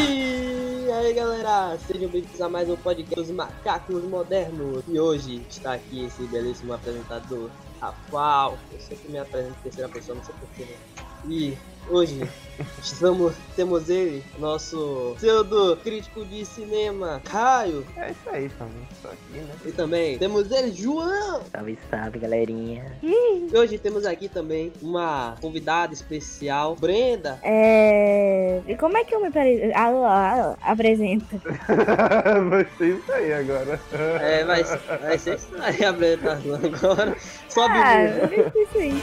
[0.00, 4.84] E aí galera, sejam bem-vindos a mais um podcast dos macacos modernos.
[4.86, 8.56] E hoje está aqui esse belíssimo apresentador, Rafael.
[8.72, 10.64] Eu sempre me apresento em terceira pessoa, não sei porquê.
[10.66, 11.07] Né?
[11.26, 11.56] E
[11.88, 12.28] hoje
[12.82, 17.84] estamos, temos ele, nosso pseudo crítico de cinema, Caio.
[17.96, 18.86] É isso aí, família.
[19.04, 19.54] Aqui, né?
[19.66, 21.40] E também temos ele, João.
[21.52, 22.84] Salve, salve, galerinha.
[23.02, 27.38] E hoje temos aqui também uma convidada especial, Brenda.
[27.42, 28.60] É.
[28.66, 31.40] E como é que eu me apre- ah, ah, ah, apresento?
[32.50, 33.80] Vai ser isso aí agora.
[34.20, 37.16] É, vai, vai ser isso aí a apresentação agora.
[37.48, 37.98] Sobe Ah,
[38.54, 39.02] o isso aí.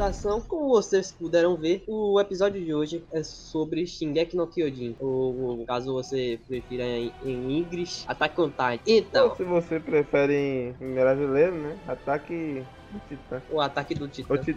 [0.00, 4.96] Apresentação, como vocês puderam ver, o episódio de hoje é sobre Shingeki no Kyojin.
[4.98, 8.80] Ou, caso você prefira em, em inglês, Attack on Titan.
[8.86, 11.78] Então, Ou se você prefere em, em brasileiro, né?
[11.86, 13.42] Ataque do Titã.
[13.50, 14.36] o ataque do O, Titã.
[14.38, 14.56] ti-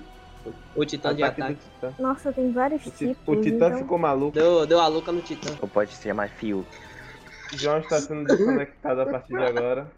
[0.75, 1.59] O Titã de ataque ataque.
[1.59, 1.93] do Titã.
[2.01, 3.37] Nossa, tem vários O, ti- tipos.
[3.37, 3.77] o Titã então...
[3.79, 4.31] ficou maluco.
[4.33, 5.53] Deu, deu a louca no Titã.
[5.61, 6.65] Ou pode se chamar Fio.
[7.53, 9.91] O João está sendo desconectado a partir de agora.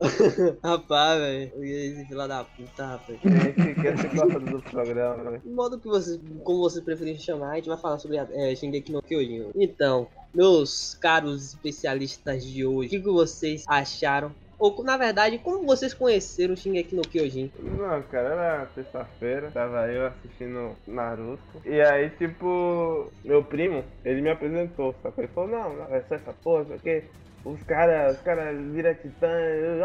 [0.64, 1.64] Rapaz, velho.
[1.64, 3.18] Esse fila da puta, rapaz.
[3.24, 5.38] A gente quer ser gostado do programa?
[5.38, 8.92] Do modo que você, como você preferir chamar, a gente vai falar sobre é, Shingeki
[8.92, 9.50] no Kyojin.
[9.54, 14.32] Então, meus caros especialistas de hoje, o que, que vocês acharam?
[14.58, 17.50] Ou, na verdade, como vocês conheceram Shingeki no Kyojin?
[17.58, 21.40] Não, cara, era terça-feira, tava eu assistindo Naruto.
[21.64, 26.02] E aí, tipo, meu primo, ele me apresentou, só que ele falou, não, não, é
[26.02, 27.04] só essa porra, porque
[27.44, 29.28] os caras, os caras viram titã,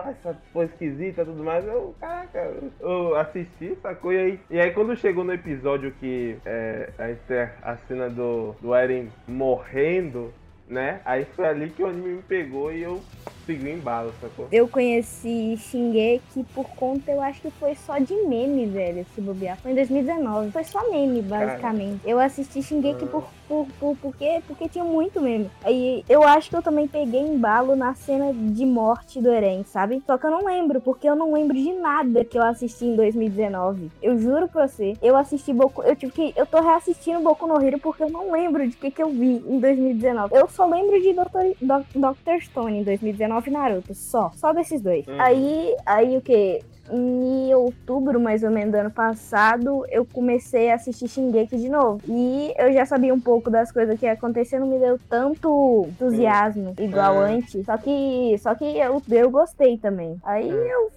[0.04, 1.66] ah, essa porra esquisita e tudo mais.
[1.66, 4.14] Eu, caraca, eu assisti, sacou?
[4.14, 8.74] E aí, e aí quando chegou no episódio que é, a a cena do, do
[8.76, 10.34] Eren morrendo,
[10.68, 11.02] né?
[11.06, 13.02] Aí foi ali que o anime me pegou e eu
[13.46, 14.48] segui o embalo, sacou?
[14.52, 19.58] Eu conheci Shingeki por conta, eu acho que foi só de meme, velho, se bobear.
[19.58, 20.52] Foi em 2019.
[20.52, 22.02] Foi só meme, basicamente.
[22.06, 25.50] Eu assisti Shingeki por, por, por, porque, porque tinha muito meme.
[25.64, 30.02] Aí eu acho que eu também peguei embalo na cena de morte do Eren, sabe?
[30.06, 32.96] Só que eu não lembro, porque eu não lembro de nada que eu assisti em
[32.96, 33.92] 2019.
[34.02, 35.84] Eu juro pra você, eu assisti Boku.
[35.84, 36.34] Eu tive que.
[36.36, 39.44] Eu tô reassistindo Boku no Hero porque eu não lembro de que, que eu vi
[39.48, 40.36] em 2019.
[40.36, 41.56] Eu só lembro de Dr.
[41.62, 42.42] Doc- Dr.
[42.42, 43.94] Stone em 2019 e Naruto.
[43.94, 44.32] Só.
[44.36, 45.06] Só desses dois.
[45.08, 45.16] Uhum.
[45.20, 45.76] Aí.
[45.86, 46.62] Aí o que?
[46.92, 52.00] Em outubro, mais ou menos, do ano passado, eu comecei a assistir Shingeki de novo.
[52.08, 55.88] E eu já sabia um pouco das coisas que ia acontecer, não me deu tanto
[55.90, 57.20] entusiasmo igual Hum.
[57.22, 57.66] antes.
[57.66, 60.16] Só que, só que eu, eu gostei também.
[60.24, 60.58] Aí Hum.
[60.58, 60.92] eu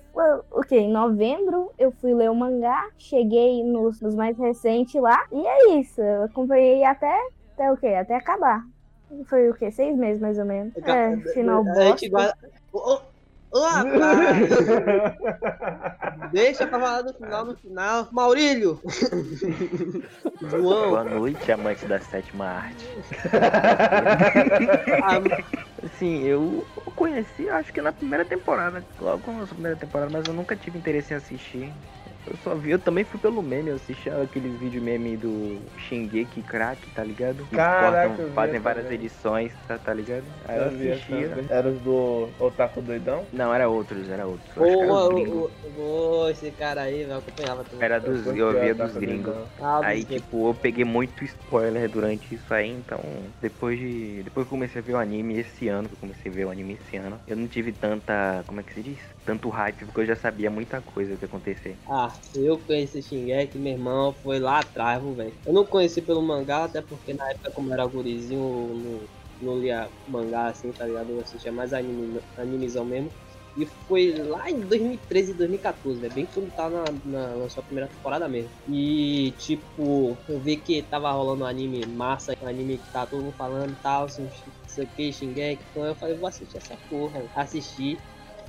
[0.51, 0.77] o que?
[0.77, 5.79] Em novembro eu fui ler o mangá, cheguei nos, nos mais recentes lá, e é
[5.79, 6.01] isso.
[6.03, 7.17] Eu acompanhei até,
[7.55, 7.87] até o quê?
[7.89, 8.63] Até acabar.
[9.29, 9.71] Foi o quê?
[9.71, 10.75] Seis meses mais ou menos.
[10.77, 12.13] É, final A gente bosta.
[12.35, 12.37] guarda...
[12.73, 13.01] Ô,
[13.53, 14.49] ô, rapaz!
[16.33, 18.09] Deixa pra falar no final, no final.
[18.13, 18.81] Maurílio!
[20.43, 20.91] João!
[20.91, 22.87] Boa noite, amante da sétima arte.
[25.83, 28.85] Assim, eu conheci, acho que na primeira temporada.
[29.01, 31.73] Logo na primeira temporada, mas eu nunca tive interesse em assistir.
[32.31, 36.43] Eu só vi, eu também fui pelo meme, eu assisti aqueles vídeos meme do Shingeki
[36.43, 37.45] Crack, tá ligado?
[37.47, 38.99] Que Caraca, cortam, eu vi fazem várias também.
[38.99, 40.25] edições, tá, tá ligado?
[40.47, 41.29] Aí eu Eu assistia.
[41.31, 41.47] também.
[41.49, 43.25] Era os do Otaku Doidão?
[43.33, 44.49] Não, era outros, era outros.
[44.57, 47.85] Eu Ô, ô, esse cara aí, eu acompanhava também.
[47.85, 49.35] Era dos, curti eu via dos gringos.
[49.61, 53.01] Ah, Aí, tipo, eu peguei muito spoiler durante isso aí, então,
[53.41, 54.23] depois de.
[54.25, 56.45] Depois que eu comecei a ver o anime esse ano, que eu comecei a ver
[56.47, 58.45] o anime esse ano, eu não tive tanta.
[58.47, 58.99] Como é que se diz?
[59.29, 61.79] Tanto hype, porque eu já sabia muita coisa que ia acontecer.
[61.87, 65.35] Ah, eu conheci Shingeki, meu irmão, foi lá atrás, velho.
[65.45, 69.09] Eu não conheci pelo mangá, até porque na época, como era gurizinho, não,
[69.39, 71.11] não lia mangá assim, tá ligado?
[71.11, 73.13] Eu assistia mais anime, animezão mesmo.
[73.55, 76.09] E foi lá em 2013 e 2014, né?
[76.09, 78.51] Bem quando tava na, na, na sua primeira temporada mesmo.
[78.67, 83.23] E, tipo, eu vi que tava rolando um anime massa, um anime que tá todo
[83.25, 84.27] mundo falando e tal, assim,
[84.67, 85.67] isso aqui, Shingeki.
[85.71, 87.29] Então eu falei, vou assistir essa porra.
[87.35, 87.99] Assisti,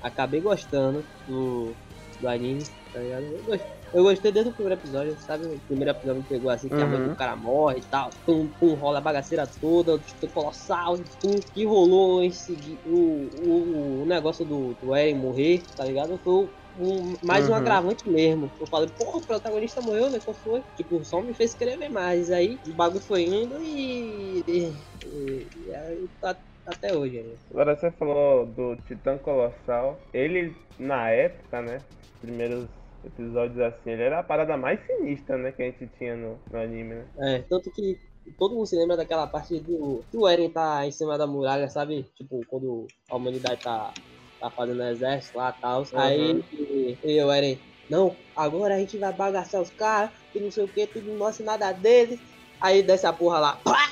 [0.01, 1.75] acabei gostando do,
[2.19, 3.23] do anime, tá ligado?
[3.25, 3.79] Eu gostei.
[3.91, 5.45] Eu gostei desde o primeiro episódio, sabe?
[5.45, 7.09] O primeiro episódio me pegou assim, que a mãe Uhum.
[7.09, 8.11] do cara morre e tal.
[8.23, 13.29] Pum, pum, rola a bagaceira toda, o titã colossal, pum, que rolou em seguida o,
[13.33, 16.19] o, o negócio do, do Eren morrer, tá ligado?
[16.19, 17.55] Foi um, mais um Uhum.
[17.55, 18.51] agravante mesmo.
[18.59, 20.19] Eu falei, porra, o protagonista morreu, né?
[20.19, 20.63] Qual foi?
[20.75, 22.29] Tipo, só me fez querer ver mais.
[22.29, 24.43] Aí o bagulho foi indo e.
[24.47, 26.37] e E, e aí tá
[26.69, 27.21] até hoje.
[27.21, 27.35] Né?
[27.51, 29.99] Agora você falou do Titã Colossal.
[30.13, 31.79] Ele, na época, né?
[32.21, 32.67] Primeiros
[33.03, 35.51] episódios assim, ele era a parada mais sinistra, né?
[35.51, 37.05] Que a gente tinha no, no anime, né?
[37.19, 37.97] É, tanto que
[38.37, 41.69] todo mundo se lembra daquela parte do que o Eren tá em cima da muralha,
[41.69, 42.05] sabe?
[42.15, 43.93] Tipo, quando a humanidade tá,
[44.39, 45.81] tá fazendo exército lá e tal.
[45.81, 45.87] Uhum.
[45.93, 47.57] Aí e, e o Eren,
[47.89, 51.17] não, agora a gente vai bagaçar os caras, que não sei o que, tudo não
[51.17, 52.19] mostra nada deles.
[52.59, 53.89] Aí desce a porra lá, pá!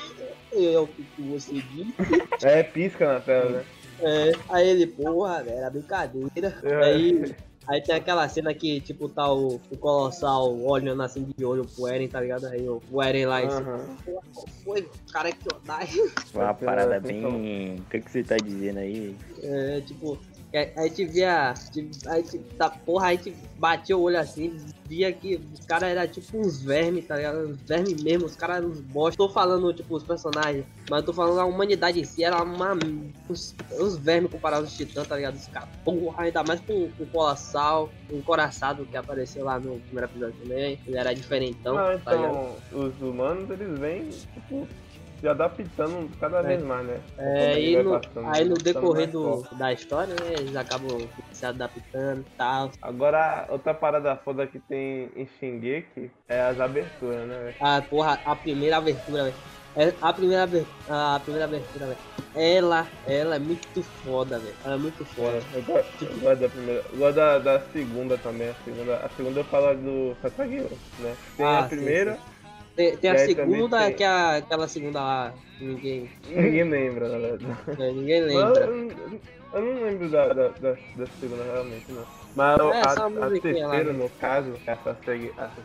[0.52, 1.94] Eu que você disse.
[2.42, 3.64] É, pisca na tela, né?
[4.00, 6.58] É, aí ele, porra, velho, era brincadeira.
[6.62, 6.84] É.
[6.84, 7.34] Aí
[7.68, 11.86] Aí tem aquela cena que, tipo, tá o, o Colossal olhando assim de olho pro
[11.86, 12.46] Eren, tá ligado?
[12.46, 13.96] Aí o, o Eren lá e uhum.
[14.64, 16.10] foi, cara que otário.
[16.32, 17.76] Uma parada bem.
[17.76, 19.14] O que, que você tá dizendo aí?
[19.42, 20.18] É, tipo,
[20.52, 21.52] a gente via.
[22.06, 24.56] A gente, tá, porra, a gente batia o olho assim,
[24.86, 27.50] via que os caras eram tipo uns vermes, tá ligado?
[27.50, 29.18] Uns vermes mesmo, os caras eram uns bosta.
[29.18, 32.78] Tô falando, tipo, os personagens, mas tô falando a humanidade em si, era uma.
[33.28, 35.34] Uns, uns vermes comparados aos titãs, tá ligado?
[35.34, 39.78] Os caras, porra, ainda mais com, com o Colossal, o Encoraçado que apareceu lá no
[39.80, 40.80] primeiro episódio também.
[40.86, 41.74] Ele era diferentão.
[41.74, 44.66] Não, tá então, os humanos, eles vêm, tipo
[45.20, 46.64] se adaptando cada vez é.
[46.64, 47.00] mais, né?
[47.18, 52.36] É, e no, aí no decorrer do, da história, né, eles acabam se adaptando e
[52.36, 52.70] tal.
[52.80, 58.36] Agora, outra parada foda que tem em Shingeki é as aberturas, né, Ah, porra, a
[58.36, 59.36] primeira abertura, velho.
[59.76, 61.98] É, a primeira abertura, a primeira abertura, velho.
[62.34, 64.54] Ela, ela é muito foda, velho.
[64.64, 65.40] Ela é muito foda.
[65.54, 66.84] Eu gosto, eu gosto da primeira.
[66.92, 68.50] Eu gosto da, da segunda também.
[68.50, 71.16] A segunda, a segunda fala do Sasageo, né?
[71.36, 72.14] Tem ah, a primeira.
[72.14, 72.37] Sim, sim.
[72.78, 73.94] Tem, tem a segunda, tem...
[73.94, 75.34] que é aquela segunda lá.
[75.60, 76.08] Ninguém.
[76.28, 77.46] Ninguém lembra, na verdade.
[77.76, 78.66] É, ninguém lembra.
[78.66, 79.20] Eu,
[79.52, 82.06] eu, não lembro da, da, da, da, segunda realmente, não.
[82.36, 83.92] Mas é, a, a terceira, lá, né?
[83.92, 84.96] no caso, essa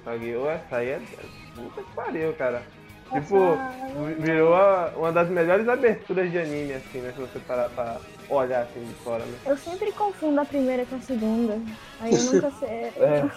[0.03, 1.01] Sagueu, essa aí é.
[1.55, 2.63] Puta que pariu, cara.
[3.13, 3.57] Tipo,
[4.19, 4.55] virou
[4.97, 7.13] uma das melhores aberturas de anime, assim, né?
[7.15, 7.97] Se você parar pra
[8.29, 9.37] olhar assim de fora, né?
[9.45, 11.59] Eu sempre confundo a primeira com a segunda.
[12.01, 12.69] Aí eu nunca sei.
[12.69, 13.29] é.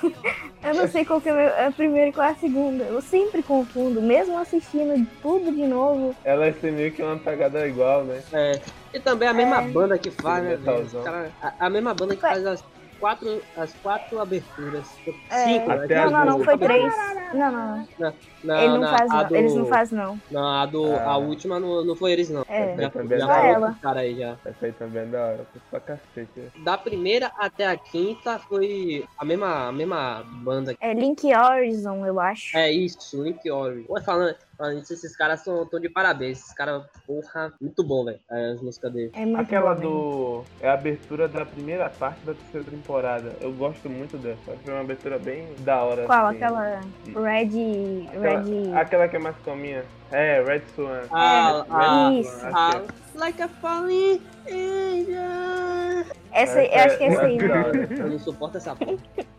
[0.70, 2.84] eu não sei qual que é a primeira e qual é a segunda.
[2.84, 6.14] Eu sempre confundo, mesmo assistindo tudo de novo.
[6.24, 8.22] Ela é meio que uma pegada igual, né?
[8.32, 8.60] É.
[8.94, 9.68] E também a mesma é.
[9.68, 10.58] banda que faz, né?
[11.04, 12.64] Cara, a, a, mesma banda que faz as
[12.98, 14.86] quatro, as quatro aberturas.
[15.30, 15.44] É.
[15.44, 16.92] Cinco, Até não, não, não, foi três.
[17.34, 18.14] Não, não, não.
[18.46, 19.28] Não Ele não faz, não.
[19.28, 19.36] Do...
[19.36, 20.20] Eles não fazem, não.
[20.30, 21.10] Não, a, do, ah.
[21.10, 22.44] a última não, não foi eles, não.
[22.48, 23.78] É, já, também já foi ela.
[23.82, 24.36] cara aí já.
[24.44, 26.52] Essa aí também é da hora, pra cacete.
[26.64, 30.76] Da primeira até a quinta foi a mesma, a mesma banda.
[30.80, 32.56] É Link Horizon, eu acho.
[32.56, 33.86] É isso, Link Horizon.
[34.04, 36.38] Falando, falando isso, esses caras são tão de parabéns.
[36.38, 38.20] Esses caras, porra, muito bom, velho.
[38.30, 39.10] As músicas dele.
[39.14, 40.44] É muito Aquela bom, do.
[40.60, 43.32] É a abertura da primeira parte da terceira temporada.
[43.40, 44.56] Eu gosto muito dessa.
[44.64, 46.06] Foi uma abertura bem da hora.
[46.06, 46.26] Qual?
[46.26, 46.36] Assim.
[46.36, 48.06] Aquela Red.
[48.08, 48.74] Aquela, Red.
[48.74, 49.84] Aquela que é mais calminha.
[50.10, 51.02] É, Red Swan.
[51.10, 52.40] Ah, é, ah, isso.
[52.44, 52.82] Ah,
[53.14, 56.14] like a falling angel.
[56.32, 58.96] Essa, eu acho que é essa aí, Eu não suporto essa porra.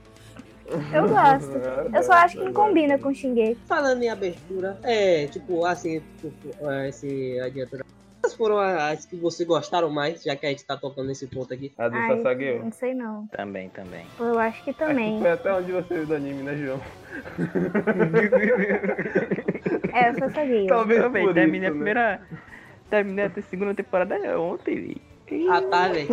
[0.94, 1.96] Eu gosto.
[1.96, 3.58] Eu só acho que não combina com Shingeki.
[3.68, 6.52] Falando em abertura, é, tipo, assim, tipo,
[6.86, 7.97] esse adiantamento
[8.28, 11.54] Quais foram as que você gostaram mais, já que a gente tá tocando nesse ponto
[11.54, 11.72] aqui?
[11.78, 12.64] A do Sasageo?
[12.64, 13.26] Não sei não.
[13.28, 14.06] Também, também.
[14.20, 15.08] Eu acho que também.
[15.08, 16.82] Acho que foi até onde você viu do anime, né, João?
[19.94, 20.68] é, o Sasageo.
[20.68, 21.34] Talvez também.
[21.34, 21.68] Terminei né?
[21.68, 22.22] a primeira...
[22.90, 24.98] Terminei a segunda temporada ontem,
[25.50, 26.10] Ah, tá, velho.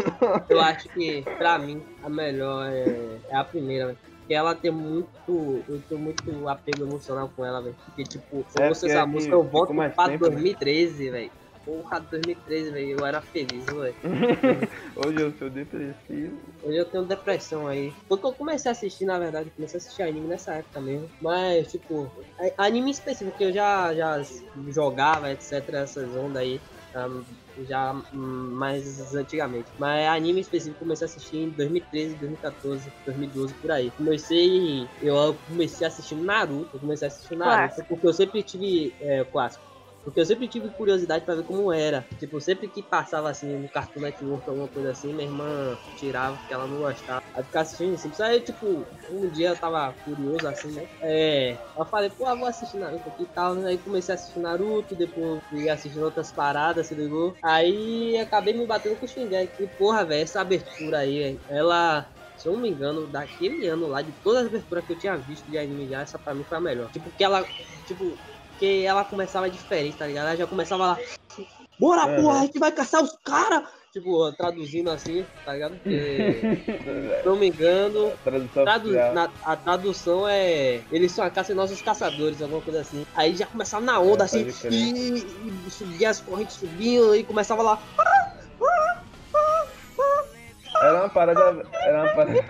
[0.49, 4.71] Eu acho que, pra mim, a melhor é, é a primeira, velho que ela tem
[4.71, 5.63] muito.
[5.69, 7.77] Eu tenho muito apego emocional com ela, velho.
[7.85, 11.31] Porque, tipo, se é, eu fosse essa música, eu volto pra tempo, 2013, velho.
[11.65, 13.95] Porra, 2013, velho, eu era feliz, velho.
[14.97, 16.39] Hoje eu sou depressivo.
[16.63, 17.93] Hoje eu tenho depressão aí.
[18.09, 21.11] Quando eu comecei a assistir, na verdade, comecei a assistir anime nessa época mesmo.
[21.21, 22.11] Mas, tipo,
[22.59, 24.21] anime específico que eu já, já
[24.69, 26.61] jogava, etc, essas ondas aí.
[26.97, 27.25] Um,
[27.67, 29.71] já mais antigamente.
[29.79, 33.91] Mas anime específico comecei a assistir em 2013, 2014, 2012, por aí.
[33.91, 34.87] Comecei.
[35.03, 36.71] Eu comecei assistindo Naruto.
[36.75, 37.89] Eu comecei a assistir Naruto clássico.
[37.89, 38.95] porque eu sempre tive.
[39.01, 39.74] É, clássico.
[40.05, 42.07] Porque eu sempre tive curiosidade para ver como era.
[42.19, 46.53] Tipo, sempre que passava assim no Cartoon Network, alguma coisa assim, minha irmã tirava porque
[46.53, 47.23] ela não gostava.
[47.35, 48.13] Aí ficava assistindo assim.
[48.21, 50.87] Aí, tipo, um dia eu tava curioso assim, né?
[51.03, 51.59] É.
[51.77, 53.57] Eu falei, pô, eu vou assistir Naruto aqui e tal.
[53.65, 57.37] Aí comecei a assistir Naruto, depois fui assistindo outras paradas, se ligou?
[57.43, 59.65] Aí acabei me batendo com o Shingeki.
[59.65, 62.07] E, porra, velho, essa abertura aí, ela
[62.37, 65.17] se eu não me engano, daquele ano lá, de todas as aberturas que eu tinha
[65.17, 66.91] visto de anime já, essa pra mim foi a melhor.
[66.91, 67.49] Tipo, que ela,
[67.87, 68.21] tipo,
[68.55, 70.29] porque ela começava diferente, tá ligado?
[70.29, 70.99] Ela já começava lá.
[71.79, 72.17] Bora, é.
[72.21, 73.65] porra, a gente vai caçar os caras!
[73.93, 75.77] tipo, traduzindo assim, tá ligado?
[75.77, 76.41] Porque,
[77.21, 80.83] se não me engano, Tradução tradu na- a tradução é.
[80.91, 83.07] Eles são a caça nossos caçadores, alguma coisa assim.
[83.15, 84.73] Aí já começava na onda É, assim, crer.
[84.73, 87.81] e, e subia as correntes subiam e começava lá.
[90.83, 91.63] Era uma parada.
[91.85, 92.45] Era uma parada.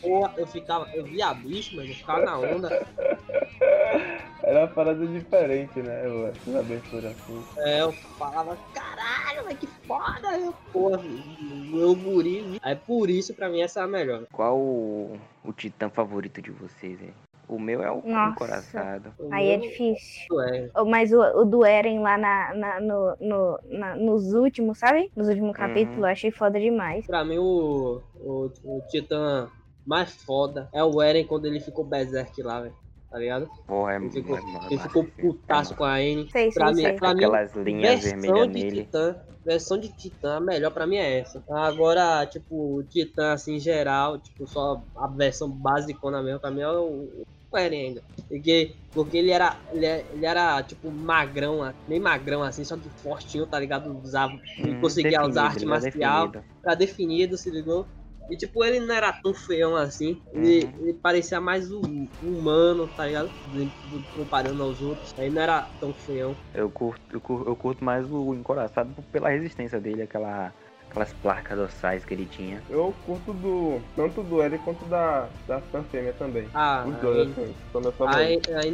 [0.00, 2.68] Porra, eu ficava, eu via bicho, mas eu ficava na onda.
[4.42, 6.06] Era uma parada diferente, né?
[6.06, 7.44] Eu- Essas aberturas assim.
[7.58, 10.38] É, eu falava, caralho, mas que foda!
[10.38, 12.56] Eu, porra, meu guri.
[12.62, 14.24] Aí por isso, pra mim, essa é a melhor.
[14.32, 17.12] Qual o, o titã favorito de vocês, hein?
[17.48, 18.30] O meu é o Nossa.
[18.32, 19.14] encoraçado.
[19.32, 20.40] Aí é difícil.
[20.42, 20.70] é.
[20.86, 25.10] Mas o, o do Eren lá na, na- no, no- na- nos últimos, sabe?
[25.16, 27.06] Nos últimos capítulos, eu achei foda demais.
[27.06, 29.50] Pra mim, o, o, o titã
[29.88, 32.74] mais foda é o Eren quando ele ficou berserk lá, velho.
[33.10, 33.48] Tá ligado?
[33.66, 35.32] Porra, é Ele ficou, é massa, ele ficou filme.
[35.32, 36.28] putaço É com a Anne.
[36.30, 36.98] Sei, Pra sei, mim, sei.
[36.98, 38.82] pra mim, Aquelas linhas versão vermelhas de nele.
[38.84, 41.42] Titã, versão de Titã, a melhor pra mim é essa.
[41.50, 46.60] Agora, tipo, o Titã, assim, em geral, tipo, só a versão basicona mesmo, pra mim
[46.60, 48.02] é o, o Eren ainda.
[48.28, 52.90] Porque, porque ele era, ele, é- ele era, tipo, magrão, bem magrão, assim, só que
[53.02, 53.90] fortinho, tá ligado?
[53.98, 56.44] Usava, ele Hum, conseguia usar arte é marcial, definido.
[56.62, 57.86] tá definido, se ligou?
[58.30, 60.72] E, tipo, ele não era tão feião assim, ele, Uhum.
[60.82, 63.32] ele parecia mais um, humano, tá ligado?
[63.46, 63.64] Do-
[63.98, 66.36] do- Comparando aos outros, aí não era tão feião.
[66.54, 70.52] Eu curto, eu curto, eu curto mais o encoraçado pela resistência dele, aquela,
[70.90, 72.62] aquelas placas dorsais que ele tinha.
[72.68, 73.80] Eu curto do.
[73.94, 76.48] Tanto do Eren quanto da, da Sanfêmea também.
[76.54, 78.22] Ah, Os dois, aí- assim, são meus A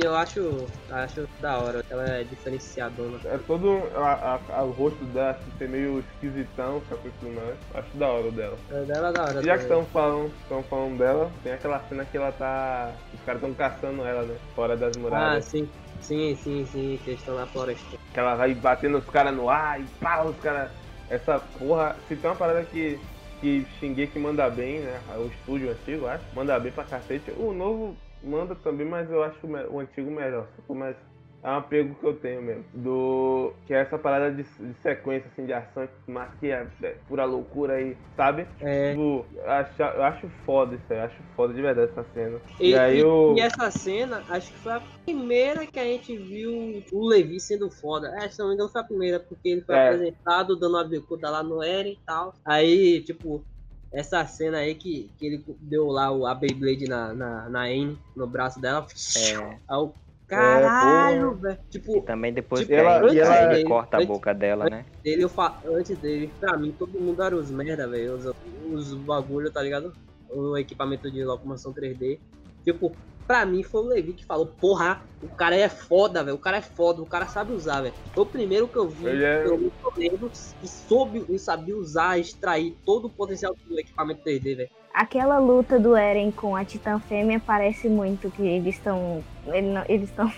[0.04, 3.18] eu acho, acho da hora, ela é diferenciadona.
[3.24, 7.56] É todo a, a- a- o rosto dela assim, ser meio esquisitão, sabe tudo mais.
[7.74, 8.58] Acho da hora o dela.
[8.70, 9.42] A dela é da hora.
[9.42, 12.92] E já que estão falando, tão falando dela, tem aquela cena que ela tá.
[13.12, 14.36] Os caras estão caçando ela, né?
[14.54, 15.44] Fora das Ah, muralhas.
[15.46, 15.68] sim.
[16.00, 17.96] Sim, sim, sim, que eles estão na floresta.
[18.12, 20.70] Que ela vai batendo os caras no ar e pá, os caras.
[21.14, 21.96] Essa porra.
[22.08, 22.98] Se tem uma parada que.
[23.40, 24.98] Que Shingeki manda bem, né?
[25.16, 26.24] O estúdio antigo, acho.
[26.34, 27.30] Manda bem pra cacete.
[27.36, 30.46] O novo manda também, mas eu acho o o antigo melhor.
[30.68, 30.96] Mas
[31.44, 32.64] é um apego que eu tenho mesmo.
[32.72, 33.52] Do.
[33.66, 37.24] Que é essa parada de, de sequência assim, de ação, mas que é, é pura
[37.26, 38.46] loucura aí, sabe?
[38.60, 38.90] É.
[38.90, 42.40] Tipo, eu acho, eu acho foda isso aí, eu acho foda de verdade essa cena.
[42.58, 43.34] E, E, aí e- o.
[43.36, 47.70] e essa cena, acho que foi a primeira que a gente viu o Levi sendo
[47.70, 48.08] foda.
[48.18, 49.88] É, se não me engano, foi a primeira, porque ele foi É.
[49.88, 52.34] apresentado dando uma bicuda lá no Eren e tal.
[52.46, 53.44] Aí, tipo,
[53.92, 57.98] essa cena aí que, que ele deu lá o, a Beyblade na, na, na Anne,
[58.16, 58.86] no braço dela.
[59.16, 59.36] É,
[59.68, 59.92] Aí o
[60.26, 61.40] caralho, porra.
[61.42, 61.58] velho.
[61.70, 64.08] Tipo, e também depois Tipo, que ela- aí, e ela- aí ele corta a antes-
[64.08, 64.86] boca dela, né?
[65.02, 65.60] dele, eu fa...
[65.64, 68.14] antes dele, pra mim, todo mundo era os merda, velho.
[68.14, 68.24] Os,
[68.70, 69.92] os bagulho, tá ligado?
[70.30, 72.18] O equipamento de locomoção 3D.
[72.64, 76.36] Tipo, pra mim foi o Levi que falou, porra, o cara é foda, velho.
[76.36, 77.94] O cara é foda, o cara sabe usar, velho.
[78.14, 82.18] Foi o primeiro que eu vi, Ele é- eu lembro, que soube e sabia usar,
[82.18, 84.70] extrair todo o potencial do equipamento 3D, velho.
[84.94, 89.24] Aquela luta do Eren com a Titã Fêmea parece muito que eles estão.
[89.48, 90.32] ele não- Eles estão.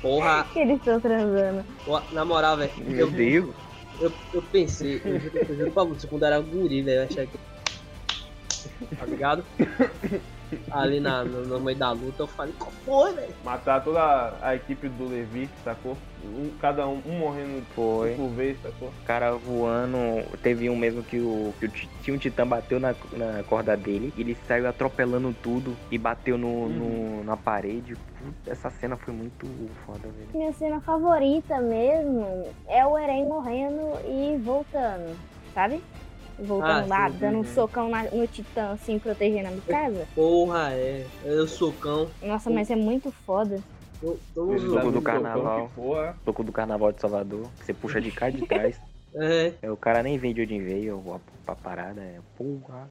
[0.00, 1.66] Porra, eles estão transando.
[2.10, 2.72] na moral, velho.
[2.78, 3.54] Meu Eu, Deus!
[4.00, 7.26] eu, eu pensei, eu juro, eu juro pra você, quando era guri, velho, eu achei
[7.26, 7.38] que.
[8.96, 9.44] Tá ligado?
[10.70, 13.34] Ali na, no, no meio da luta, eu falei, qual foi, velho?
[13.44, 15.96] Matar toda a, equipe do Levi, sacou?
[16.24, 18.14] Um, cada um, um morrendo Foi.
[18.14, 18.88] por vez, sacou?
[18.88, 19.98] O cara voando.
[20.42, 23.76] Teve um mesmo que o, que o ti- tinha um titã bateu na, na corda
[23.76, 24.12] dele.
[24.16, 27.94] Ele saiu atropelando tudo e bateu no, no- na parede.
[28.18, 29.46] Puta, essa cena foi muito
[29.86, 30.28] foda, velho.
[30.34, 35.16] Minha cena favorita mesmo é o Eren morrendo e voltando,
[35.54, 35.82] sabe?
[36.38, 37.44] Voltando Ah, lá, sim, dando um uhum.
[37.44, 40.06] socão na- no Titã, assim, protegendo a minha casa.
[40.14, 41.04] Porra, é.
[41.24, 42.08] Eu sou cão.
[42.22, 43.58] Nossa, mas é muito foda.
[44.00, 44.92] Soco zoando.
[44.92, 45.68] do um carnaval.
[45.74, 46.14] socão.
[46.24, 47.48] Toco do carnaval de Salvador.
[47.58, 48.80] que Você puxa de cá de trás.
[49.14, 49.54] É.
[49.62, 51.02] É, o cara nem vem de onde veio
[51.46, 52.02] a, a parada.
[52.02, 52.86] É porra.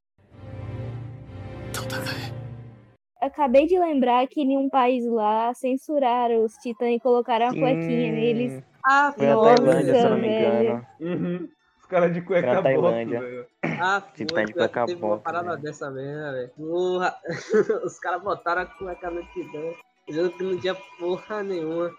[3.22, 7.60] Acabei de lembrar que em um país lá censuraram os titãs e colocaram a Sim.
[7.60, 8.64] cuequinha neles.
[8.84, 10.88] Ah, Foi Nossa, Tailândia, se eu não me engano.
[11.00, 11.50] Uhum.
[11.88, 13.22] Os caras de cueca box, Tailândia.
[13.22, 13.46] velho.
[13.80, 15.62] Ah, foi, Titã de pior que cueca teve uma box, parada né?
[15.62, 16.50] dessa mesmo, né, velho.
[16.50, 17.16] Porra,
[17.86, 19.60] os caras botaram a cueca no Titã.
[20.06, 21.90] Dizendo que não tinha porra nenhuma.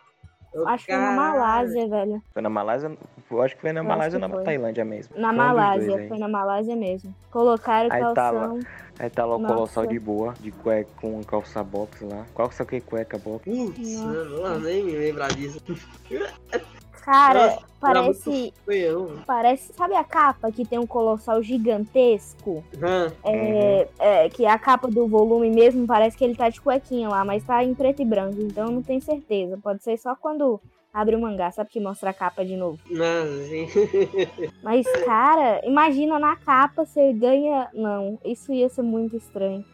[0.52, 1.12] Eu, Acho que foi na.
[1.12, 2.22] Malásia, velho.
[2.34, 2.98] Foi na Malásia?
[3.30, 4.44] Eu acho que foi na Eu Malásia ou na foi.
[4.44, 5.18] Tailândia mesmo.
[5.18, 7.14] Na Foi Malásia, dois foi na Malásia mesmo.
[7.30, 8.60] Colocaram Aí tá calção.
[8.98, 9.54] Aí tá lá o Nossa.
[9.54, 12.26] Colossal de boa, de cueca com calça box lá.
[12.34, 13.44] Qual que é o que cueca box?
[13.44, 15.58] Putz, eu nem me lembrar disso.
[17.08, 18.54] Cara, Nossa, parece.
[19.26, 19.72] Parece.
[19.72, 22.62] Sabe a capa que tem um colossal gigantesco?
[22.82, 23.10] Hã?
[23.24, 27.24] É, é, que a capa do volume mesmo parece que ele tá de cuequinha lá,
[27.24, 29.56] mas tá em preto e branco, então eu não tenho certeza.
[29.56, 30.60] Pode ser só quando
[30.92, 32.78] abre o mangá, sabe que mostra a capa de novo.
[32.90, 33.66] Não, sim.
[34.62, 37.70] Mas, cara, imagina na capa você ganha.
[37.72, 39.64] Não, isso ia ser muito estranho.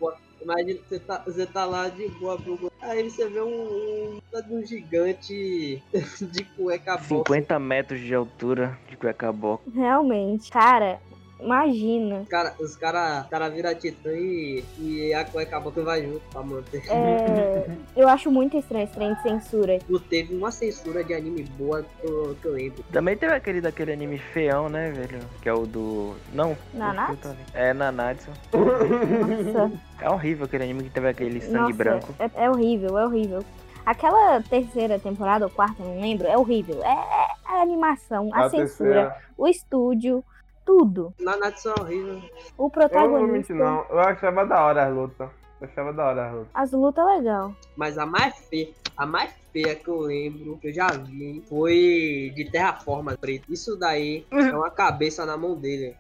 [0.45, 2.71] Imagina que você tá, você tá lá de boa, procurando.
[2.83, 4.21] aí você vê um, um,
[4.51, 5.83] um gigante
[6.31, 7.35] de cueca boca.
[7.35, 9.65] 50 metros de altura de cueca boca.
[9.75, 11.01] Realmente, cara,
[11.41, 12.21] Imagina.
[12.21, 16.43] Os caras os cara, cara viram titã e, e a cueca boca vai junto pra
[16.43, 16.83] manter.
[16.89, 19.79] É, eu acho muito estranho esse trem de censura.
[19.89, 22.85] Não teve uma censura de anime boa que eu, que eu lembro.
[22.93, 25.21] Também teve aquele daquele anime feião, né, velho?
[25.43, 26.15] Que é o do.
[26.33, 26.57] Não.
[26.73, 27.37] Nanatsu?
[27.53, 28.31] É Nanatsu.
[28.53, 29.73] Nossa.
[30.01, 32.15] É horrível aquele anime que teve aquele sangue Nossa, branco.
[32.19, 33.45] É, é horrível, é horrível.
[33.85, 36.83] Aquela terceira temporada ou quarta, não lembro, é horrível.
[36.83, 39.17] É, é a animação, a, A censura, terceira.
[39.37, 40.25] o estúdio,
[40.65, 41.13] tudo.
[41.21, 42.15] Nanatsu é horrível.
[42.17, 43.85] O Eu não protagonista, não.
[43.91, 45.29] Eu achava da hora as lutas.
[45.61, 46.51] Eu achava da hora as lutas.
[46.55, 47.55] as lutas legal.
[47.77, 52.33] Mas a mais feia, a mais feia que eu lembro, que eu já vi, foi
[52.35, 53.53] de terraforma preto.
[53.53, 55.95] Isso daí é uma cabeça na mão dele.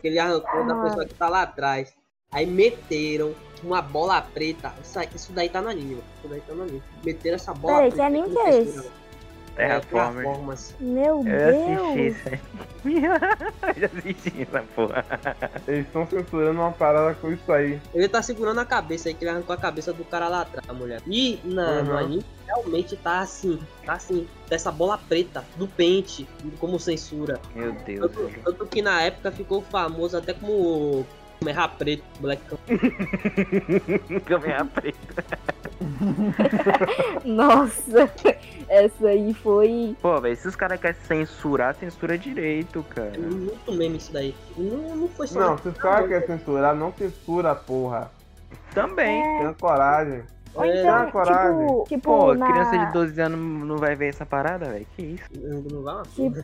[0.00, 0.82] Que ele arrancou da Ah.
[0.82, 1.94] pessoa que tá lá atrás.
[2.32, 4.74] Aí meteram uma bola preta.
[4.82, 6.02] Isso, isso daí tá no anime.
[6.18, 6.82] Isso daí tá no anime.
[7.04, 8.06] Meteram essa bola Peraí, que preta.
[8.06, 8.90] anime com que é esse?
[9.54, 9.80] Textura.
[9.80, 10.22] Terraformer.
[10.24, 10.74] Terraformas.
[10.80, 12.16] Meu Eu assisti Deus.
[12.16, 12.40] isso aí.
[13.74, 15.04] Eu já assisti essa porra.
[15.66, 17.80] Eles estão censurando uma parada com isso aí.
[17.94, 20.66] Ele tá segurando a cabeça aí, que ele arrancou a cabeça do cara lá atrás,
[20.78, 21.00] mulher.
[21.06, 21.98] E na, no Uhum.
[21.98, 27.40] anime realmente tá assim, tá assim, dessa bola preta, do pente, como censura.
[27.54, 31.06] Meu Deus, Tanto, tanto que na época ficou famoso até como
[31.44, 32.42] Merra Preto, Black
[34.24, 35.24] Câmera preta.
[37.24, 38.10] Nossa,
[38.68, 39.96] essa aí foi.
[40.00, 43.18] Pô, velho, se os caras querem censurar, censura direito, cara.
[43.18, 44.34] Muito meme isso daí.
[44.56, 45.40] Não, não foi só.
[45.40, 48.10] Não, se os caras querem censurar, não censura, porra.
[48.72, 49.22] Também.
[49.22, 50.22] Tenha coragem.
[50.54, 51.66] Ou É, então, coragem.
[51.66, 54.86] tipo, tipo Pô, na- criança de 12 anos não vai ver essa parada, velho.
[54.96, 55.24] Que isso?
[55.72, 56.36] Não vai uma Tipo,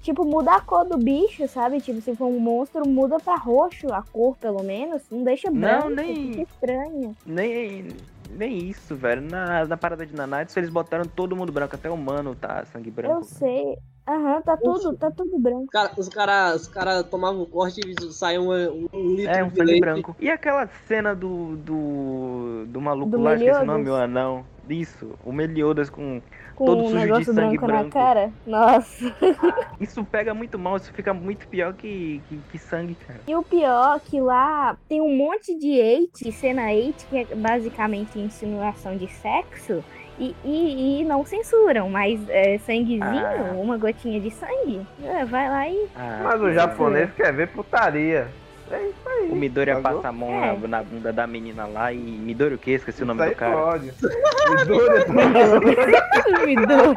[0.00, 1.80] tipo, muda a cor do bicho, sabe?
[1.80, 5.02] Tipo, se for um monstro, muda pra roxo a cor, pelo menos.
[5.10, 7.16] Não deixa Não, branco, nem- fica estranho.
[7.26, 7.88] Nem,
[8.30, 9.22] nem isso, velho.
[9.22, 11.74] Na, na parada de Nanatsu, eles botaram todo mundo branco.
[11.74, 13.14] Até o humano tá sangue branco.
[13.16, 13.76] Eu sei.
[14.08, 15.68] Aham, tá tudo, tá tudo branco.
[15.68, 19.56] Cara, os caras os cara tomavam corte e saiu um, um litro É, um de
[19.56, 19.80] sangue leite.
[19.80, 20.16] branco.
[20.18, 21.56] E aquela cena do.
[21.56, 22.64] do.
[22.66, 24.44] do maluco Do lá, esqueci o nome, o anão.
[24.68, 26.20] Isso, o Meliodas com.
[26.54, 27.90] Com Todo um sujo de sangue branco, na branco.
[27.90, 28.32] cara.
[28.46, 29.16] Nossa.
[29.80, 33.20] Isso pega muito mal, isso fica muito pior que, que, que sangue, cara.
[33.26, 37.24] E o pior é que lá tem um monte de hate, cena hate, que é
[37.34, 39.82] basicamente insinuação de sexo.
[40.20, 43.52] E, e, e não censuram, mas é, sanguezinho, Ah.
[43.54, 44.86] uma gotinha de sangue.
[45.02, 45.88] é, vai lá e.
[45.96, 48.28] Ah, Mas o japonês quer ver putaria.
[48.70, 49.30] É isso aí.
[49.30, 49.94] O Midori Pagou?
[49.96, 50.56] passa a mão É.
[50.58, 51.96] na, na bunda da menina lá e.
[51.98, 52.72] Midori o quê?
[52.72, 53.56] Esqueci o nome Isso aí do cara.
[53.56, 53.92] pode.
[54.60, 56.94] Midori tá- Me dou.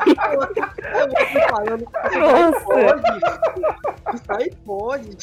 [0.99, 1.87] Eu tô falando,
[2.19, 2.65] Nossa.
[2.65, 4.15] pode.
[4.15, 5.17] Isso aí pode.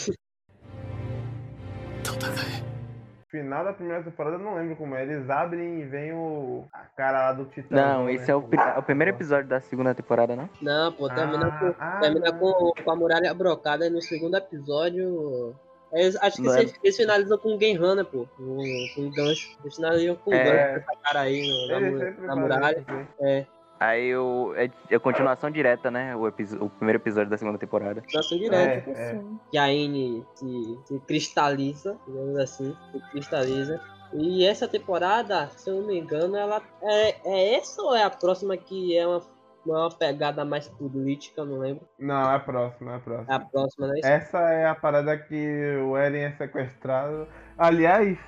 [3.31, 5.03] Final da primeira temporada eu não lembro como é.
[5.05, 6.65] Eles abrem e vem o.
[6.73, 7.77] a cara lá do Titã.
[7.77, 8.15] Não, né?
[8.15, 10.49] esse é o, pri- é o primeiro episódio da segunda temporada, não?
[10.61, 15.55] Não, pô, termina, Ah, com, ah, termina com, com a muralha brocada no segundo episódio.
[15.93, 18.27] Eles- acho que é- eles, eles finalizam com o Genhan, né, pô?
[18.37, 18.57] Com,
[18.97, 19.57] com o gancho.
[19.63, 20.45] Eles finalizam com o É.
[20.45, 22.79] gancho dessa cara aí no- na, na muralha.
[22.81, 23.07] isso, né?
[23.21, 23.47] É,
[23.81, 26.15] Aí o, é, é continuação direta, né?
[26.15, 28.03] O, o primeiro episódio da segunda temporada.
[28.03, 28.91] tração direta.
[28.91, 29.21] É, é.
[29.51, 33.81] Que a N se, se cristaliza, digamos assim, se cristaliza.
[34.13, 38.11] E essa temporada, se eu não me engano, ela é, é essa ou é a
[38.11, 39.23] próxima que é uma,
[39.65, 41.89] uma pegada mais política, eu não lembro.
[41.99, 43.33] Não, é a próxima, é a próxima.
[43.33, 44.01] É a próxima, né?
[44.05, 47.27] Essa é a parada que o Eren é sequestrado.
[47.57, 48.19] Aliás,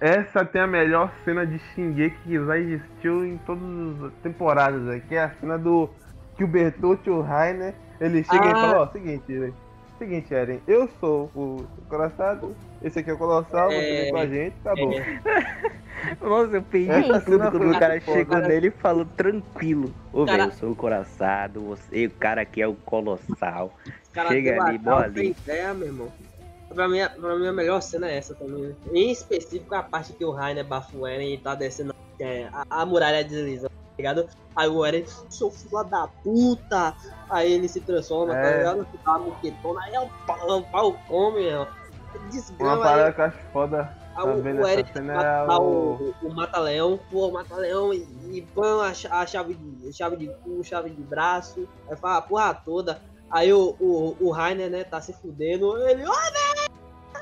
[0.00, 5.02] essa tem a melhor cena de Shingeki que já existiu em todas as temporadas, né?
[5.06, 5.88] que é a cena do
[6.36, 8.54] que o Bertolt e o Rainer, ele chega e Ah.
[8.54, 9.52] fala, ó, seguinte,
[9.98, 14.02] seguinte, Eren, eu sou o Colossado, esse aqui é o Colossal, você É.
[14.04, 14.90] vem com a gente, tá bom.
[16.22, 19.92] Nossa, eu peguei tudo quando o cara chegou nele e falou tranquilo.
[20.10, 23.76] Ô, Cara- velho, eu sou o coraçado, você, o cara aqui é o colossal.
[24.28, 25.36] Chega ali, a bola tal ali.
[25.44, 26.08] ideia, meu irmão.
[26.74, 28.76] Pra mim, pra mim, a melhor cena é essa também.
[28.92, 32.64] Em específico, a parte que o Rainer bafa o Eren e tá descendo é, a,
[32.82, 34.28] a muralha desliza, tá ligado?
[34.54, 36.94] Aí o Eren, seu filho da puta!
[37.28, 38.56] Aí ele se transforma, tá É.
[38.58, 38.86] ligado?
[38.90, 41.62] Fica uma muquetona, aí é o pau, o pau come, meu.
[42.14, 43.12] Uma Desgrama parada aí.
[43.14, 43.96] que eu acho foda.
[44.16, 48.42] Aí o, o Eren cena mata é o, o- o mata-leão, pô, mata-leão e, e
[48.54, 52.54] põe a, a chave de chave de cu, chave de braço, aí fala a porra
[52.54, 53.00] toda.
[53.30, 56.59] Aí o, o, o Rainer, né, tá se fudendo, ele, ó, velho!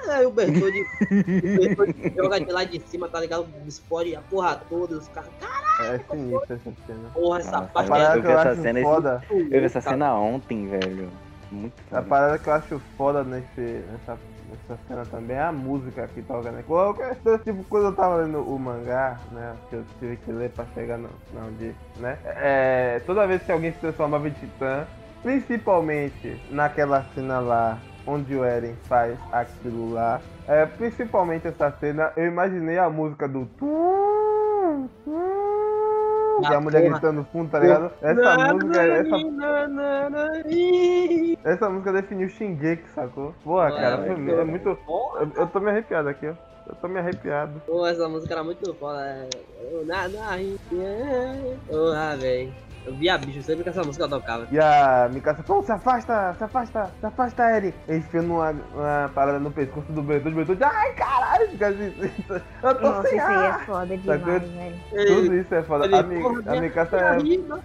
[0.08, 3.46] Aí o Bertoldi, o Bertoldi joga de lá de cima, tá ligado?
[3.66, 5.94] Explode a porra toda, os caras, caralho!
[5.94, 7.10] É sinistra essa cena.
[7.14, 9.22] Porra, essa Nossa, A parte parada eu que vi eu essa acho cena esse- foda.
[9.30, 11.10] Eu vi essa cena ontem, velho.
[11.50, 12.02] Muito A foda.
[12.02, 14.18] parada que eu acho foda nesse, nessa,
[14.50, 16.62] nessa cena também é a música que toca, né?
[16.66, 19.54] Qualquer, tipo, quando eu tava lendo o mangá, né?
[19.70, 22.18] Que eu tive que ler pra chegar no, na onde, né?
[22.24, 24.86] É, toda vez que alguém se transformava em titã,
[25.22, 32.26] principalmente naquela cena lá onde o Eren faz aquilo lá, é, principalmente essa cena, eu
[32.26, 37.92] imaginei a música do tum, tum, a Ah, mulher gritando no fundo, tá ligado?
[38.00, 39.16] Essa música, essa
[41.44, 43.34] essa música definiu Shingeki, sacou?
[43.44, 44.68] Porra, cara, é muito.
[44.70, 46.34] Eu, eu tô me arrepiado aqui, ó.
[46.68, 47.60] Eu tô me arrepiado.
[47.66, 49.00] Pô, essa música era muito foda.
[49.00, 49.28] é,
[49.72, 50.18] Eu nada
[51.66, 52.52] Porra, velho.
[52.88, 54.46] Eu via bicho sempre que essa música tocava.
[54.50, 57.74] E a Mikasa, pô, se afasta, se afasta, se afasta, Eren.
[57.86, 61.92] Enfiando uma, uma parada no pescoço do Bertoldi, Bertoldi, ai caralho, fica assim.
[62.62, 63.66] Eu tô Nossa, sem isso aí é ar.
[63.66, 64.76] foda demais, velho.
[65.06, 65.84] Tudo isso é foda.
[65.84, 67.18] Ele, A, Mi- porra, a Mikasa é.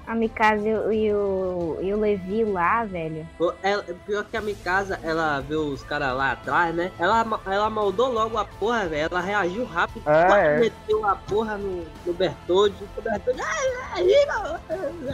[0.07, 3.25] A Mikasa e o, e o, e Levi lá, velho.
[3.37, 6.91] Pô, ela- Pior que a minha casa, ela viu os caras lá atrás, né?
[6.99, 9.07] Ela, ela moldou logo a porra, velho.
[9.09, 10.03] Ela reagiu rápido.
[10.05, 10.59] É, pá, é.
[10.59, 12.83] Meteu a porra no, no Bertoldi.
[12.97, 14.03] O Bertoldi, ai,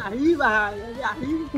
[0.06, 1.50] arriba, arriba, arriba.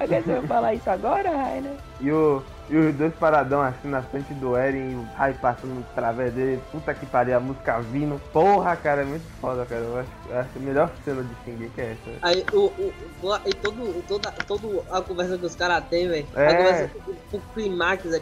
[0.00, 1.76] Alguém você vai falar isso agora, Rainer?
[2.00, 5.84] E, o, e os dois paradão assim na frente do Eren e o Rai passando
[5.92, 6.62] através dele.
[6.72, 8.20] Puta que pariu, a música vindo.
[8.32, 9.82] Porra, cara, é muito foda, cara.
[9.82, 12.10] Eu acho, eu acho a melhor cena de Shingeki é essa.
[12.22, 12.92] Aí o, o,
[13.22, 16.26] o- e todo, toda, toda a conversa que os caras têm, velho.
[16.34, 16.46] É.
[16.46, 16.90] A conversa,
[17.32, 18.20] o, o climax é.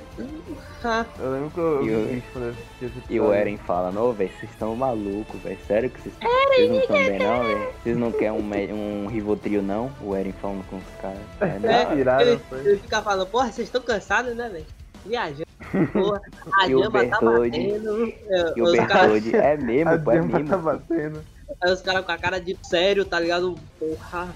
[0.83, 3.33] Ah, Eu lembro que eu, vi isso quando eu assisti esse E o.
[3.33, 5.59] Eren fala, não, velho, vocês estão malucos, velho.
[5.66, 7.68] Sério que vocês vocês não estão bem não, velho?
[7.83, 9.90] Vocês não querem um, um Rivotril não?
[10.03, 11.18] O Eren falando com os caras.
[11.40, 12.59] É, não, É, Tiraram, ele, foi.
[12.61, 14.66] ele fica falando, porra, vocês estão cansados, né, velho?
[15.07, 15.44] Viajando.
[15.92, 16.20] Porra,
[16.55, 17.66] a E o tá Bertoldi.
[17.73, 18.12] batendo.
[18.29, 20.59] é, E o caras Bertoldi é A mesmo, pô, é tá mesmo.
[20.59, 21.20] batendo.
[21.60, 23.54] Aí os caras com a cara de sério, tá ligado?
[23.78, 24.28] Porra.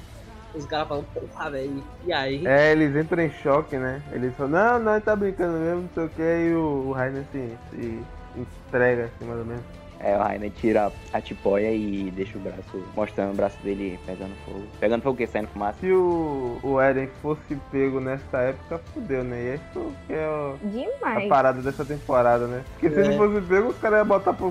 [0.54, 1.82] Os caras falam, porra, velho.
[2.04, 2.46] E aí?
[2.46, 4.00] É, eles entram em choque, né?
[4.12, 7.24] Eles falam, não, não, tá brincando mesmo, não sei o que, e o, o Rainer
[7.32, 8.04] se, se
[8.36, 9.64] entrega, assim, mais ou menos.
[10.04, 14.34] É, o Rainer tira a tipóia e deixa o braço, mostrando o braço dele pegando
[14.44, 14.62] fogo.
[14.78, 15.78] Pegando fogo que saindo fumaça.
[15.80, 19.40] Se o, o Eren fosse pego nessa época, fudeu, né?
[19.40, 21.28] E isso que é o- a Demais.
[21.30, 22.62] parada dessa temporada, né?
[22.72, 23.04] Porque se É.
[23.06, 24.46] ele fosse pego, os caras iam botar pra,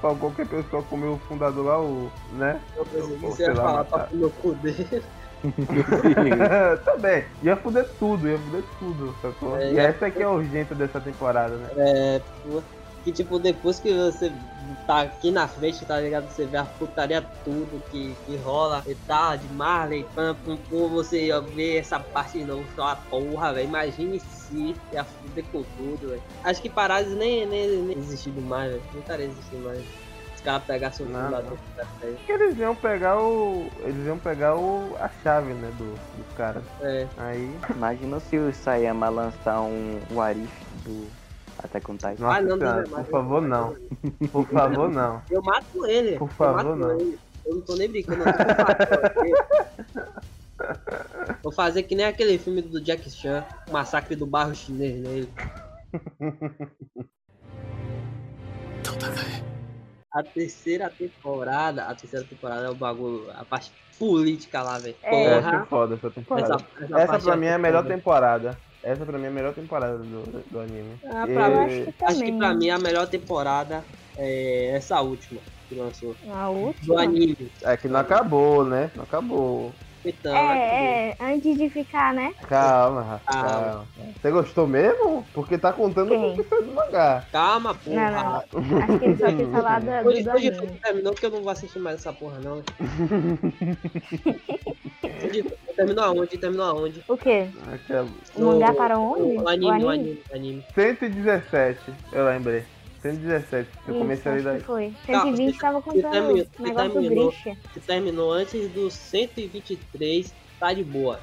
[0.00, 2.10] pra qualquer pessoa comer o fundador lá, o.
[2.32, 2.60] né?
[2.76, 4.08] Eu pensei que você ia falar matar.
[4.08, 5.02] pra meu poder.
[6.84, 7.24] Também.
[7.42, 9.56] Ia fuder tudo, ia fuder tudo, sacou?
[9.56, 11.68] É, e essa aqui é a urgência dessa temporada, né?
[11.76, 12.62] É, pô,
[13.06, 14.32] que tipo, depois que você
[14.84, 16.28] tá aqui na frente, tá ligado?
[16.28, 20.88] Você vê a putaria tudo que, que rola e tal, de Marley, pam, pum, pum,
[20.88, 23.68] você ia ver essa parte de novo, só a porra, velho.
[23.68, 26.22] Imagine se ia fuder com tudo, velho.
[26.42, 28.82] Acho que Parades nem, nem, nem existido mais, velho.
[28.92, 29.84] Não estaria existindo mais.
[30.34, 31.58] Os caras pegassem o Não, fundador.
[32.28, 33.70] eles iam pegar o.
[33.84, 34.96] Eles iam pegar o.
[34.98, 36.64] a chave, né, do, dos caras.
[36.80, 37.56] É, Aí.
[37.70, 40.50] Imagina se o Sayama lançar um Warif
[40.84, 41.06] do
[41.88, 42.16] On Titan.
[42.18, 43.76] Nossa Ah, não, não, não, por favor não.
[44.32, 45.22] Por favor não.
[45.30, 46.18] eu mato ele.
[46.18, 47.00] Por eu favor, mato não.
[47.00, 47.18] ele.
[47.44, 48.32] Eu não tô nem brincando, eu tô
[49.14, 49.22] com
[51.42, 55.28] Vou fazer que nem aquele filme do Jack Chan, o Massacre do Bairro Chinês nele.
[60.12, 64.96] A terceira temporada, a terceira temporada é o bagulho, a parte política lá, velho.
[65.02, 65.10] É.
[65.10, 65.56] Porra.
[65.58, 66.54] acho foda essa temporada.
[66.54, 68.58] Essa, essa, Essa pra mim é a melhor temporada.
[68.86, 70.94] Essa pra mim é a melhor temporada do, do anime.
[71.12, 73.82] Ah, E- pra mim, acho que acho que pra mim a melhor temporada
[74.16, 76.14] é essa última que lançou.
[76.30, 77.02] A Do última.
[77.02, 77.50] anime.
[77.64, 78.88] É que não acabou, né?
[78.94, 79.72] Não acabou.
[80.04, 80.36] Então?
[80.36, 82.32] É, é, antes de ficar, né?
[82.48, 83.88] Calma, Rafa, Calma.
[83.96, 84.12] calma.
[84.22, 85.26] Você gostou mesmo?
[85.34, 87.26] Porque tá contando o que saiu do mangá.
[87.32, 88.10] Calma, porra.
[88.12, 88.22] Não,
[88.62, 88.82] não.
[88.82, 90.78] Acho que ele só quis falar do, do, Hoje, do hoje anime.
[90.80, 92.62] terminou que eu não vou assistir mais essa porra, não.
[95.76, 96.38] Terminou aonde?
[96.38, 97.04] Terminou aonde?
[97.08, 97.48] O quê?
[97.72, 98.08] Aquela...
[98.34, 99.36] O mangá para onde?
[99.38, 100.64] O anime, o anime, o anime.
[100.74, 101.78] 117,
[102.12, 102.64] eu lembrei.
[103.02, 103.68] 117.
[103.86, 104.94] Eu Isso, comecei a ler foi.
[105.06, 107.30] Tá, 120 você- tava você contando terminou- o você negócio do terminou.
[107.30, 107.56] Grisha.
[107.74, 111.20] que terminou antes do 123, tá de boa.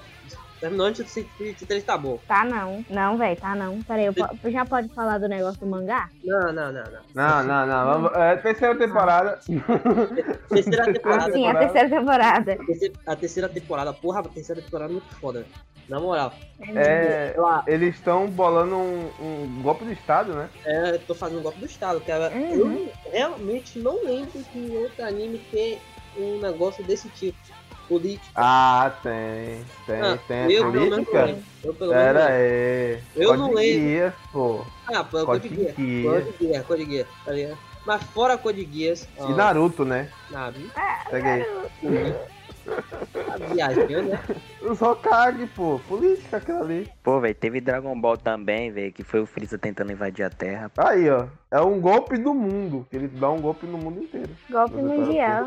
[0.63, 2.17] Terminou antes do 123, tá bom.
[2.25, 2.85] Tá não.
[2.89, 3.81] Não, velho, tá não.
[3.83, 6.09] Peraí, eu po- já pode falar do negócio do mangá?
[6.23, 6.99] Não, não, não, não.
[7.13, 7.85] Não, não, não.
[7.93, 9.39] Vamos, é, terceira temporada.
[10.49, 11.33] Terceira temporada.
[11.33, 12.53] sim, a terceira temporada.
[12.53, 15.39] a, terceira, a terceira temporada, porra, a terceira temporada é muito foda.
[15.39, 15.51] velho.
[15.89, 16.31] Na moral.
[16.77, 20.49] É, Ela, eles estão bolando um, um golpe do Estado, né?
[20.65, 22.47] é, eu tô fazendo golpe do Estado, que ela, Uhum.
[22.53, 25.77] eu realmente não lembro que em outro anime tem
[26.17, 27.37] um negócio desse tipo.
[27.87, 28.31] Político.
[28.35, 29.63] Ah, tem.
[29.85, 30.51] Tem, Ah, tem.
[30.51, 31.25] eu menos política.
[31.25, 31.43] lembro.
[31.63, 32.99] Eu pelo menos Pera aí.
[33.15, 33.81] Eu não lembro.
[33.89, 34.65] Geass, pô.
[34.87, 35.75] Ah, pô, é Code Code Geass.
[35.75, 36.23] Geass.
[36.25, 37.57] Code Geass, Code Geass, tá ligado?
[37.85, 40.09] Mas fora Code Geass, ó, E Naruto, né?
[40.31, 40.71] Naruto.
[41.09, 41.45] Segue aí.
[41.81, 42.15] comigo.
[43.13, 44.19] Tá viajando, né?
[44.61, 45.79] Os Hokage, pô.
[45.87, 46.87] Política aquela ali.
[47.03, 50.71] Pô, velho, teve Dragon Ball também, velho, que foi o Freeza tentando invadir a Terra.
[50.77, 51.25] Aí, ó.
[51.51, 52.87] É um golpe do mundo.
[52.91, 54.29] Ele dá um golpe no mundo inteiro.
[54.49, 55.45] Golpe tava mundial.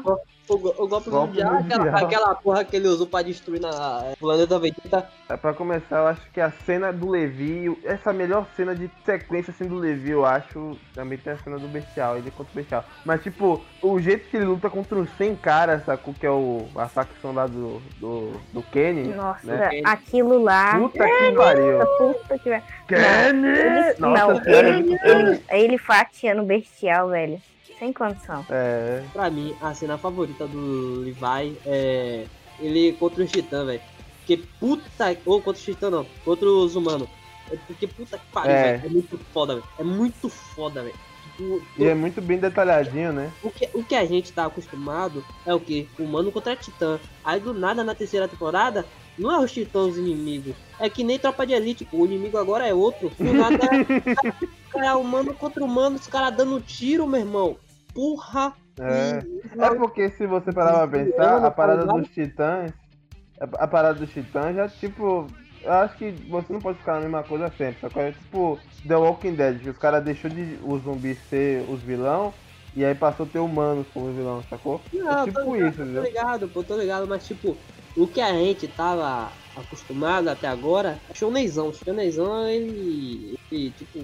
[0.49, 2.05] O, go- o golpe, Golpe mundial, Aquela, mundial.
[2.07, 3.71] aquela porra que ele usou pra destruir na
[4.05, 5.09] é, planeta Vegeta.
[5.29, 9.51] É, pra começar, eu acho que a cena do Levi, essa melhor cena de sequência
[9.51, 10.79] assim do Levi, eu acho.
[10.95, 12.85] Também tem a cena do Bestial, ele contra o Bestial.
[13.05, 16.15] Mas, tipo, o jeito que ele luta contra os 100 caras, sacou?
[16.15, 19.09] Que é o, a facção lá do, do, do Kenny.
[19.09, 19.81] Nossa, né?
[19.85, 20.79] aquilo lá.
[20.79, 21.87] Puta que pariu.
[21.99, 22.63] Puta que.
[22.89, 23.49] Kenny!
[23.49, 27.41] Ele, Nossa, não, ele, ele, ele fatiando bestial, velho.
[27.79, 28.45] Sem condição.
[28.51, 29.03] É.
[29.13, 32.27] Pra mim, a cena favorita do Levi é
[32.59, 33.81] ele contra os titãs, velho.
[34.19, 35.17] Porque puta.
[35.25, 37.09] Ou contra os titãs não, contra os humanos.
[37.51, 38.77] É porque puta que pariu, É.
[38.77, 38.87] velho.
[38.87, 39.67] É muito foda, velho.
[39.79, 41.06] É muito foda, velho.
[41.77, 43.31] E é muito bem detalhadinho, né?
[43.43, 45.89] o, que, o que a gente tá acostumado é o que?
[45.99, 46.99] Humano contra titã.
[47.25, 48.85] Aí do nada na terceira temporada,
[49.19, 50.55] não é os titãs os inimigos.
[50.81, 51.99] É que nem tropa de elite, pô.
[51.99, 53.11] O inimigo agora é outro.
[53.19, 53.59] Do nada
[54.77, 57.57] é, é humano contra humano, os caras dando tiro, meu irmão.
[57.95, 58.53] Porra!
[58.79, 59.21] É.
[59.25, 62.73] E- É porque se você parar pra pensar, a parada dos titãs.
[63.41, 65.27] A parada dos titãs já, tipo.
[65.67, 67.81] Eu acho que você não pode ficar na mesma coisa sempre.
[67.81, 71.69] Só que é tipo The Walking Dead, que os caras deixou de os zumbis ser
[71.69, 72.33] os vilão
[72.75, 74.81] e aí passou a ter humanos como vilão, sacou?
[74.93, 77.59] Não, é tipo tô, isso, tô ligado, pô, tô ligado, mas tipo,
[77.97, 83.99] o que a gente tava acostumado até agora, Shonezão, Shonezão, ele, ele, tipo,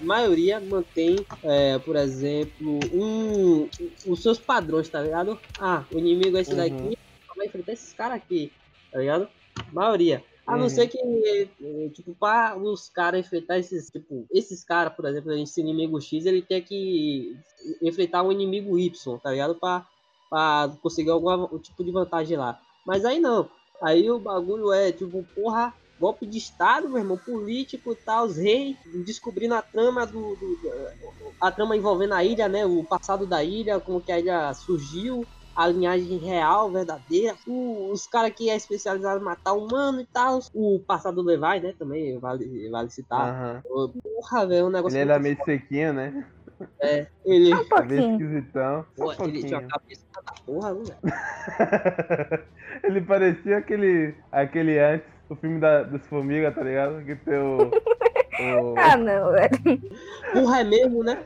[0.00, 3.68] a maioria mantém, é, por exemplo, um,
[4.08, 5.40] os seus padrões, tá ligado?
[5.58, 6.56] Ah, o inimigo é esse Uhum.
[6.56, 6.96] daqui,
[7.36, 8.52] vai enfrentar esses caras aqui,
[8.90, 9.28] tá ligado?
[9.72, 10.24] maioria.
[10.46, 10.68] A não Uhum.
[10.70, 15.60] ser que, eh, tipo, para os caras enfrentar esses, tipo, esses caras, por exemplo, esse
[15.60, 17.34] inimigo X, ele tem que
[17.82, 19.56] enfrentar um inimigo Y, tá ligado?
[19.58, 19.84] Pra,
[20.30, 22.58] pra conseguir algum tipo de vantagem lá.
[22.84, 23.50] Mas aí não.
[23.82, 28.36] Aí o bagulho é, tipo, porra, golpe de Estado, meu irmão, político e tal, os
[28.36, 32.64] reis descobrindo a trama do, do- do- a trama envolvendo a ilha, né?
[32.64, 38.06] O passado da ilha, como que a ilha surgiu, a linhagem real, verdadeira, o- os
[38.06, 41.74] caras que é especializado em matar humano e tal, o passado do Levi, né?
[41.78, 43.28] Também vale, vale citar.
[43.30, 43.62] Aham.
[44.02, 46.26] Porra, velho, um negócio Ele era meio sequinho, né?
[46.80, 48.10] é, ele, Um Meio pouquinho.
[48.12, 48.86] esquisitão.
[48.96, 50.96] pô, Um ele tinha uma cabeça da porra, velho?
[52.84, 54.14] Ele parecia aquele.
[54.30, 57.04] aquele antes, o filme da, dos Formigas, tá ligado?
[57.04, 57.70] Que tem o.
[58.38, 59.80] o- Ah, não, velho.
[60.32, 61.24] Porra, é mesmo, né?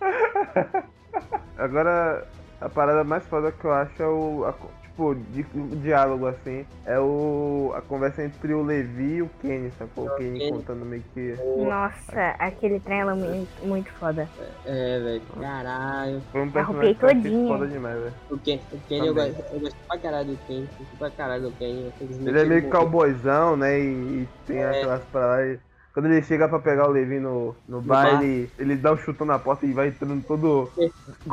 [1.58, 2.26] Agora,
[2.64, 4.44] a parada mais foda que eu acho é o.
[4.46, 6.64] a tipo, de, o diálogo assim.
[6.86, 7.72] É o.
[7.74, 10.06] a conversa entre o Levi e o Kenny, sacou?
[10.06, 10.52] O Kenny Kenny.
[10.52, 11.34] contando meio que.
[11.56, 14.28] Nossa, aquele trem é muito, muito foda.
[14.64, 16.22] É, velho, caralho.
[16.30, 17.48] Foi um Arrupei personagem todinha.
[17.48, 18.14] foda demais, velho.
[18.30, 20.54] O Ken, o Ken eu, gosto, eu gosto pra caralho do Ken.
[20.60, 21.88] Eu gosto pra caralho do Ken.
[21.88, 23.80] infelizmente Ele é meio cowboyzão, né?
[23.80, 24.70] E, e tem É.
[24.70, 25.58] aquelas paradas.
[25.92, 28.22] Quando ele chega pra pegar o Levi no, no bar, bar.
[28.58, 30.72] ele, dá um chutão na porta e vai entrando todo.
[30.78, 30.88] É.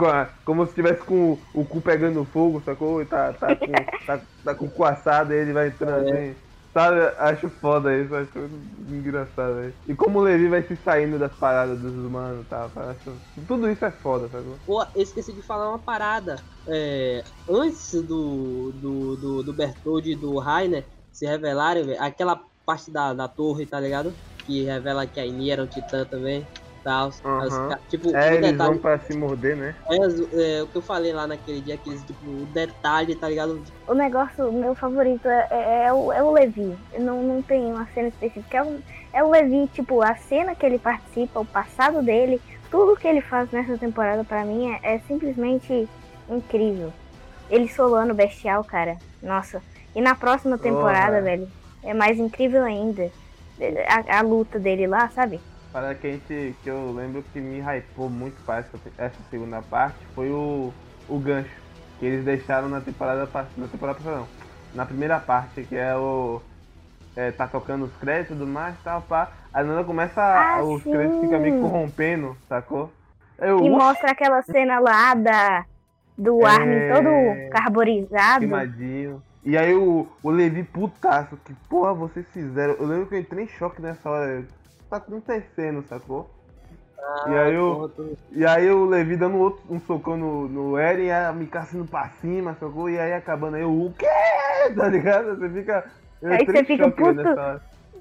[0.05, 3.01] a- como se estivesse com o, o cu pegando fogo, sacou?
[3.01, 3.71] E tá, tá, com,
[4.05, 6.11] tá, tá com o cu assado, aí ele vai entrando É.
[6.31, 6.39] assim.
[6.73, 6.99] Sabe?
[7.17, 9.73] Acho foda isso, acho engraçado, velho.
[9.87, 12.71] E como o Levi vai se saindo das paradas dos humanos e tal.
[12.75, 13.17] Acho,
[13.47, 14.59] tudo isso é foda, sacou?
[14.65, 16.35] Pô, eu esqueci de falar uma parada.
[16.67, 22.91] É, antes do, do, do, do Bertoldi e do Rainer se revelarem, velho, aquela parte
[22.91, 24.15] da, da torre, tá ligado?
[24.49, 26.45] Que revela que a Iny era um titã também.
[26.83, 27.11] Tal.
[27.21, 29.75] Ca- Tipo, É, o eles detalhe, vão pra se morder, né?
[29.91, 29.95] é,
[30.57, 33.61] é, o que eu falei lá naquele dia, aqueles, tipo, o detalhe, tá ligado?
[33.87, 36.75] O negócio, meu favorito é, é- é o, é o Levi.
[36.97, 38.57] Não, não tem uma cena específica.
[38.57, 38.79] É o,
[39.13, 43.21] é o Levi, tipo, a cena que ele participa, o passado dele, tudo que ele
[43.21, 45.87] faz nessa temporada pra mim é, é simplesmente
[46.27, 46.91] incrível.
[47.51, 48.97] Ele solando o bestial, cara.
[49.21, 49.61] Nossa.
[49.93, 51.21] E na próxima temporada, Porra.
[51.21, 51.47] velho,
[51.83, 53.11] é mais incrível ainda.
[53.87, 55.39] A, a luta dele lá, sabe?
[55.71, 56.55] Parada que a gente.
[56.63, 60.73] que eu lembro que me hypou muito para essa, essa segunda parte foi o,
[61.07, 61.49] o gancho.
[61.99, 64.27] Que eles deixaram na temporada na temporada passada, não.
[64.73, 66.41] Na primeira parte, que é o.
[67.15, 69.29] É, tá tocando os créditos e tudo mais, tal, pá.
[69.53, 70.21] A Nana começa.
[70.21, 70.91] Ah, os sim.
[70.91, 72.91] créditos ficam meio corrompendo, sacou?
[73.37, 75.65] Eu, E mostra aquela cena lá da,
[76.17, 76.49] do É.
[76.49, 78.39] Armin todo carburizado.
[78.39, 79.21] queimadinho.
[79.43, 82.73] E aí o, o Levi putaço, que porra vocês fizeram?
[82.73, 84.39] Eu lembro que eu entrei em choque nessa hora.
[84.41, 86.29] O que tá acontecendo, sacou?
[87.27, 90.77] E aí eu- Porra, tô- E aí o Levi dando outro, um socão no, no
[90.77, 92.89] Eren e a Mika indo pra cima, sacou?
[92.89, 94.05] E aí acabando aí o quê?
[94.75, 95.37] Tá ligado?
[95.37, 95.85] Você fica.
[96.21, 97.23] Eu Aí você fica choque puto.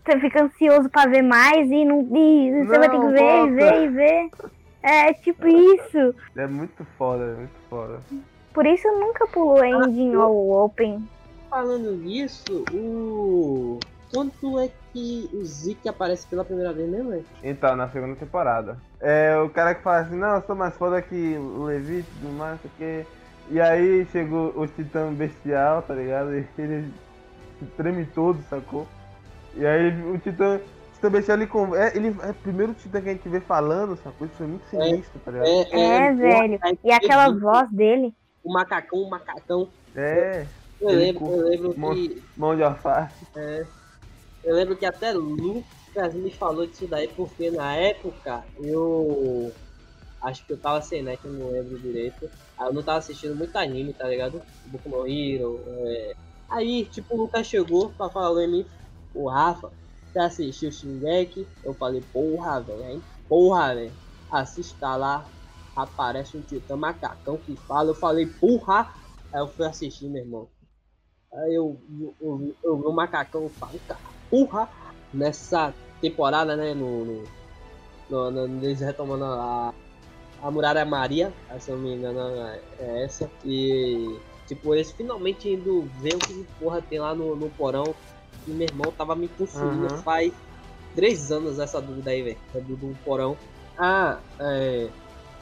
[0.04, 2.00] Você fica ansioso pra ver mais e não.
[2.16, 3.52] E você vai ter que Não, ver, volta.
[3.54, 4.30] ver e ver.
[4.82, 6.14] É tipo isso.
[6.36, 8.00] É muito foda, é muito foda.
[8.52, 11.08] por isso nunca pulou ending eu- ou open.
[11.50, 13.78] Falando nisso, o.
[14.12, 17.26] Quanto é que o Zeke aparece pela primeira vez mesmo, velho?
[17.42, 18.78] Então, na segunda temporada.
[19.00, 22.02] É o cara que fala assim, não, eu sou mais foda que o Levi e
[22.02, 23.04] tudo mais, quê.
[23.50, 26.34] E aí chegou o Titã Bestial, tá ligado?
[26.34, 26.90] E ele
[27.58, 28.86] se treme todo, sacou?
[29.54, 33.08] E aí o Titã, o Titã Bestial, ele, é, ele é o primeiro Titã que
[33.08, 34.26] a gente vê falando, sacou?
[34.26, 35.48] Isso foi muito sinistro, tá ligado?
[35.48, 36.58] É, velho.
[36.62, 38.14] aí E aquela voz dele.
[38.42, 39.68] O macacão, o macacão.
[39.94, 40.46] É,
[40.80, 42.22] Eu lembro, eu lembro mon- que.
[42.36, 43.26] mão de alface.
[44.44, 49.52] Eu lembro que até Lucas me falou disso daí, porque na época eu.
[50.20, 52.28] Acho que eu tava sem net, eu não lembro direito.
[52.58, 54.42] Aí eu não tava assistindo muito anime, tá ligado?
[54.66, 55.64] Boku no Hero.
[55.86, 56.12] é.
[56.50, 58.66] Aí, tipo, o Lucas chegou pra falar em mim,
[59.14, 59.70] o Rafa,
[60.12, 61.46] você assistiu Shingeki?
[61.62, 63.02] Eu falei, porra, velho, hein?
[63.28, 63.92] Porra, velho.
[64.30, 65.30] Assista lá,
[65.76, 67.90] aparece um titã macacão que fala.
[67.90, 68.90] Eu falei, porra!
[69.32, 70.48] Aí eu fui assistir, meu irmão.
[71.32, 71.78] Aí eu,
[72.20, 74.68] eu, eu, vi o macacão e cara, porra!
[75.12, 77.22] Nessa temporada, né, no, no,
[78.10, 79.74] no, no- eles retomando a,
[80.42, 82.20] a Muralha Maria, se eu não me engano
[82.78, 87.48] é essa, e tipo, eles finalmente indo ver o que porra tem lá no, no
[87.50, 87.94] porão,
[88.46, 89.96] e meu irmão tava me confundindo Aham.
[90.02, 90.32] faz
[90.94, 93.36] três anos essa dúvida aí, velho, do, do porão.
[93.78, 94.90] Ah, é,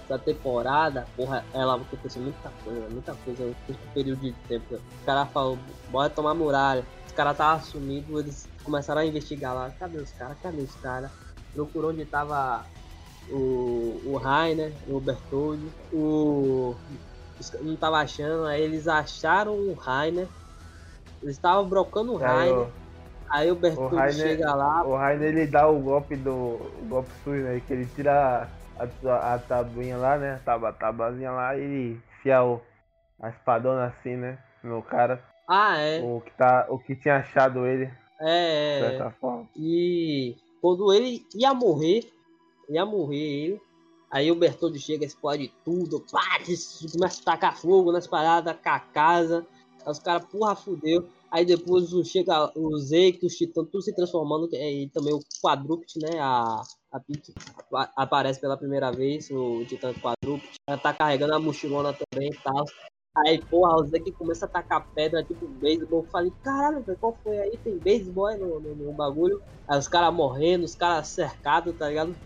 [0.08, 4.76] essa temporada, porra, ela aconteceu muita coisa, muita coisa curto período de tempo.
[4.76, 5.58] O cara falou,
[5.90, 6.84] bora tomar muralha.
[7.06, 9.70] Os caras estavam sumidos, eles começaram a investigar lá.
[9.78, 10.36] Cadê os caras?
[10.42, 11.10] Cadê os caras?
[11.52, 12.64] Procurou onde tava
[13.30, 16.76] o, o Rainer, o Bertoldi, o.
[17.40, 20.28] os caras Não tava achando, aí eles acharam o Rainer.
[21.22, 22.58] Eles estavam brocando o Rainer.
[22.58, 22.68] o,
[23.28, 26.30] Aí o Bertoldi Rainer- chega lá, o Rainer ele dá o golpe do.
[26.30, 27.60] O golpe sujo, né?
[27.66, 30.34] Que ele tira a, a, tabuinha lá, né?
[30.34, 32.60] A taba, tabazinha lá e enfia o,
[33.20, 34.38] a espadona assim, né?
[34.62, 35.22] No cara.
[35.48, 36.00] Ah, é.
[36.02, 38.90] O que, tá, o que tinha achado ele, de É, é.
[38.90, 39.48] certa forma.
[39.56, 42.10] E quando ele ia morrer,
[42.68, 43.60] ia morrer ele.
[44.10, 46.38] Aí o Bertoldo chega, explode tudo, pá,
[46.92, 49.46] começa a tacar fogo nas paradas, com a casa.
[49.84, 51.08] Aí os caras, porra, fudeu.
[51.32, 54.48] Aí depois chega o Zeke, os titãs, tudo se transformando.
[54.48, 56.18] que- E também o Quadrupt, né?
[56.20, 56.62] A,
[56.92, 57.00] a
[57.58, 60.48] apa- aparece pela primeira vez, o Titã Quadrupt.
[60.68, 62.64] Ela tá carregando a mochilona também e tal.
[63.26, 66.02] Aí, porra, o Zeke começa a tacar pedra, tipo beisebol.
[66.04, 67.58] Eu falei, caralho, qual foi aí?
[67.64, 69.40] Tem beisebol aí no, no, no bagulho.
[69.68, 72.16] Aí os caras morrendo, os caras cercados, tá ligado?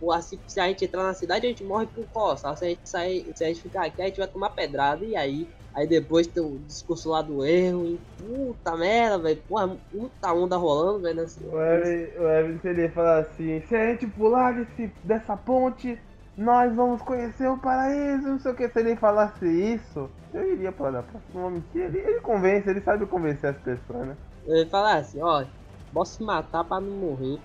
[0.00, 2.56] Porra, se, se a gente entrar na cidade, a gente morre por colossal.
[2.56, 5.04] Se a gente sair, se a gente ficar aqui, a gente vai tomar pedrada.
[5.04, 5.48] E aí?
[5.74, 7.86] Aí depois tem o discurso lá do erro.
[7.86, 9.42] E, puta merda, velho.
[9.48, 11.16] Porra, muita onda rolando, velho.
[11.16, 15.98] nesse- O Evan, o Evan ele fala assim, se a gente pular desse, dessa ponte,
[16.36, 18.68] nós vamos conhecer o paraíso, não sei o que.
[18.68, 21.86] Se ele falasse isso, eu iria para a próxima mentira.
[21.86, 24.16] Ele, ele convence, ele sabe convencer as pessoas, né?
[24.46, 25.44] Ele fala assim, ó.
[25.92, 27.38] Posso se matar pra não morrer.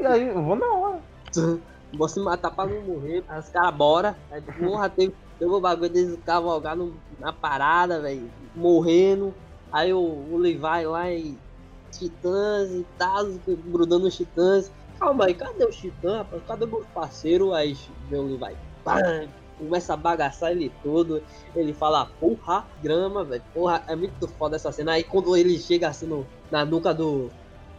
[0.00, 1.00] E aí, eu vou na hora.
[1.96, 3.24] Vou se matar pra não morrer.
[3.28, 4.16] Aí os caras bora.
[4.30, 8.30] Aí, porra, teve, teve o bagulho deles cavalgar no- na parada, velho.
[8.54, 9.34] Morrendo.
[9.72, 11.36] Aí o, o Levi lá e
[11.90, 14.70] Titãs e tal, grudando os Titãs.
[14.98, 16.42] Calma aí, cadê o Titã, rapaz?
[16.46, 17.52] Cadê meu parceiro?
[17.52, 17.76] Aí
[18.10, 18.56] o Levi.
[18.84, 19.28] Pam,
[19.58, 21.22] começa a bagaçar ele todo.
[21.54, 23.42] Ele fala, porra, grama, velho.
[23.52, 24.92] Porra, é muito foda essa cena.
[24.92, 27.30] Aí quando ele chega assim no, na nuca do,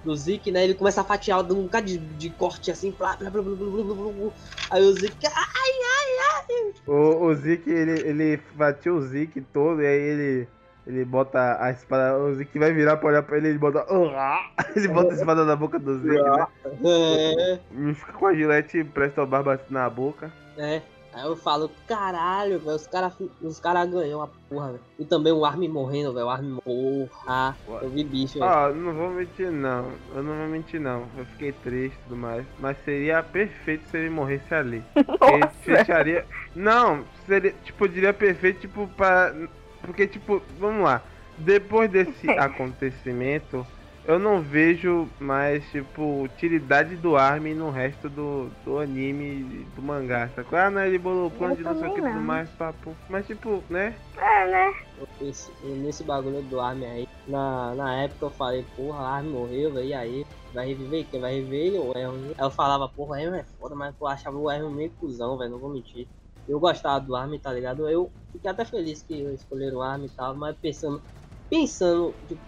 [0.05, 0.63] do zik né?
[0.63, 3.83] Ele começa a fatiar, um bocado de, de corte assim, blá, blá, blá, blá, blá,
[3.83, 4.31] blá, blá.
[4.69, 6.73] aí o zik Ai, ai, ai!
[6.87, 10.47] O, o ele, ele fatia o zik todo, e aí ele.
[10.87, 13.83] Ele bota a espada, o zik vai virar pra olhar pra ele, ele bota.
[14.75, 16.47] Ele bota a espada na boca do zik né?
[17.81, 17.93] É.
[17.95, 20.31] Fica com a gilete presta a barba assim na boca.
[20.55, 20.83] É.
[21.15, 24.82] Aí eu falo, caralho, velho, os caras os cara ganhou a porra, velho.
[24.99, 27.56] E também o Armin morrendo, velho, o Armin, porra.
[27.82, 28.51] Eu vi bicho, velho.
[28.51, 29.93] Ah, não vou mentir não.
[30.13, 31.08] Eu não vou mentir não.
[31.17, 32.45] Eu fiquei triste e tudo mais.
[32.60, 34.84] Mas seria perfeito se ele morresse ali.
[34.93, 36.25] Ele fecharia.
[36.54, 39.34] Não, seria, tipo, diria perfeito, tipo, para.
[39.82, 41.01] Porque, tipo, vamos lá.
[41.38, 43.65] Depois desse acontecimento,
[44.07, 50.30] eu não vejo mais, tipo, utilidade do Armin no resto do, do anime, do mangá,
[50.36, 50.57] sacou?
[50.57, 52.95] Ah, não, ele bolou o plano de não sei o que tudo mais, papo.
[53.09, 53.95] Mas, tipo, né?
[54.17, 54.73] É, né?
[55.21, 59.73] Esse, nesse bagulho do Armin aí, na, na época eu falei, porra, o Armin morreu,
[59.73, 60.25] velho, e aí?
[60.53, 61.19] Vai reviver quem?
[61.19, 62.34] Vai reviver ele ou o Erwin?
[62.38, 65.38] Aí eu falava, porra, o Erwin é foda, mas eu achava o Erwin meio cuzão,
[65.38, 66.07] velho, não vou mentir.
[66.47, 67.89] Eu gostava do Armin, tá ligado?
[67.89, 71.01] Eu fiquei até feliz que escolheram o Armin e tal, mas pensando,
[71.49, 72.43] pensando, tipo,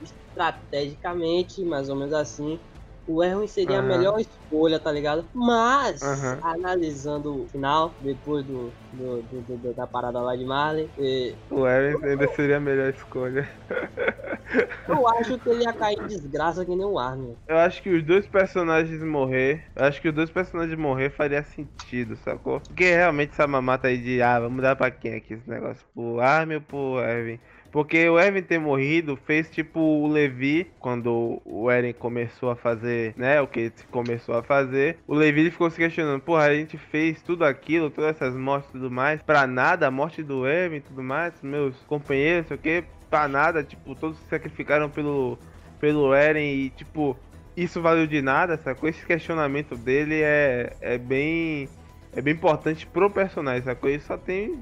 [0.00, 2.60] estrategicamente, mais ou menos assim,
[3.06, 3.80] o Erwin seria Aham.
[3.80, 5.28] a melhor escolha, tá ligado?
[5.34, 6.42] Mas, Aham.
[6.42, 11.66] analisando o final, depois do, do- do- do- da parada lá de Marley, eh, O
[11.66, 13.48] Eren ainda seria a melhor escolha.
[14.88, 17.38] eu acho que ele ia cair em desgraça que nem o Armin.
[17.46, 19.70] Eu acho que os dois personagens morrer.
[19.74, 22.60] Eu acho que os dois personagens morrer faria sentido, sacou?
[22.60, 25.86] Porque realmente essa mamata aí de ah, vamos dar pra quem aqui esse negócio?
[25.94, 27.40] Pro Armin ou pro Erwin?
[27.70, 33.14] Porque o Erwin ter morrido fez tipo o Levi, quando o Eren começou a fazer,
[33.16, 36.54] né, o que ele começou a fazer, o Levi ele ficou se questionando, porra, a
[36.54, 40.46] gente fez tudo aquilo, todas essas mortes e tudo mais, pra nada, a morte do
[40.46, 44.88] Erwin e tudo mais, meus companheiros, sei o que, pra nada, tipo, todos se sacrificaram
[44.88, 45.38] pelo,
[45.78, 47.16] pelo Eren e, tipo,
[47.56, 48.88] isso valeu de nada, sacou?
[48.88, 51.68] Esse questionamento dele é, é bem
[52.14, 53.90] é bem importante pro personagem, sacou?
[53.90, 54.58] Ele só tem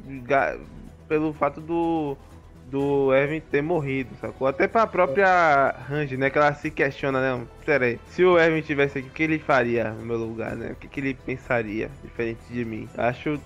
[1.09, 2.17] pelo fato do
[2.71, 4.47] do Erwin ter morrido, sacou?
[4.49, 6.31] Até pra própria Range, né?
[6.31, 7.47] Que ela se questiona, né?
[7.65, 10.73] Pera aí, se o Erwin tivesse aqui, o que ele faria no meu lugar, né?
[10.73, 12.89] O que, que ele pensaria diferente de mim?
[12.97, 13.41] Acho,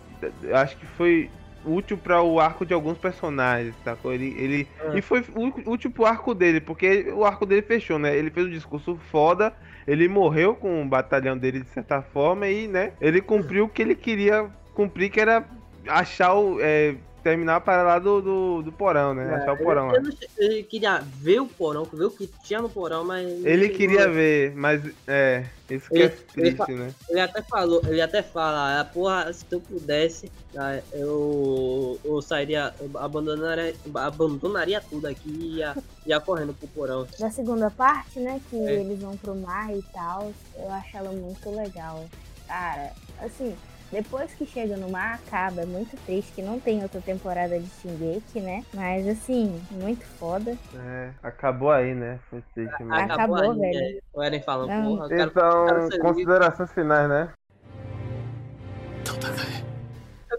[0.53, 1.31] acho que foi
[1.64, 4.12] útil para o arco de alguns personagens, sacou?
[4.14, 4.99] Ele, ele É.
[4.99, 5.23] e foi
[5.66, 8.16] útil pro arco dele, porque o arco dele fechou, né?
[8.16, 9.53] Ele fez um discurso foda,
[9.87, 12.93] ele morreu com o batalhão dele de certa forma e, né?
[13.01, 15.45] Ele cumpriu o que ele queria cumprir, que era
[15.87, 19.35] achar o é, terminar a parada lá do, do, do porão, né?
[19.35, 20.01] achar o porão lá.
[20.01, 23.27] Não ele queria ver o porão, ver o que tinha no porão, mas.
[23.45, 26.95] Ele não- queria ver, mas é, isso que é Ele- ele triste, né?
[27.09, 32.75] Ele até falou, ele até fala, ah, porra, se eu pudesse, ah, eu, eu sairia,
[32.81, 37.07] eu abandonaria, abandonaria tudo aqui e ia, ia correndo pro porão.
[37.18, 38.41] Da segunda parte, né?
[38.51, 38.81] Que É.
[38.81, 40.33] eles vão pro mar e tal.
[40.57, 42.05] Eu acho ela muito legal.
[42.47, 43.55] Cara, assim,
[43.91, 45.62] depois que chega no mar, acaba.
[45.62, 48.62] É muito triste que não tem outra temporada de Shingeki, né?
[48.74, 50.57] Mas assim, muito foda.
[50.74, 52.18] É, acabou aí, né?
[52.28, 53.11] Foi triste, mas...
[53.11, 53.78] Acabou, aí, velho.
[53.78, 54.91] é, O Eren falando, Não.
[54.97, 57.32] porra, eu quero, eu Então, quero considerações finais, né?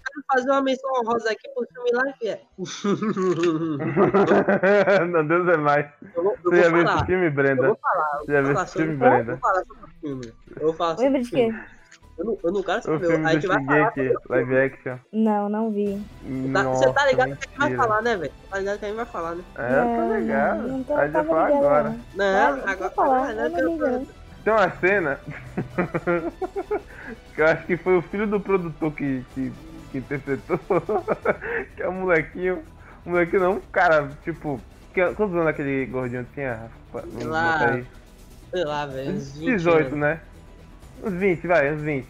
[0.02, 2.42] quero fazer uma menção honrosa aqui pro filme Life é.
[5.06, 5.86] Não, Deus é mais.
[6.16, 7.68] Eu vou, eu Você já vou viu esse filme, Eu Brenda?
[7.68, 8.18] vou falar.
[8.20, 9.32] Você já viu esse filme, sobre- eu Brenda?
[9.32, 10.34] vou falar sobre o filme.
[10.60, 11.60] Eu vou falar sobre Lembra o de filme.
[12.22, 13.08] Eu não, eu não quero O saber.
[13.08, 13.94] filme A do gente vai falar.
[14.30, 14.98] Live action.
[15.12, 16.00] Não, não vi.
[16.54, 17.84] Tá- Você tá ligado que a gente vai mentira.
[17.88, 18.34] falar, né, velho?
[18.52, 19.44] Tá ligado que a gente vai falar, né?
[19.58, 20.68] É, eu tô Não, ligado.
[20.68, 21.84] Não tô, a gente vai falar agora.
[21.84, 21.92] não.
[21.92, 22.78] Não, Vai, agora.
[22.78, 24.08] vou falar, não ligo, não.
[24.44, 25.20] Tem uma cena
[27.36, 29.52] que eu acho que foi o filho do produtor que, que,
[29.92, 30.60] que interpretou.
[31.76, 32.64] que é o molequinho.
[33.06, 34.60] O molequinho não, um cara, tipo.
[34.94, 36.70] que- Quantos anos aquele gordinho tinha?
[36.94, 37.86] Vamos lá, botar aí.
[38.52, 39.12] Sei lá, velho.
[39.12, 40.00] uns 20 18, anos.
[40.00, 40.22] né?
[41.04, 42.08] Uns 20, vai, uns 20.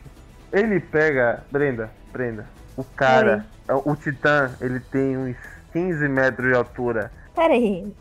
[0.51, 1.43] Ele pega.
[1.51, 2.47] Brenda, Brenda.
[2.75, 5.35] O cara, o Titã, ele tem uns
[5.73, 7.11] 15 metros de altura.
[7.35, 7.91] Pera aí.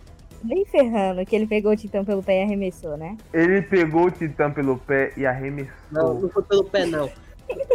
[0.42, 3.16] Nem ferrando que ele pegou o Titã pelo pé e arremessou, né?
[3.32, 5.72] Ele pegou o Titã pelo pé e arremessou.
[5.92, 7.10] Não, não foi pelo pé, não.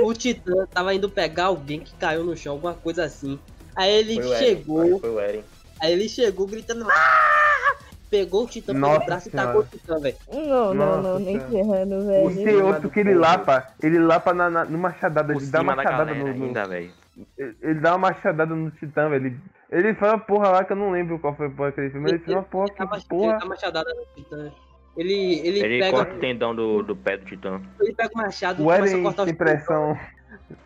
[0.01, 3.37] O Titã tava indo pegar alguém que caiu no chão, alguma coisa assim.
[3.75, 5.43] Aí ele Foi o Eren, chegou, Foi o Eren.
[5.81, 6.87] aí ele chegou gritando.
[6.89, 7.75] "Ah!"
[8.09, 9.49] Pegou o Titã Nossa pelo braço Senhora.
[9.49, 10.15] e tacou o Titã, velho.
[10.31, 12.43] Não, não, não, Nossa nem ferrando, O velho.
[12.45, 15.75] tem outro que ele lapa, ele lapa na, na, numa machadada, Por ele dá uma
[15.75, 16.91] da machadada no, ainda, velho.
[17.37, 19.25] ele, ele dá uma machadada no Titã, velho.
[19.27, 19.39] Ele,
[19.71, 21.89] ele fala uma porra lá que eu não lembro qual foi a porra que ele
[21.89, 23.31] fez, mas ele fez uma porra Ele que porra.
[23.31, 24.51] ele dá machadada no Titã.
[24.97, 27.59] Ele, ele, Ele pega, corta o tendão do, do pé do Titã.
[27.81, 29.97] ele pega o machado e O começa a cortar os pressão.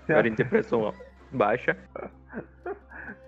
[0.08, 0.94] O Eren tem pressão
[1.32, 1.76] baixa.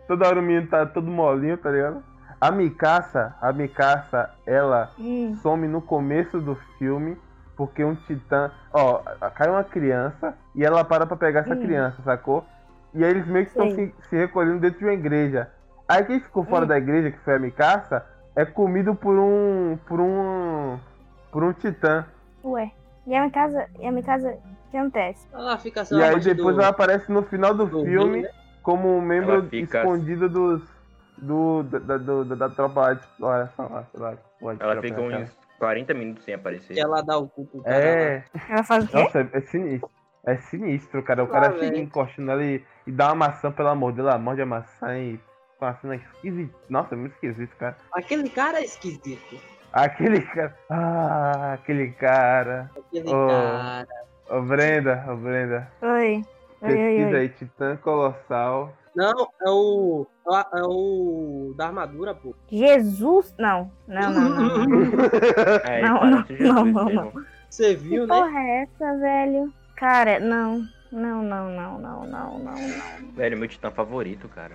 [0.07, 2.03] Toda hora o menino tá todo molinho, tá ligado?
[2.42, 7.16] A Mikasa, a Mikasa, ela Hum, some no começo do filme
[7.56, 8.50] porque um titã.
[8.74, 9.00] Ó,
[9.36, 11.62] cai uma criança e ela para pra pegar essa Hum.
[11.62, 12.44] criança, sacou?
[12.96, 15.50] E aí eles meio que estão se, se recolhendo dentro de uma igreja.
[15.88, 16.70] Aí quem ficou fora Hum.
[16.70, 18.04] da igreja, que foi a Mikasa,
[18.36, 19.78] é comido por um.
[19.86, 20.80] por um.
[21.32, 22.06] por um titã.
[22.44, 22.72] ué.
[23.06, 25.28] E a minha casa, e a minha casa, o que acontece?
[25.34, 28.22] Ela fica assim, E aí depois do, ela aparece no final do do filme rio,
[28.24, 28.30] né?
[28.64, 30.62] como um membro fica- escondido dos.
[31.22, 33.05] Do, da, do- da, da tropa lá de.
[33.22, 36.74] Olha só lá, sei lá, pode Ela fica uns 40 minutos sem aparecer.
[36.74, 37.82] Que ela dá o cu pro cara lá.
[37.86, 38.97] É, Ela faz o quê?
[38.97, 39.89] Nossa, é, é sinistro.
[40.26, 41.24] É sinistro, cara.
[41.24, 41.78] O Ah, cara fica velho.
[41.78, 45.19] encostando ali e dá uma maçã, pelo amor dele, ela morde a maçã e
[45.59, 46.53] com a cena esquisita.
[46.69, 47.76] Nossa, é muito esquisito, cara.
[47.93, 49.39] Aquele cara é esquisito.
[49.72, 50.57] Aquele cara.
[50.69, 52.69] Ah, aquele cara.
[52.76, 53.28] Aquele Oh.
[53.28, 53.88] cara.
[54.30, 55.72] Ô Brenda, ô Brenda.
[55.82, 55.89] Oi.
[55.89, 57.15] Oi, oi, Pesquisa oi.
[57.19, 58.74] aí, Titã Colossal.
[58.96, 60.06] Não, é o.
[60.54, 61.54] É o.
[61.58, 62.36] Da armadura, pô.
[62.52, 63.34] Jesus?
[63.38, 64.66] Não, não, não, não.
[64.66, 64.92] não.
[65.66, 67.12] É, Não, não, Jesus não.
[67.50, 68.14] Você Que viu, né?
[68.16, 69.54] porra é essa, velho?
[69.76, 70.64] Cara, não.
[70.92, 73.12] Não, não, não, não, não, não, não.
[73.16, 74.52] Velho, meu titã favorito, cara.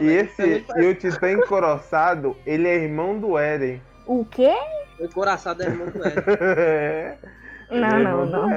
[0.00, 3.82] E esse, e o Titã Encoroçado, ele é irmão do Eren.
[4.06, 4.54] O quê?
[5.00, 7.18] O coração da irmã do Eren.
[7.70, 8.48] é Não, é não, não.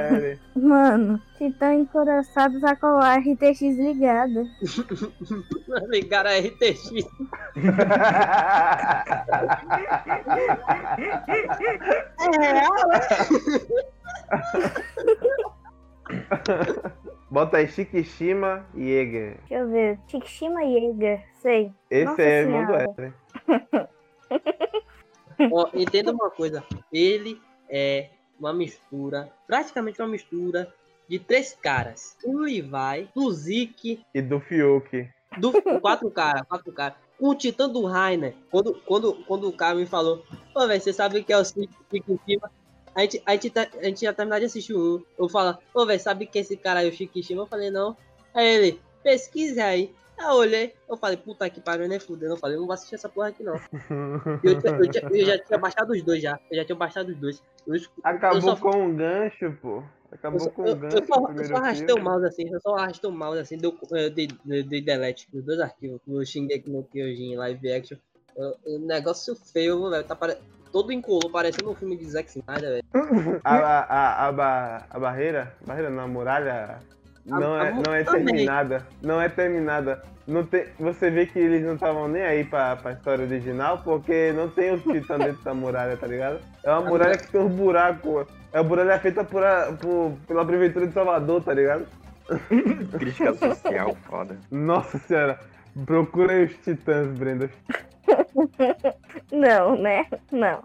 [0.55, 4.45] Mano, Titã encoraçado tá com a RTX ligada.
[5.89, 6.91] Ligaram a RTX.
[12.20, 12.74] É real,
[17.30, 19.38] Bota aí Shikishima Jäger.
[19.39, 19.99] Deixa eu ver.
[20.07, 21.74] Tikshima Jäger, sei.
[21.89, 22.74] Esse Nossa é irmão do.
[22.76, 23.14] Eren.
[25.51, 26.64] Ó, entenda uma coisa.
[26.91, 28.09] Ele é
[28.40, 30.74] uma mistura, praticamente uma mistura
[31.08, 32.18] de três caras.
[32.24, 35.10] O Levi, do Zeke, E do Fiuk.
[35.38, 36.98] do quatro caras, quatro caras.
[37.20, 38.36] O Titã do Rainer.
[38.50, 40.24] Quando, quando, quando o cara me falou,
[40.56, 42.52] ô, velho, você sabe que é o Zeke em cima?
[42.96, 45.04] A gente, a, gente tá, a gente já terminou de assistir um.
[45.18, 47.42] Eu falo, ô, velho, sabe que esse cara é o Shikishima?
[47.42, 47.98] Eu falei, não.
[48.34, 49.94] Aí ele, pesquise aí.
[50.18, 52.34] Aí eu olhei, eu falei, puta que pariu, nem fudendo.
[52.34, 53.55] Eu falei, não vou assistir essa porra aqui não.
[54.43, 54.61] Eu, eu,
[54.91, 56.39] tinha- eu já tinha baixado os dois já.
[56.51, 57.41] Eu já tinha baixado os dois.
[57.68, 59.84] Eu, Acabou eu só, com um gancho, pô.
[60.11, 60.97] Acabou eu só, com eu, um gancho.
[60.97, 62.01] eu só, eu só arrastei filme.
[62.01, 63.78] o mouse assim, eu só arrastei o mouse assim, deu,
[64.14, 67.97] dei, dei, dei delete nos dois arquivos, no Shingeki no Kyojin live action.
[68.36, 70.03] Eu- eu- negócio feio, velho.
[70.03, 70.38] Tá pare...
[70.72, 72.84] Todo incolor, parecendo um filme de Zack Snyder, velho.
[73.43, 76.80] A, a, a, a, ba- a barreira, barreira não, a muralha
[77.26, 78.26] não, A- é, a não é também.
[78.26, 78.88] terminada.
[79.02, 80.04] Não é terminada.
[80.26, 84.32] Não tem, você vê que eles não estavam nem aí pra, pra história original, porque
[84.32, 86.40] não tem o titã dentro da muralha, tá ligado?
[86.64, 88.26] É uma muralha que tem um buraco.
[88.54, 91.86] É uma muralha feita por, a- por- pela prefeitura de Salvador, tá ligado?
[92.98, 94.38] Crítica social, foda.
[94.50, 95.38] Nossa senhora.
[95.86, 97.50] Procura aí os titãs, Brenda.
[99.32, 100.06] Não, né?
[100.32, 100.64] Não.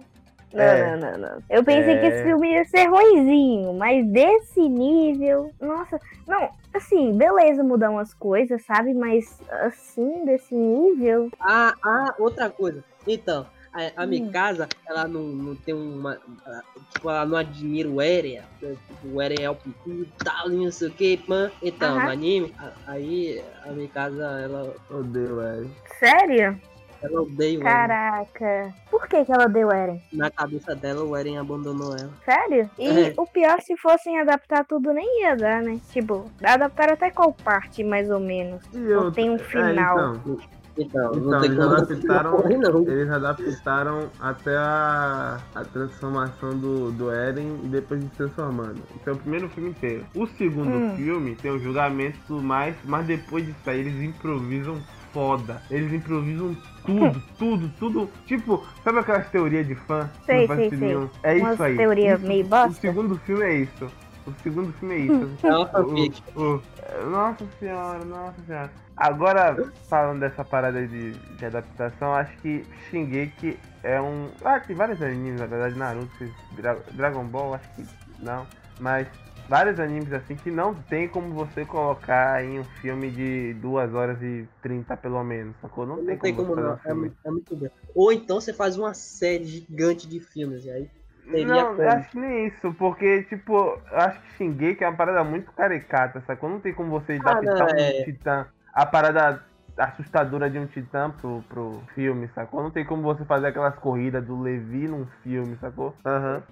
[0.53, 0.97] Não, É.
[0.97, 1.43] não, não, não.
[1.51, 2.01] Eu pensei É.
[2.01, 5.53] que esse filme ia ser ruimzinho, mas desse nível.
[5.61, 8.95] Nossa, não, assim, beleza mudar umas coisas, sabe?
[8.95, 11.31] Mas assim, desse nível.
[11.41, 12.83] Ah, ah, outra coisa.
[13.07, 14.09] Então, a, a Hum.
[14.09, 16.19] Mikasa, ela não, não tem uma.
[16.47, 16.63] ela-
[16.95, 18.41] Tipo, ela não admira o Eren.
[18.59, 18.75] Tipo,
[19.13, 21.51] o Eren é o picu e tal, não sei o que, pan.
[21.63, 22.05] Então, Aham.
[22.07, 25.71] no anime, a- aí a Mikasa, ela, Odeio, velho.
[25.99, 26.59] Sério?
[27.03, 27.63] Ela odeia o Eren.
[27.63, 28.75] Caraca.
[28.91, 30.03] Por que, que ela deu Eren?
[30.13, 32.11] Na cabeça dela, o Eren abandonou ela.
[32.25, 32.69] Sério?
[32.79, 33.15] E É.
[33.17, 35.79] o pior, se fossem adaptar tudo, nem ia dar, né?
[35.93, 38.63] Tipo, adaptaram até qual parte, mais ou menos.
[38.75, 39.99] Ou tem um final.
[39.99, 40.39] É, então,
[40.81, 42.39] Então, Então, eles adaptaram-.
[42.87, 48.81] Eles adaptaram até a, a transformação do, do Eren e depois de se transformando.
[49.01, 50.05] Esse é o primeiro filme inteiro.
[50.15, 50.95] O segundo Hum.
[50.97, 54.77] filme tem o julgamento mais, mas depois disso aí eles improvisam
[55.13, 55.63] foda.
[55.71, 58.11] Eles improvisam tudo, tudo, tudo.
[58.27, 60.09] Tipo, sabe aquelas teorias de fã?
[60.25, 60.79] Sei, não faz sei, sei.
[60.79, 61.11] nenhum?
[61.23, 61.77] É Umas isso aí.
[61.77, 62.81] teoria Isso- meio O bosta.
[62.81, 63.91] segundo filme é isso.
[64.27, 65.31] O segundo filme é isso.
[65.43, 66.23] É uma O- fanfic.
[66.37, 66.63] o-
[67.11, 68.71] nossa senhora, nossa senhora.
[68.97, 74.29] Agora, falando dessa parada de, de adaptação, acho que Shingeki é um.
[74.45, 76.11] Ah, tem vários animes, na verdade, Naruto,
[76.57, 77.87] Dra- Dragon Ball, acho que
[78.19, 78.45] não.
[78.81, 79.07] Mas
[79.49, 84.21] vários animes assim que não tem como você colocar em um filme de 2 horas
[84.23, 85.87] e 30 pelo menos, sacou?
[85.87, 87.03] Não, Não tem como você fazer não.
[87.03, 87.71] um É, é muito bem.
[87.95, 90.65] Ou então você faz uma série gigante de filmes.
[90.65, 90.89] E aí
[91.31, 91.83] Teria Não, como.
[91.83, 95.53] eu acho que nem isso, porque, tipo, eu acho que Shingeki é uma parada muito
[95.53, 96.49] caricata, sacou?
[96.49, 98.05] Não tem como você Ah, adaptar um é.
[98.05, 99.45] titã, a parada
[99.77, 102.63] assustadora de um titã pro, pro filme, sacou?
[102.63, 105.95] Não tem como você fazer aquelas corridas do Levi num filme, sacou?
[106.05, 106.43] Aham.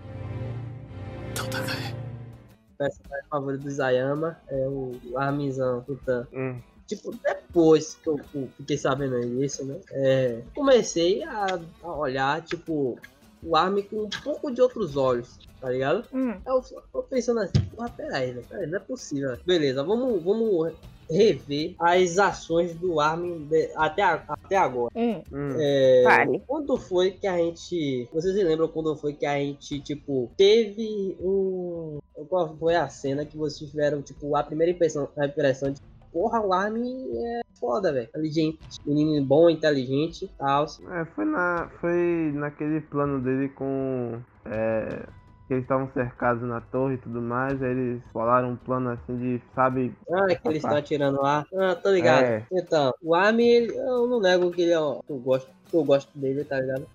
[1.39, 2.06] O
[2.79, 6.27] personagem favorito do Isayama é o Armizão, Titã.
[6.33, 6.61] Hum.
[6.87, 9.81] Tipo, depois que eu eu fiquei sabendo isso, né?
[9.91, 12.97] é, comecei a, a olhar, tipo,
[13.43, 16.05] o Armin com um pouco de outros olhos, tá ligado?
[16.13, 16.63] Hum, Eu
[16.93, 18.43] tô pensando assim, porra, peraí, né?
[18.49, 19.31] Peraí, não é possível.
[19.31, 19.43] velho.
[19.45, 20.73] Beleza, vamos, vamos
[21.11, 24.91] rever as ações do Armin de- até, a- até agora.
[24.95, 25.23] hum.
[25.33, 25.51] Hum.
[25.59, 26.25] É.
[26.47, 28.09] Quando foi que a gente.
[28.13, 31.99] Vocês se lembram quando foi que a gente, tipo, teve um.
[32.29, 35.81] Qual foi a cena que vocês tiveram, tipo, a primeira impressão, a impressão de.
[36.13, 38.09] Porra, o Armin é foda, velho.
[38.09, 38.59] Inteligente.
[38.87, 40.65] Menino bom, inteligente tal.
[40.93, 44.19] É, foi, na, foi naquele plano dele com.
[44.47, 45.07] É,
[45.47, 49.17] que eles estavam cercados na torre e tudo mais, aí eles falaram um plano assim
[49.17, 51.47] de, sabe, Ah, é que eles estão atirando lá.
[51.55, 52.25] Ah, tô ligado.
[52.25, 52.43] É.
[52.53, 54.77] Então, o Armin, ele- eu não nego que ele é.
[54.77, 56.87] Eu gosto, eu gosto dele, tá ligado?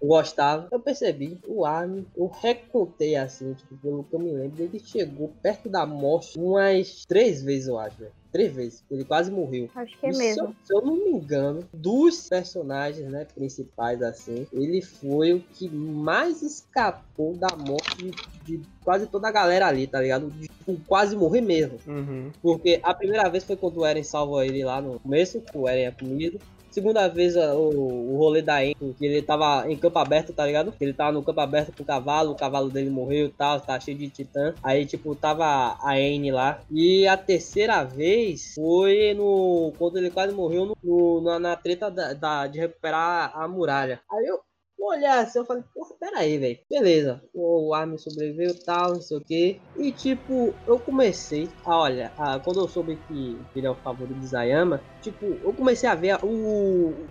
[0.00, 0.68] Eu gostava.
[0.70, 5.32] Eu percebi, o Armin, eu recontei assim, tipo, pelo que eu me lembro, ele chegou
[5.42, 8.12] perto da morte umas três vezes, eu acho, velho.
[8.30, 8.84] Três vezes.
[8.90, 9.70] Ele quase morreu.
[9.74, 10.44] Acho que é E se mesmo.
[10.44, 15.68] eu- Se eu não me engano, dos personagens, né, principais assim, ele foi o que
[15.68, 20.30] mais escapou da morte de, de quase toda a galera ali, tá ligado?
[20.30, 21.78] De tipo, quase morrer mesmo.
[21.86, 22.30] Uhum.
[22.42, 25.66] Porque a primeira vez foi quando o Eren salva ele lá no começo, que o
[25.66, 26.38] Eren é comido.
[26.70, 30.74] Segunda vez o, o rolê da Enco, que ele tava em campo aberto, tá ligado?
[30.80, 33.78] Ele tava no campo aberto com o cavalo, o cavalo dele morreu e tal, tá
[33.78, 34.54] cheio de titã.
[34.62, 36.60] Aí, tipo, tava a Anne lá.
[36.70, 39.72] E a terceira vez foi no.
[39.78, 44.00] Quando ele quase morreu no, no na, na, treta da, da, de recuperar a muralha.
[44.10, 44.40] Aí eu
[44.80, 46.58] olhar assim, eu falei, porra, pera aí, velho.
[46.68, 49.60] Beleza, o Armin sobreviveu e tal, não sei o que.
[49.76, 54.18] E tipo, eu comecei a, olha, a, quando eu soube que ele é o favorito
[54.18, 57.08] de Zayama, tipo, eu comecei a ver o,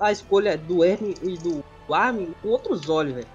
[0.00, 3.28] a escolha do Ernie e do Armin com outros olhos, velho.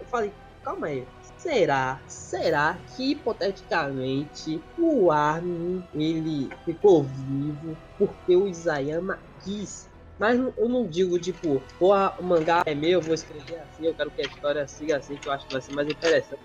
[0.00, 0.32] Eu falei,
[0.64, 1.06] calma aí.
[1.38, 10.68] Será, será que hipoteticamente o Armin ele ficou vivo porque o Isayama quis mas eu
[10.68, 14.22] não digo, tipo, porra, o mangá é meu, eu vou escrever assim, eu quero que
[14.22, 16.40] a história siga assim, que eu acho que vai ser mais interessante.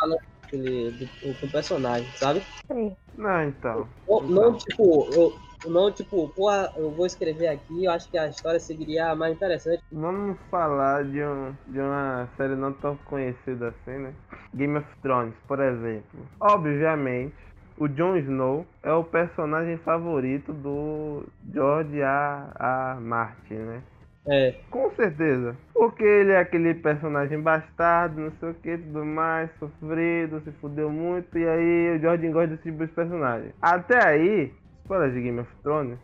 [0.00, 0.18] Falando
[0.52, 2.42] do, do, do personagem, sabe?
[2.70, 2.96] Sim.
[3.16, 3.88] Não, então.
[4.08, 5.32] Não, não tipo, eu,
[5.70, 9.82] não, tipo, porra, eu vou escrever aqui, eu acho que a história seguiria mais interessante.
[9.90, 14.14] Vamos falar de, um, de uma série não tão conhecida assim, né?
[14.54, 16.26] Game of Thrones, por exemplo.
[16.40, 17.34] Obviamente,
[17.78, 22.50] o Jon Snow é o personagem favorito do George A.
[22.54, 23.00] A.
[23.00, 23.82] Martin, né?
[24.26, 24.54] É.
[24.70, 25.56] Com certeza.
[25.72, 30.90] Porque ele é aquele personagem bastardo, não sei o que, tudo mais, sofrido, se fudeu
[30.90, 33.52] muito, e aí o George gosta desse tipo de personagem.
[33.62, 34.52] Até aí,
[34.82, 35.98] spoiler de Game of Thrones,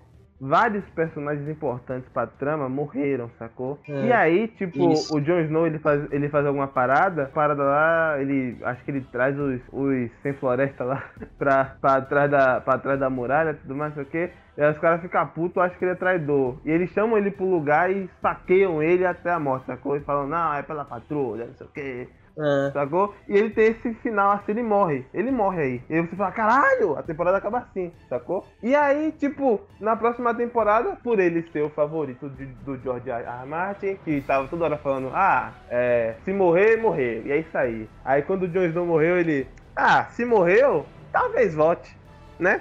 [0.44, 3.78] vários personagens importantes pra trama morreram, sacou?
[3.88, 5.16] É, e aí, tipo, isso.
[5.16, 9.00] o Jon Snow ele faz, ele faz alguma parada, parada lá, ele acho que ele
[9.10, 11.02] traz os, os sem floresta lá
[11.38, 14.30] pra, pra, trás da, pra trás da muralha tudo mais, sei o quê.
[14.56, 16.58] E aí os caras ficam putos, acham que ele é traidor.
[16.64, 19.96] E eles chamam ele pro lugar e saqueiam ele até a morte, sacou?
[19.96, 22.08] E falam, não, é pela patrulha, não sei o quê.
[22.36, 22.70] É.
[22.72, 23.14] Sacou?
[23.28, 25.06] E ele tem esse final assim, ele morre.
[25.14, 25.82] Ele morre aí.
[25.88, 28.44] E aí você fala, caralho, a temporada acaba assim, sacou?
[28.62, 33.24] E aí, tipo, na próxima temporada, por ele ser o favorito de, do George R.
[33.24, 33.46] R.
[33.46, 37.22] Martin, que tava toda hora falando, ah, é, se morrer, morrer.
[37.24, 37.88] E é isso aí.
[38.04, 41.96] Aí quando o Jon Snow morreu, ele, ah, se morreu, talvez volte,
[42.38, 42.60] né?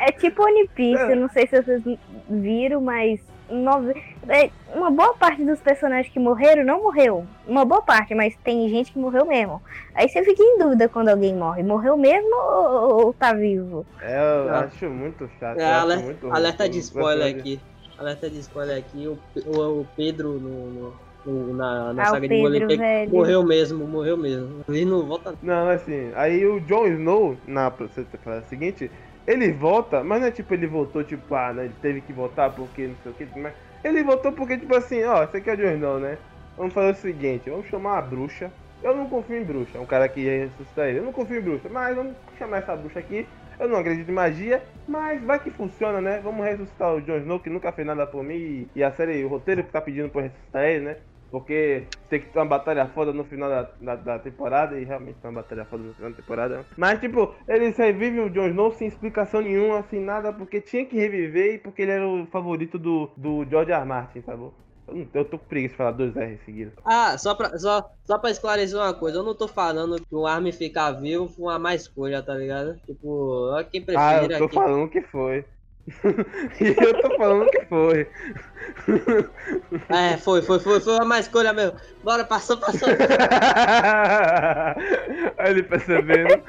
[0.00, 1.14] É tipo One Piece, é.
[1.14, 1.82] não sei se vocês
[2.28, 3.20] viram, mas
[3.50, 4.02] nove...
[4.28, 7.26] É, uma boa parte dos personagens que morreram não morreu.
[7.46, 9.62] Uma boa parte, mas tem gente que morreu mesmo.
[9.94, 11.62] Aí você fica em dúvida quando alguém morre.
[11.62, 13.86] Morreu mesmo ou, ou tá vivo?
[14.00, 14.60] É, eu ah.
[14.60, 15.58] acho muito chato.
[15.58, 17.60] É, alerta, muito alerta de spoiler aqui.
[17.98, 19.06] Alerta de spoiler aqui.
[19.06, 20.92] O, o, o Pedro no,
[21.24, 24.64] no, na, na ah, saga de Golem morreu mesmo, morreu mesmo.
[24.68, 25.34] Ele não volta.
[25.42, 28.90] Não, assim, aí o Jon Snow, na você fala o seguinte,
[29.28, 32.50] ele volta, mas não é tipo ele voltou, tipo, ah, né, ele teve que voltar
[32.50, 33.52] porque não sei o que, mas
[33.84, 36.18] ele voltou porque, tipo assim, ó, você quer é o jornal, né?
[36.56, 38.50] Vamos fazer o seguinte, vamos chamar a bruxa.
[38.82, 41.00] Eu não confio em bruxa, é um cara que ia ressuscitar ele.
[41.00, 43.26] Eu não confio em bruxa, mas vamos chamar essa bruxa aqui.
[43.58, 46.20] Eu não acredito em magia, mas vai que funciona, né?
[46.22, 48.68] Vamos ressuscitar o Jon Snow, que nunca fez nada por mim.
[48.74, 50.96] E a série, o roteiro que tá pedindo pra ressuscitar ele, né?
[51.30, 55.18] Porque tem que ter uma batalha foda no final da, da, da, temporada, e realmente
[55.20, 56.66] tem uma batalha foda no final da temporada.
[56.76, 60.96] Mas, tipo, eles revivem o Jon Snow sem explicação nenhuma, sem nada, porque tinha que
[60.96, 63.84] reviver e porque ele era o favorito do, do George R.
[63.84, 64.52] Martin, tá bom?
[65.12, 66.72] Eu, tô com preguiça de falar dois R seguidos.
[66.84, 70.26] Ah, só pra, só, só pra esclarecer uma coisa, eu não tô falando que o
[70.26, 72.78] Armin ficar vivo foi uma má escolha, tá ligado?
[72.86, 74.02] Tipo, quem prefere.
[74.02, 74.54] Ah, eu tô aqui...
[74.54, 75.44] falando que foi.
[76.60, 78.08] e eu tô falando que foi.
[79.88, 81.78] É, foi, foi, foi, foi uma escolha mesmo.
[82.04, 82.88] Bora, passou, passou.
[85.38, 86.42] Aí ele percebendo.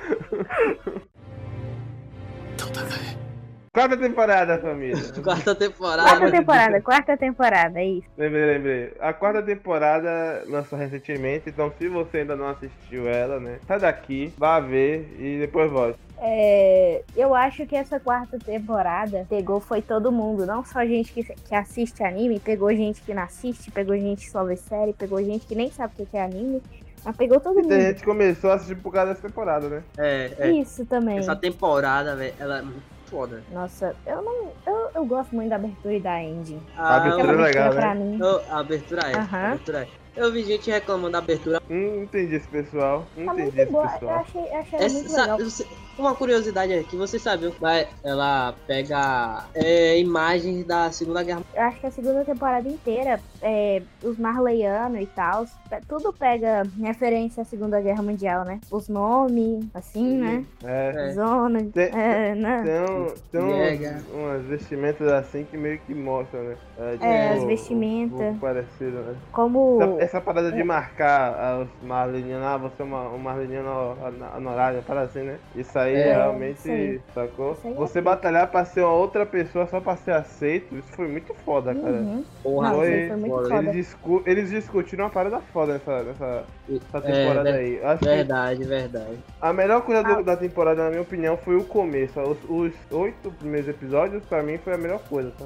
[3.73, 4.97] Quarta temporada, família.
[5.23, 6.03] quarta temporada.
[6.09, 8.07] Quarta temporada, quarta temporada, é isso.
[8.17, 8.93] Lembrei, lembrei.
[8.99, 14.33] A quarta temporada lançou recentemente, então se você ainda não assistiu ela, né, sai daqui,
[14.37, 15.99] vá ver e depois volte.
[16.21, 21.23] É, eu acho que essa quarta temporada pegou foi todo mundo, não só gente que,
[21.23, 25.23] que assiste anime, pegou gente que não assiste, pegou gente que só vê série, pegou
[25.23, 26.61] gente que nem sabe o que é anime,
[27.05, 27.73] mas pegou todo e mundo.
[27.73, 29.83] A gente começou a assistir por causa dessa temporada, né?
[29.97, 30.51] É, é.
[30.51, 31.17] Isso também.
[31.19, 33.41] Essa temporada, velho, ela é muito foda.
[33.51, 34.51] Nossa, eu não.
[34.65, 36.61] Eu, eu gosto muito da abertura e da ending.
[36.77, 37.95] Ah, a abertura é legal, né?
[37.95, 38.19] Mim.
[38.49, 39.11] a abertura é.
[39.11, 39.35] Uh -huh.
[39.35, 39.87] A abertura é.
[40.15, 41.61] Eu vi gente reclamando da abertura.
[41.69, 43.05] Hum, entendi esse pessoal.
[43.15, 43.87] Tá entendi esse boa.
[43.87, 44.11] pessoal.
[44.11, 45.39] Eu achei, achei Essa, muito legal.
[45.99, 47.57] Uma curiosidade aqui, você sabia que
[48.05, 53.81] ela pega é, imagens da Segunda Guerra Eu acho que a segunda temporada inteira, é,
[54.01, 55.45] os marleianos e tal,
[55.89, 58.61] tudo pega referência à Segunda Guerra Mundial, né?
[58.71, 60.17] Os nomes, assim, Sim.
[60.19, 60.45] né?
[60.63, 61.11] É.
[61.11, 61.65] Zona.
[61.65, 62.63] Tem, é, né?
[62.63, 66.55] tem, tem um, umas vestimentas assim que meio que mostram, né?
[67.01, 68.21] É, as vestimentas.
[68.21, 69.15] Um parecido, né?
[69.33, 69.79] Como.
[69.81, 73.95] Essa, essa parada de marcar ah, os marlenianos, ah, você é uma, um marleniano
[74.35, 75.37] honorário, para assim, né?
[75.55, 77.01] Isso aí É, realmente, aí.
[77.13, 77.57] sacou?
[77.63, 81.07] Aí é você batalhar pra ser uma outra pessoa só pra ser aceito, isso foi
[81.07, 81.91] muito foda, cara.
[81.93, 82.23] Uhum.
[82.43, 83.55] Porra, foi- foi muito foda.
[83.57, 87.83] Eles, discu eles discutiram uma parada foda nessa, nessa, nessa É, temporada ver- aí.
[87.83, 89.17] Acho verdade, verdade.
[89.41, 90.21] a melhor coisa do- Ah.
[90.21, 92.19] da temporada, na minha opinião, foi o começo.
[92.21, 95.45] Os, os oito primeiros episódios, pra mim, foi a melhor coisa, tá?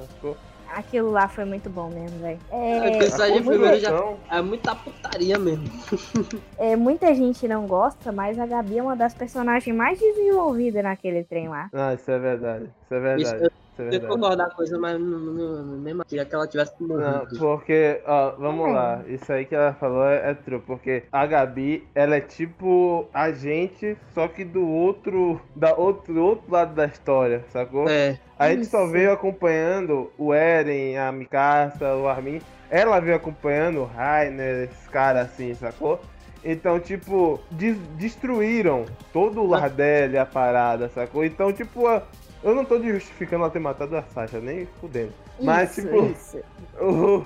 [0.74, 2.38] Aquilo lá foi muito bom mesmo, velho.
[2.50, 3.90] É, É, a de primeiro já
[4.30, 5.64] é muita putaria mesmo.
[6.58, 11.22] é, muita gente não gosta, mas a Gabi é uma das personagens mais desenvolvidas naquele
[11.24, 11.68] trem lá.
[11.72, 12.64] Ah, isso é verdade.
[12.84, 13.44] Isso é verdade.
[13.44, 14.12] Isso- É Eu verdade.
[14.12, 15.32] concordar com coisa, mas não- não-
[15.64, 17.38] não- mesmo queria que ela tivesse Não, morrido.
[17.38, 19.02] porque, ó, vamos lá.
[19.08, 23.32] Isso aí que ela falou é, é true, porque a Gabi, ela é tipo a
[23.32, 27.88] gente, só que do outro, da outro, outro lado da história, sacou?
[27.88, 32.40] É, A gente só veio acompanhando o Eren, a Mikasa, o Armin.
[32.70, 36.00] Ela veio acompanhando o Rainer, esses caras assim, sacou?
[36.44, 41.24] Então, tipo, des- destruíram todo o lar dela e a parada, sacou?
[41.24, 42.02] Então, tipo, a-
[42.44, 45.12] eu não tô justificando ela ter matado a Sasha, nem fudendo.
[45.40, 46.38] Mas, isso, tipo, isso.
[46.78, 47.24] o-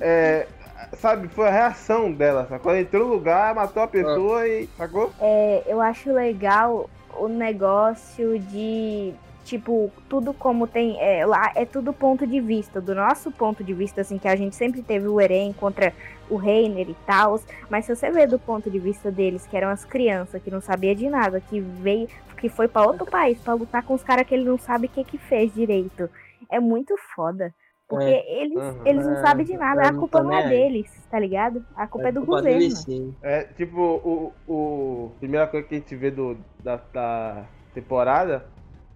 [0.00, 0.46] é,
[0.96, 2.70] sabe, foi a reação dela, sacou?
[2.72, 4.68] Ela entrou no lugar, matou a pessoa e.
[4.78, 5.10] sacou?
[5.20, 9.12] É, eu acho legal o negócio de
[9.44, 13.74] tipo tudo como tem é, lá é tudo ponto de vista do nosso ponto de
[13.74, 15.92] vista assim que a gente sempre teve o Eren contra
[16.30, 17.38] o Reiner e tal
[17.68, 20.62] mas se você vê do ponto de vista deles que eram as crianças que não
[20.62, 22.08] sabia de nada que veio
[22.44, 24.90] que foi pra outro país pra lutar com os caras que ele não sabe o
[24.90, 26.10] que que fez direito
[26.50, 27.54] é muito foda
[27.88, 28.84] porque eles, Uhum.
[28.84, 31.64] eles não É, sabem de nada, a culpa não é deles, tá ligado?
[31.74, 32.58] A culpa é, do culpa governo.
[32.58, 33.14] dele, sim.
[33.22, 35.10] É, tipo, o, o.
[35.18, 38.46] Primeira coisa que a gente vê do, da, da temporada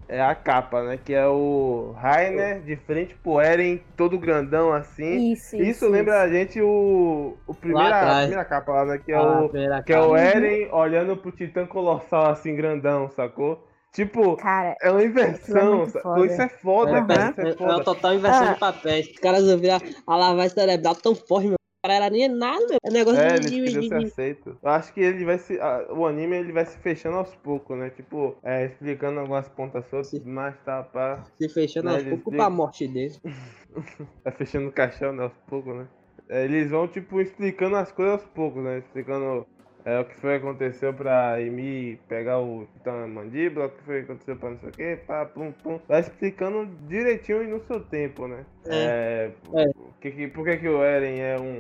[0.08, 0.98] é a capa, né?
[1.02, 5.32] Que é o Rainer de frente pro Eren, todo grandão assim.
[5.32, 5.88] Isso, Isso, isso.
[5.88, 7.36] lembra a gente o.
[7.46, 8.98] o primeira, a primeira capa lá, né?
[9.04, 9.50] Que é Ah, o.
[9.84, 10.16] Que é o.
[10.16, 13.64] Eren olhando pro Titã Colossal assim, grandão, sacou?
[13.92, 15.76] Tipo, Cara, é uma é inversão.
[15.78, 16.14] muito sacou?
[16.14, 16.26] foda.
[16.26, 17.12] Isso é foda, É, cara.
[17.24, 18.52] é, Isso é, é é uma total inversão Ah.
[18.52, 19.08] de papéis.
[19.08, 22.78] Os caras viram a lavagem cerebral tão forte, cara era nem nada, meu.
[22.84, 24.56] É negócio É, de, eles de, de, aceitos.
[24.62, 25.58] Eu acho que ele vai se.
[25.60, 27.90] ah, O anime ele vai se fechando aos poucos, né?
[27.90, 31.26] Tipo, é, explicando algumas pontas soltas, mas tá, pá.
[31.36, 33.14] se fechando Né, aos poucos pra morte dele.
[34.22, 35.24] Tá fechando o caixão, né?
[35.24, 35.88] Aos poucos, né?
[36.28, 38.78] É, eles vão, tipo, explicando as coisas aos poucos, né?
[38.78, 39.46] Explicando
[39.88, 43.98] é, o que foi que aconteceu pra Amy pegar o titã mandíbula, o que foi
[44.00, 45.80] que aconteceu pra não sei o que, pá, pum, pum.
[45.88, 48.44] Vai explicando direitinho e no seu tempo, né?
[48.66, 49.30] É.
[49.54, 49.68] É.
[49.76, 51.58] o que que- por que, que o Eren é um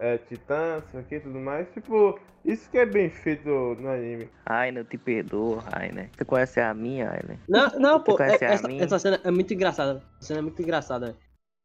[0.00, 1.68] é, titã, isso aqui e tudo mais.
[1.72, 4.28] Tipo, isso que é bem feito no anime.
[4.48, 6.08] Rainer, eu te perdoo, Rainer.
[6.16, 7.38] Você conhece a minha, Rainer?
[7.48, 8.84] Não, não, pô, conhece é- a essa, minha?
[8.84, 10.02] essa cena é muito engraçada.
[10.18, 11.18] Essa cena é muito engraçada, velho.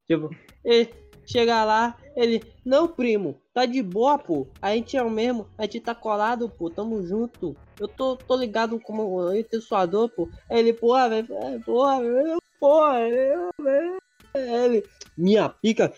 [0.08, 0.36] Tipo,
[0.66, 0.90] ele
[1.26, 4.48] chega lá, ele, não, primo, tá de boa, pô.
[4.62, 7.56] A gente é o mesmo, a gente tá colado, pô, tamo junto.
[7.80, 10.30] Eu tô, tô ligado como eu tenho sua pô.
[10.50, 11.28] Ele, porra, velho,
[11.66, 13.00] porra, velho, porra,
[13.62, 13.98] velho.
[14.36, 14.84] Ele,
[15.18, 15.94] minha pica,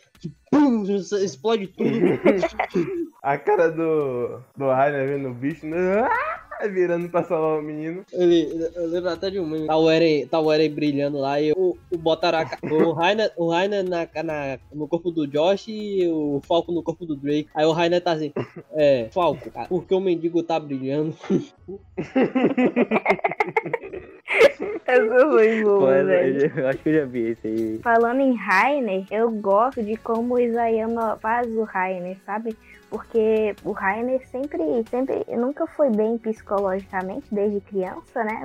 [0.55, 0.83] pum,
[1.21, 1.89] explode tudo.
[3.21, 6.01] A cara do, do Rainer vendo o bicho, né?
[6.01, 8.05] Ah, virando pra salvar o menino.
[8.13, 9.65] Ele, eu lembro até de um.
[9.65, 12.91] Tá o Eren, tá o Eren brilhando lá e o, o botaram a ca- o
[12.93, 17.15] Rainer, o Rainer na, na, no corpo do Josh e o Falco no corpo do
[17.15, 17.49] Drake.
[17.55, 18.31] Aí o Rainer tá assim,
[18.73, 21.15] é, Falco, cara, porque o mendigo tá brilhando.
[25.45, 26.51] Foi boa, Pô, essa- velho.
[26.59, 27.79] eu acho que eu já vi esse aí.
[27.83, 32.55] Falando em Rainer, eu gosto de como o Isayama faz o Rainer, sabe?
[32.89, 38.43] Porque o Rainer sempre, sempre, nunca foi bem psicologicamente desde criança, né?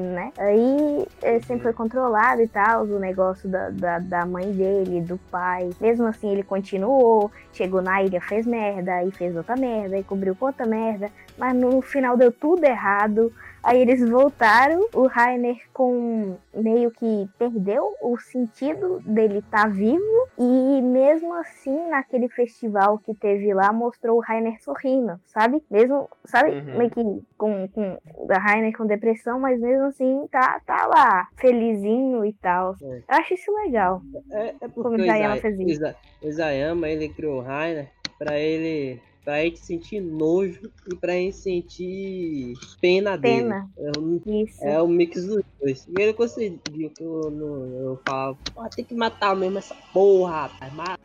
[0.00, 0.32] Né?
[0.38, 5.16] Aí ele sempre foi controlado e tal, o negócio da, da, da mãe dele, do
[5.30, 5.70] pai.
[5.80, 10.34] Mesmo assim, ele continuou, chegou na ilha, fez merda, aí fez outra merda, aí cobriu
[10.34, 11.08] com outra merda.
[11.38, 13.32] Mas no final deu tudo errado.
[13.64, 20.82] Aí eles voltaram, o Rainer com meio que perdeu o sentido dele estar vivo e
[20.82, 25.62] mesmo assim naquele festival que teve lá mostrou o Rainer sorrindo, sabe?
[25.70, 26.78] Mesmo, sabe, Uhum.
[26.78, 27.02] meio que
[27.38, 27.98] com, com
[28.30, 32.74] a Rainer com depressão, mas mesmo assim tá, tá lá felizinho e tal.
[32.82, 32.86] É.
[32.98, 34.02] Eu acho isso legal.
[34.30, 35.94] É, é porque Como o Isayama Isa- fez isso.
[36.22, 37.88] Isayama, ele criou o Rainer
[38.18, 39.00] pra ele...
[39.24, 43.70] Pra gente sentir nojo e pra gente sentir pena, Pena.
[43.76, 43.90] dele.
[43.96, 44.62] É um Isso.
[44.64, 45.88] É o mix dos dois.
[45.88, 50.42] E ele conseguiu que eu, não, eu falava, "Pô, tem que matar mesmo essa porra,
[50.42, 50.72] rapaz.
[50.74, 51.00] Mata,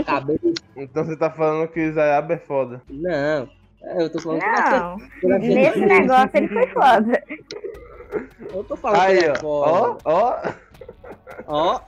[0.00, 0.40] a cabeça.
[0.76, 2.82] Então você tá falando que o Isayaba é foda.
[2.90, 3.48] Não.
[3.96, 7.22] Eu tô falando que Não, é nesse negócio ele foi foda.
[8.52, 9.34] Eu tô falando que Aí, ele é ó.
[9.36, 9.98] foda.
[10.04, 10.52] Ó, ó.
[11.46, 11.80] Ó.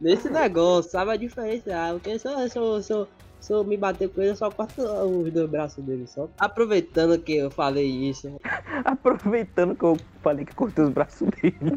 [0.00, 1.70] nesse negócio, sabe a diferença?
[1.72, 3.08] Ah, porque se eu, se, eu, se, eu,
[3.40, 6.28] se eu me bater com ele, eu só corto os dois braços dele só.
[6.38, 8.32] Aproveitando que eu falei isso.
[8.84, 11.56] Aproveitando que eu falei que cortei os braços dele.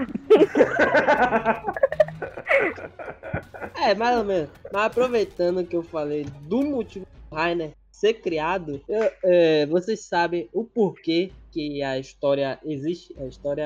[3.76, 4.50] É, mais ou menos.
[4.72, 7.74] Mas aproveitando que eu falei do motivo do Rainer
[8.04, 13.16] ser criado, eu, é, vocês sabem o porquê que a história existe?
[13.18, 13.64] A história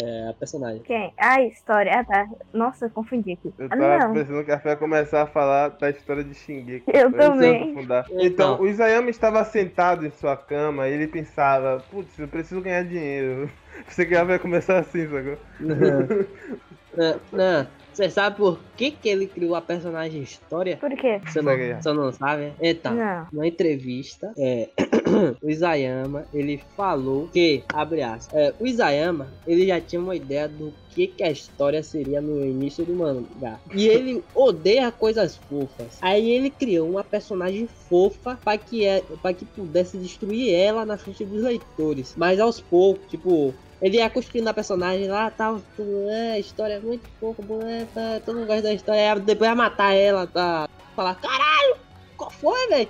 [0.00, 0.80] é a personagem.
[0.82, 1.12] Quem?
[1.18, 1.98] A história.
[1.98, 2.28] Ah, tá.
[2.52, 3.52] Nossa, eu confundi aqui.
[3.58, 4.14] Eu Ah, tava não.
[4.14, 6.84] pensando que a Fé começar a falar da história de Shingeki.
[6.86, 7.72] Eu também.
[7.72, 8.04] Então.
[8.20, 12.84] Então, o Isayama estava sentado em sua cama e ele pensava, putz, eu preciso ganhar
[12.84, 13.50] dinheiro.
[13.88, 15.38] Você que já vai começar assim, sacou?
[15.58, 17.66] não, não.
[18.00, 20.78] Você sabe por que, que ele criou a personagem História?
[20.78, 21.20] Por quê?
[21.26, 22.44] Você não, você não sabe?
[22.44, 22.54] né?
[22.62, 23.26] Então, Não.
[23.30, 24.70] numa entrevista, é,
[25.42, 30.48] o Isayama, ele falou que, abre aspas, é, o Isayama, ele já tinha uma ideia
[30.48, 33.60] do que, que a história seria no início do mangá.
[33.74, 35.98] E ele odeia coisas fofas.
[36.00, 40.96] Aí ele criou uma personagem fofa para que, é, pra que pudesse destruir ela na
[40.96, 42.14] frente dos leitores.
[42.16, 43.52] Mas aos poucos, tipo,
[43.82, 47.84] ele ia construindo a personagem lá, tal, tudo, é, a história é muito fofa, é,
[47.86, 51.76] tá, todo mundo gosta da história, depois ia matar ela, tá, falar, caralho,
[52.16, 52.88] qual foi, velho?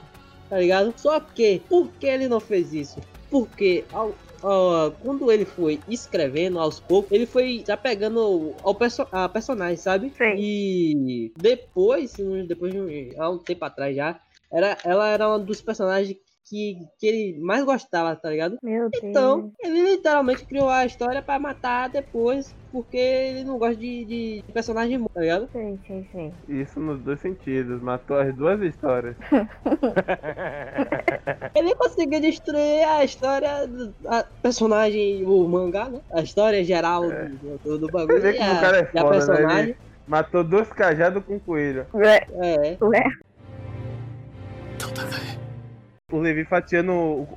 [0.49, 0.93] Tá ligado?
[0.97, 3.01] Só que, por que ele não fez isso?
[3.31, 4.13] Porque ao,
[4.43, 9.77] ao- quando ele foi escrevendo aos poucos, ele foi já pegando ao perso a personagem,
[9.77, 10.11] sabe?
[10.19, 10.35] Sim.
[10.37, 12.17] E depois,
[12.49, 14.19] depois de um, há um tempo atrás já,
[14.53, 16.17] era, ela era um dos personagens
[16.51, 18.59] que, que ele mais gostava, tá ligado?
[18.61, 19.05] Meu Deus.
[19.05, 24.43] Então, ele literalmente criou a história pra matar depois, porque ele não gosta de, de
[24.53, 25.49] personagem morto, tá ligado?
[25.53, 26.33] Sei, sei, sei.
[26.49, 29.15] Isso nos dois sentidos, matou as duas histórias.
[31.55, 36.01] Ele conseguiu destruir a história do a personagem, o mangá, né?
[36.13, 38.21] A história geral do, do, do bagulho.
[38.21, 39.11] Você vê e como a, o cara é foda, né?
[39.11, 39.65] personagem.
[39.65, 39.77] Ele
[40.07, 41.87] matou dois cajados com um coelho.
[41.95, 43.05] Ué, É, ué.
[46.11, 47.29] O Levi fatiando o,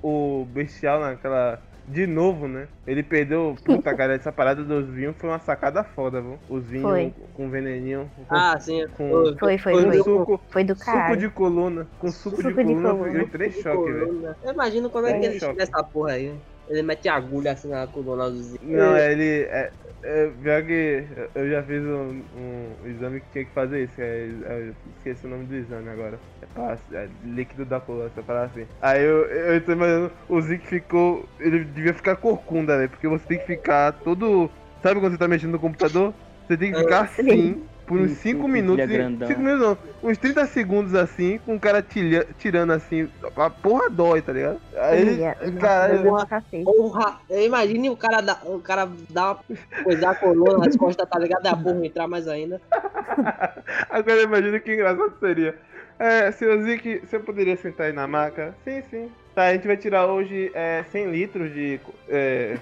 [0.41, 1.59] o bestial naquela.
[1.85, 2.69] De novo, né?
[2.87, 3.57] Ele perdeu.
[3.65, 6.39] Puta, cara, essa parada dos vinhos foi uma sacada foda, viu?
[6.49, 7.13] Os vinhos Foi.
[7.35, 8.09] com veneninho.
[8.29, 8.85] Com ah, sim.
[8.95, 9.97] Com- Foi, Foi, foi, Com foi.
[10.03, 11.17] suco, Foi do suco caralho.
[11.17, 11.85] de coluna.
[11.99, 13.13] Com suco, de Suco de coluna, coluna.
[13.13, 14.35] eu entrei em choque, velho.
[14.43, 15.51] Eu imagino como é que Trem ele choque.
[15.51, 16.33] tira essa porra aí.
[16.69, 18.59] Ele mete agulha assim na coluna do Zinho.
[18.63, 19.41] Não, é, ele.
[19.49, 19.69] É,
[20.03, 24.01] é, pior que eu já fiz um, um exame que tinha que fazer isso.
[24.01, 26.19] É, é, eu esqueci o nome do exame agora.
[26.41, 28.67] É, pra, é líquido da coluna, essa parada assim.
[28.81, 31.27] Aí eu, eu tô imaginando, o Zic ficou.
[31.39, 32.89] Ele devia ficar corcunda, velho.
[32.89, 34.51] Porque você tem que ficar todo.
[34.81, 36.13] Sabe quando você tá mexendo no computador?
[36.47, 37.21] Você tem que ficar Sim.
[37.21, 37.63] assim.
[37.85, 38.85] Por uns Sim, 5 sim, minutos.
[38.85, 39.27] grandão.
[39.27, 39.61] cinco minutos
[40.01, 40.09] não.
[40.09, 43.09] Uns 30 segundos assim, com o cara tilha- tirando assim.
[43.35, 44.59] A porra dói, tá ligado?
[44.77, 46.63] Aí ia pra cacete.
[46.63, 51.07] Porra, eu imagine o cara dá, o cara dá uma coisa a coluna nas costas,
[51.09, 51.45] tá ligado?
[51.45, 52.61] E a porra entrar mais ainda.
[53.89, 55.55] Agora imagina que engraçado seria.
[55.99, 58.55] É, seu Zik, você poderia sentar aí na maca?
[58.63, 59.11] Sim, sim.
[59.35, 61.79] Tá, a gente vai tirar hoje é, 100 litros de
[62.09, 62.57] é,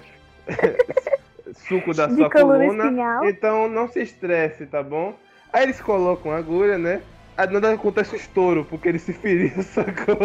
[1.54, 3.24] suco da De sua coluna espinhal.
[3.28, 5.14] Então não se estresse, tá bom?
[5.52, 7.02] Aí eles colocam a agulha, né?
[7.36, 10.16] Aí nada acontece o estouro, porque ele se feriu, sacou?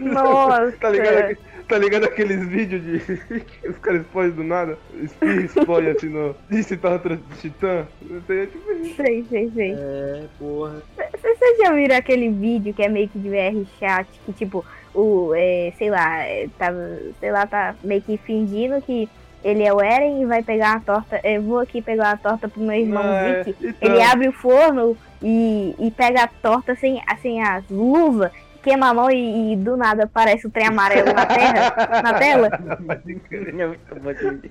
[0.00, 0.72] Nossa.
[0.80, 3.16] Tá ligado, tá ligado aqueles vídeos de.
[3.42, 4.78] que os caras explodem do nada?
[5.02, 6.36] Espirra explode assim no.
[6.48, 7.86] De de titã?
[8.02, 8.94] Não sei, é tipo isso.
[8.96, 9.72] Sei, sei, sei.
[9.72, 10.82] É, porra.
[11.20, 14.64] Vocês já viram aquele vídeo que é meio que de VR chat, que tipo,
[14.94, 16.72] o, é, sei lá, é, tá,
[17.18, 19.08] sei lá, tá meio que fingindo que
[19.42, 21.20] ele é o Eren e vai pegar uma torta.
[21.22, 23.56] Eu vou aqui pegar uma torta pro meu irmão é, Vic.
[23.60, 23.74] então.
[23.80, 28.30] Ele abre o forno e, e pega a torta sem, sem as luvas,
[28.62, 32.50] queima a mão e, e do nada aparece o trem amarelo na terra, na tela.
[32.86, 33.60] Pode crer.
[33.60, 33.76] É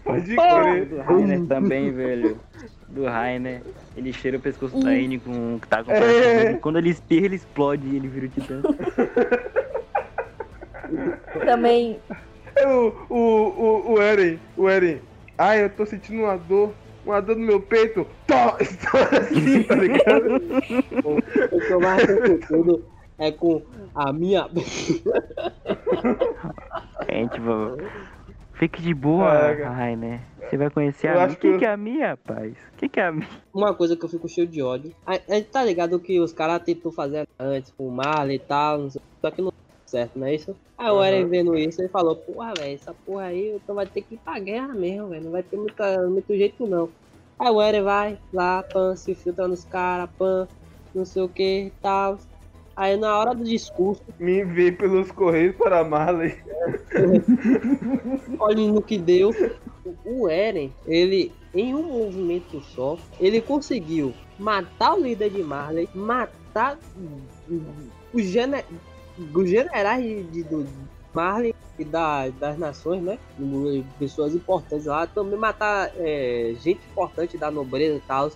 [0.04, 0.86] Pode crer.
[0.86, 2.40] Do Rainer também, velho.
[2.88, 3.62] Do Rainer.
[3.96, 6.54] Ele cheira o pescoço da N com que tá com É.
[6.56, 8.62] Quando ele espirra, ele explode e ele vira o titã.
[11.46, 12.00] Também.
[12.60, 15.00] É o, o, o, o Eren, o Eren.
[15.38, 16.74] Ai, eu tô sentindo uma dor,
[17.06, 18.06] uma dor no meu peito.
[18.26, 20.36] Tó, estoura assim, tá ligado?
[21.52, 22.86] O que eu mais tenho com tudo
[23.20, 23.62] é com
[23.94, 24.48] a minha.
[27.10, 27.40] Gente,
[28.54, 29.70] fique de boa, Caraca.
[29.70, 30.20] Rainer.
[30.42, 31.26] Você vai conhecer Eu a minha.
[31.26, 32.54] acho O que, que- que é a minha, rapaz?
[32.74, 33.28] O que, que é a minha?
[33.54, 34.94] Uma coisa que eu fico cheio de ódio.
[35.06, 38.40] A, a gente tá ligado que os caras tentou fazer antes com o Marley e
[38.40, 39.52] tal, não sei, só que não
[39.88, 40.56] certo, não é isso?
[40.78, 41.04] Aí o.
[41.04, 44.20] Eren vendo isso, ele falou, porra, velho, essa porra aí, então vai ter que ir
[44.20, 45.26] pra guerra mesmo, velho.
[45.26, 46.90] Não vai ter muita, muito jeito não.
[47.40, 50.48] Aí o Eren vai lá, pan, se filtra nos caras, pan,
[50.94, 52.20] não sei o que tal.
[52.76, 56.38] Aí na hora do discurso, Me enviei pelos correios para Marley.
[58.40, 59.32] olha no que deu.
[60.06, 66.78] o Eren, ele, em um movimento só, ele conseguiu matar o líder de Marley, matar
[68.14, 68.64] os, gener,
[69.34, 70.68] os generais de, de, do
[71.14, 73.18] Marley e da, das nações, né?
[74.00, 78.32] Pessoas importantes lá, também matar é, gente importante da nobreza e tal,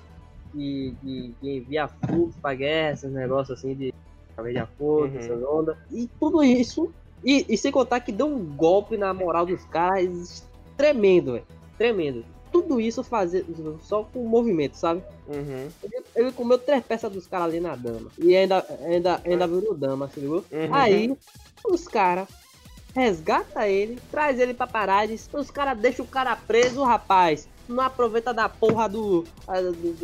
[0.53, 3.93] e, e, e enviar frutos pra guerra, esses negócios assim de
[4.41, 5.19] de acordo, uhum.
[5.19, 5.77] essas ondas.
[5.91, 6.91] E tudo isso
[7.23, 11.45] e, e, sem contar que deu um golpe na moral dos caras tremendo, véio,
[11.77, 12.25] tremendo.
[12.51, 13.45] Tudo isso fazer
[13.81, 15.01] só com movimento, sabe?
[15.27, 15.69] Uhum.
[15.83, 18.11] Ele, ele, comeu três peças dos caras ali na dama.
[18.17, 20.43] E ainda, ainda, ainda virou dama, viu?
[20.51, 20.73] Uhum.
[20.73, 21.17] Aí
[21.63, 22.27] os caras
[22.93, 27.47] resgata ele, traz ele pra parades, os caras deixam o cara preso, rapaz.
[27.69, 29.25] Não aproveita da porra do.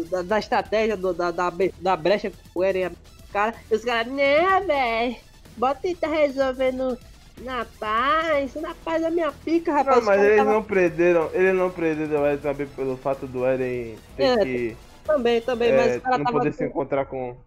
[0.09, 2.91] da, da estratégia do, da, da, da brecha que o Eren
[3.31, 3.53] cara.
[3.69, 5.15] Os caras, né, velho?
[5.57, 6.97] Bota e tá resolvendo
[7.41, 9.97] na paz, na paz da minha pica, rapaz.
[9.97, 10.53] Não, mas eles tava...
[10.53, 14.77] não prenderam, eles não prenderam o Eren também pelo fato do Eren ter é, que.
[15.05, 16.37] Também, também, é, mas os caras não tava.
[16.37, 17.37] poder se encontrar com.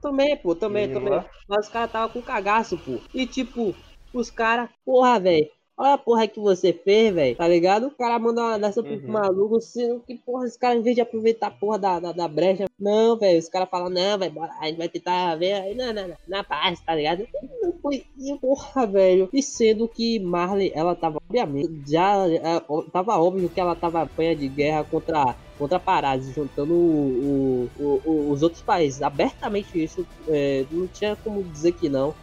[0.00, 1.10] Também, pô, também, também.
[1.10, 1.26] Lá.
[1.48, 3.00] Mas os caras tava com cagaço, pô.
[3.12, 3.74] E tipo,
[4.12, 5.48] os caras, porra, velho.
[5.78, 7.36] Olha a porra que você fez, velho.
[7.36, 7.88] Tá ligado?
[7.88, 9.08] O cara manda uma dessa pro uhum.
[9.08, 12.28] maluco, sendo que, porra, esse cara, em vez de aproveitar a porra da, da, da
[12.28, 13.38] brecha, não, velho.
[13.38, 16.80] Os caras falam, não, velho, a gente vai tentar ver aí, não, não, na paz,
[16.80, 17.28] tá ligado?
[17.62, 18.06] Não foi,
[18.40, 19.28] porra, velho.
[19.32, 24.34] E sendo que Marley, ela tava, obviamente, já, é, tava óbvio que ela tava apanha
[24.34, 29.02] de guerra contra contra Parásitos, juntando o, o, o, os outros países.
[29.02, 32.14] Abertamente isso, é, não tinha como dizer que não.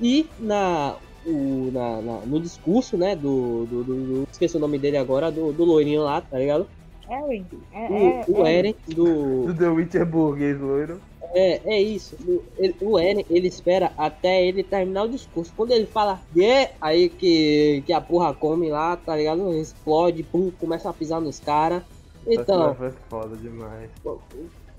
[0.00, 0.96] E na
[1.28, 5.52] o, na, na, no discurso, né, do, do, do, Esqueci o nome dele agora, do,
[5.52, 6.66] do loirinho lá, tá ligado?
[7.08, 7.46] Eren.
[7.72, 9.46] É, o, é, o Eren do.
[9.46, 11.00] Do The Witcher burguês loiro.
[11.34, 12.16] É, é isso.
[12.26, 15.52] O, ele, o Eren, ele espera até ele terminar o discurso.
[15.56, 19.52] Quando ele fala yeah, aí que, que a porra come lá, tá ligado?
[19.54, 21.82] Explode, pum, começa a pisar nos caras.
[22.26, 22.74] Então.
[22.74, 23.90] Foi foda demais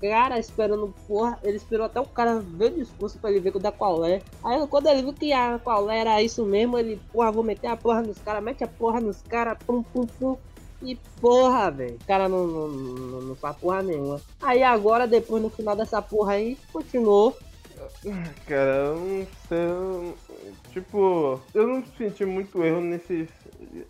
[0.00, 3.70] cara esperando, porra, ele esperou até o cara ver o discurso pra ele ver da
[3.70, 4.22] qual é.
[4.42, 7.76] Aí quando ele viu que a qual era isso mesmo, ele, porra, vou meter a
[7.76, 10.36] porra nos caras, mete a porra nos caras, pum, pum, pum.
[10.82, 14.20] E porra, velho, o cara não, não, não, não faz porra nenhuma.
[14.40, 17.36] Aí agora, depois no final dessa porra aí, continuou.
[18.46, 20.14] Cara, eu não sei.
[20.70, 23.28] Tipo, eu não senti muito erro nesses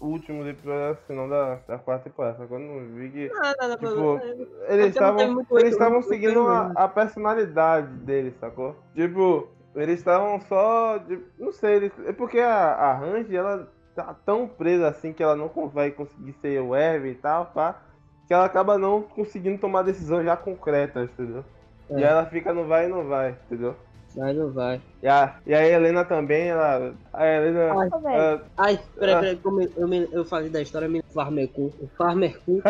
[0.00, 2.46] últimos episódios, assim, não da, da quarta temporada.
[2.46, 3.28] Quando eu vi que.
[3.28, 4.20] Não, não, tipo, não,
[4.68, 5.46] eles estavam.
[5.52, 8.76] Eles estavam seguindo a, a, personalidade deles, sacou?
[8.94, 10.98] Tipo, eles estavam só.
[10.98, 15.22] De, não sei, eles, é porque a, a Range, ela tá tão presa assim que
[15.22, 17.82] ela não vai conseguir ser o Eve e tal, pá.
[18.26, 21.44] Que ela acaba não conseguindo tomar decisões já concretas, entendeu?
[21.90, 22.00] É.
[22.00, 23.74] E ela fica no vai e não vai, entendeu?
[24.14, 24.80] Vai, não vai.
[25.02, 26.94] E a, e a Helena também, ela.
[27.12, 27.72] A Helena.
[27.72, 31.72] Ai, ela, ai peraí, peraí, como eu, eu, eu falei da história, me Farmercu.
[31.80, 32.60] O Farmercu.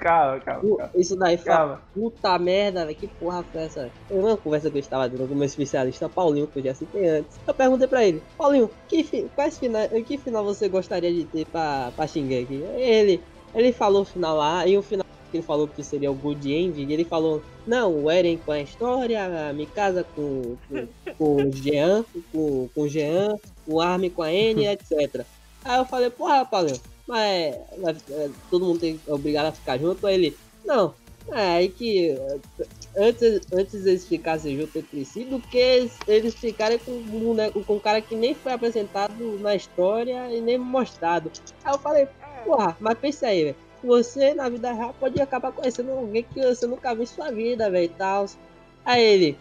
[0.00, 0.90] calma, calma, calma.
[0.96, 1.80] Isso daí calma.
[1.94, 2.96] Puta merda, velho.
[2.96, 3.88] Que porra foi essa?
[4.10, 6.74] Eu uma conversa que eu estava tendo com o meu especialista, Paulinho, que eu já
[6.74, 7.38] citei antes.
[7.46, 11.92] Eu perguntei pra ele, Paulinho, que, quais final, que final você gostaria de ter pra,
[11.94, 12.64] pra Shingeki?
[12.76, 13.22] Ele.
[13.54, 16.52] Ele falou o final lá, e o final que ele falou que seria o Good
[16.52, 21.36] End, e ele falou, não, o Eren com a história, me casa com, com, com
[21.36, 25.24] o Jean, com, com o Jean, o Armin com a N, etc.
[25.64, 27.54] Aí eu falei, porra, Paulinho, mas
[28.10, 30.06] é, todo mundo tem obrigado a ficar junto?
[30.06, 30.94] Aí ele, não,
[31.30, 32.16] é aí que
[32.96, 37.02] antes, antes eles ficassem juntos entre si do que eles, eles ficarem com,
[37.66, 41.30] com um cara que nem foi apresentado na história e nem mostrado.
[41.64, 42.08] Aí eu falei,
[42.44, 46.66] porra, mas pensa aí, velho você na vida real pode acabar conhecendo alguém que você
[46.66, 48.26] nunca viu em sua vida, velho, tal.
[48.84, 49.38] Aí ele,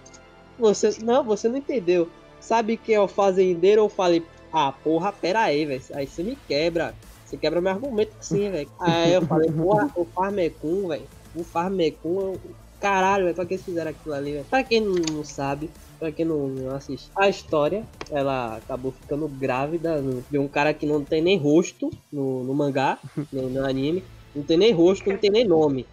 [0.57, 2.09] você, não, você não entendeu.
[2.39, 3.81] Sabe quem é o fazendeiro?
[3.81, 6.93] Eu falei, ah, porra, pera aí, velho, aí você me quebra.
[7.25, 8.69] Você quebra meu argumento assim, velho.
[8.79, 12.37] Aí eu falei, porra, o Farmecum, velho, o Farmecum,
[12.79, 14.45] caralho, velho, pra que eles fizeram aquilo ali, velho?
[14.45, 15.69] Pra quem não sabe,
[15.99, 20.85] pra quem não, não assiste, a história, ela acabou ficando grávida de um cara que
[20.85, 22.97] não tem nem rosto no, no mangá,
[23.31, 24.03] no, no anime.
[24.37, 25.87] Não tem nem rosto, não tem nem nome.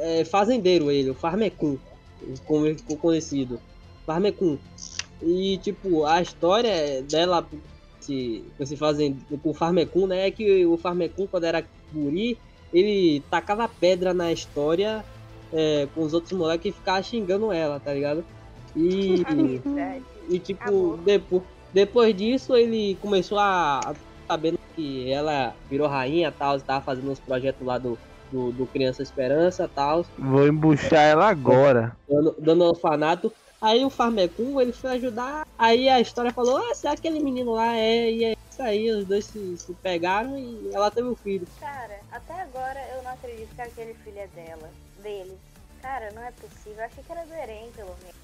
[0.00, 1.78] É fazendeiro ele, o Farmecum,
[2.44, 3.58] como ele ficou conhecido.
[4.04, 4.58] Farmecum.
[5.22, 7.48] E tipo, a história dela
[7.98, 10.26] se, se fazem com o Farmecum, né?
[10.26, 11.64] É que o Farmecum, quando era
[11.94, 12.36] guri,
[12.74, 15.02] ele tacava pedra na história
[15.50, 18.22] é, com os outros moleques e ficava xingando ela, tá ligado?
[18.76, 19.22] E,
[20.28, 21.42] e tipo, depois,
[21.72, 23.94] depois disso ele começou a
[24.32, 27.98] sabendo que ela virou rainha e tal, estava fazendo uns projetos lá do,
[28.30, 30.06] do, do Criança Esperança e tal.
[30.18, 31.94] Vou embuchar ela agora.
[32.08, 33.32] Dando, dando orfanato.
[33.60, 35.46] Aí o Farmecum, ele foi ajudar.
[35.56, 38.10] Aí a história falou: Ah, se aquele menino lá é.
[38.10, 41.46] E Isso aí, os dois se, se pegaram e ela teve um filho.
[41.60, 44.68] Cara, até agora eu não acredito que aquele filho é dela,
[45.02, 45.38] dele.
[45.80, 46.78] Cara, não é possível.
[46.78, 48.21] Eu achei que era do Eren, pelo menos.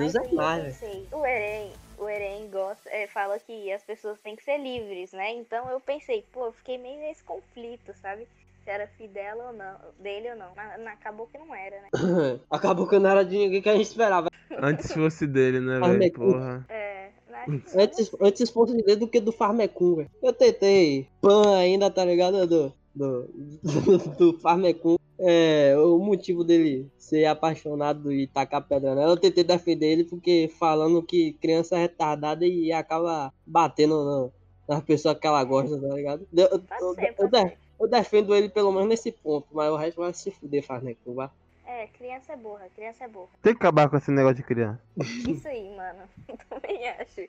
[0.00, 4.34] Deus é mais, pensei, o Eren, o Eren gosta, é, fala que as pessoas têm
[4.34, 5.34] que ser livres, né?
[5.34, 8.26] Então eu pensei, pô, eu fiquei meio nesse conflito, sabe?
[8.64, 10.48] Se era filho dela ou não, dele ou não.
[10.54, 11.88] Mas mas acabou que não era, né?
[12.50, 14.28] Acabou que não era de ninguém que a gente esperava.
[14.58, 16.12] Antes fosse dele, né, velho?
[16.12, 16.66] Porra.
[16.68, 17.46] É, né?
[17.74, 20.10] Antes, antes fosse dele do que do Farmecum, velho.
[20.22, 21.08] Eu tentei.
[21.20, 22.46] Pan ainda, tá ligado?
[22.46, 23.30] Do, do,
[23.62, 24.96] do, do Farmecum.
[25.22, 29.12] É, o motivo dele ser apaixonado e tacar pedra nela.
[29.12, 34.32] Eu tentei defender ele porque falando que criança é retardada e acaba batendo no-
[34.66, 36.26] nas pessoas que ela gosta, tá ligado?
[36.34, 40.30] Eu, eu, eu, eu defendo ele pelo menos nesse ponto, mas o resto vai se
[40.30, 41.28] fuder, Farmecum, vai.
[41.66, 43.28] É, criança é burra, criança é burra.
[43.42, 44.80] Tem que acabar com esse negócio de criança.
[45.28, 46.00] Isso aí, mano.
[46.48, 47.28] Também acho.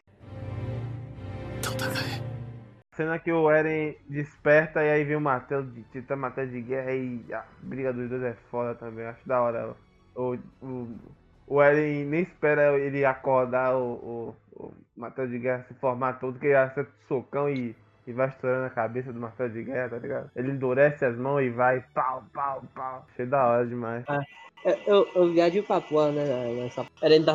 [3.01, 6.93] Cena que o Eren desperta e aí vem o Matheus de Tita Matheus de guerra
[6.93, 9.07] e a briga dos dois é foda também.
[9.07, 9.75] Acho da hora.
[10.15, 10.95] O, o,
[11.47, 16.37] o Eren nem espera ele acordar o, o, o Matheus de guerra se formar todo,
[16.37, 17.75] que ele acerta o socão e,
[18.05, 20.31] e vai estourando a cabeça do Matheus de guerra, tá ligado?
[20.35, 23.03] Ele endurece as mãos e vai pau, pau, pau.
[23.11, 24.05] Achei da hora demais.
[24.63, 26.53] Eu, eu, eu viajo pra porra, né?
[26.53, 26.85] Nessa...
[27.01, 27.33] Era ele tá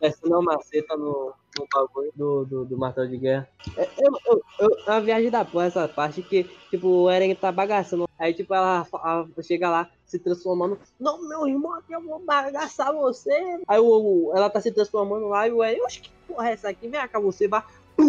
[0.00, 3.48] pensando uma maceta no, no bagulho do, do, do martelo de guerra.
[3.76, 7.34] É, Eu, eu, eu, é uma viagem da porra essa parte que, tipo, o Eren
[7.34, 8.04] tá bagaçando.
[8.18, 10.78] Aí, tipo, ela, ela chega lá se transformando.
[11.00, 13.32] Não, meu irmão, aqui eu vou bagaçar você.
[13.66, 16.52] Aí o, o- ela tá se transformando lá e o Eren, oxe, que porra é
[16.52, 16.88] essa aqui?
[16.88, 17.62] Vem cá, você vai.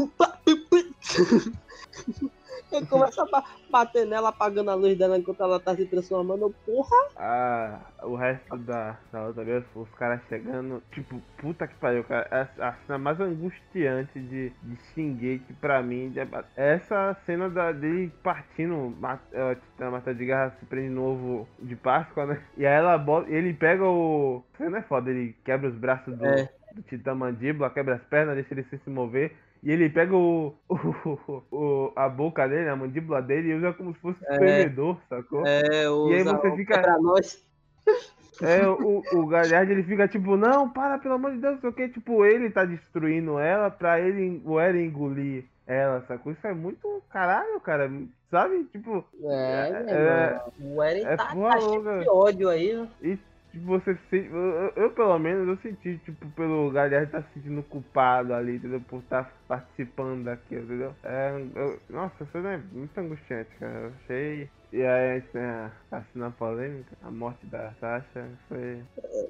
[2.72, 6.53] Ele começa a ba- bater nela, apagando a luz dela enquanto ela tá se transformando.
[6.65, 6.97] Porra!
[7.15, 12.28] Ah, o resto da, da outra vez, os caras chegando, tipo, puta que pariu, cara.
[12.59, 16.13] A, a cena mais angustiante de, de Shingeki pra mim
[16.55, 21.03] é essa cena da, dele partindo, mat- é, a Mata de Guerra se prende no
[21.05, 22.41] ovo de Páscoa, né?
[22.57, 24.43] E aí ela bota, ele pega o.
[24.53, 26.49] Isso não é foda, ele quebra os braços do, É.
[26.74, 29.36] do Titã Mandíbula, quebra as pernas, deixa ele sem se mover.
[29.64, 33.93] E ele pega o, o, o- a boca dele, a mandíbula dele, e usa como
[33.93, 34.72] se fosse um É.
[35.10, 35.45] sacou?
[35.45, 37.45] É, o E aí você fica- Pra nós.
[38.39, 41.74] É, o, o Galhardo ele fica tipo, não, para, pelo amor de Deus, sei o
[41.74, 46.32] que, tipo, ele tá destruindo ela pra ele, o Eren engolir ela, sacou?
[46.32, 47.91] Isso é muito caralho, cara,
[48.30, 48.64] sabe?
[48.66, 52.88] Tipo, É, É, é- o Eren é tá, tá cheio de ódio aí, né?
[53.01, 53.18] e
[53.58, 57.64] tipo, você sente, eu, eu- pelo menos eu senti, tipo, pelo Galhardo tá se sentindo
[57.64, 58.82] culpado ali, entendeu?
[58.82, 60.95] Por estar participando daquilo, entendeu?
[61.03, 64.51] É, eu- nossa, isso é muito angustiante, cara, eu achei...
[64.72, 68.84] E aí a gente tem a, a cena polêmica, a morte da Sasha, foi...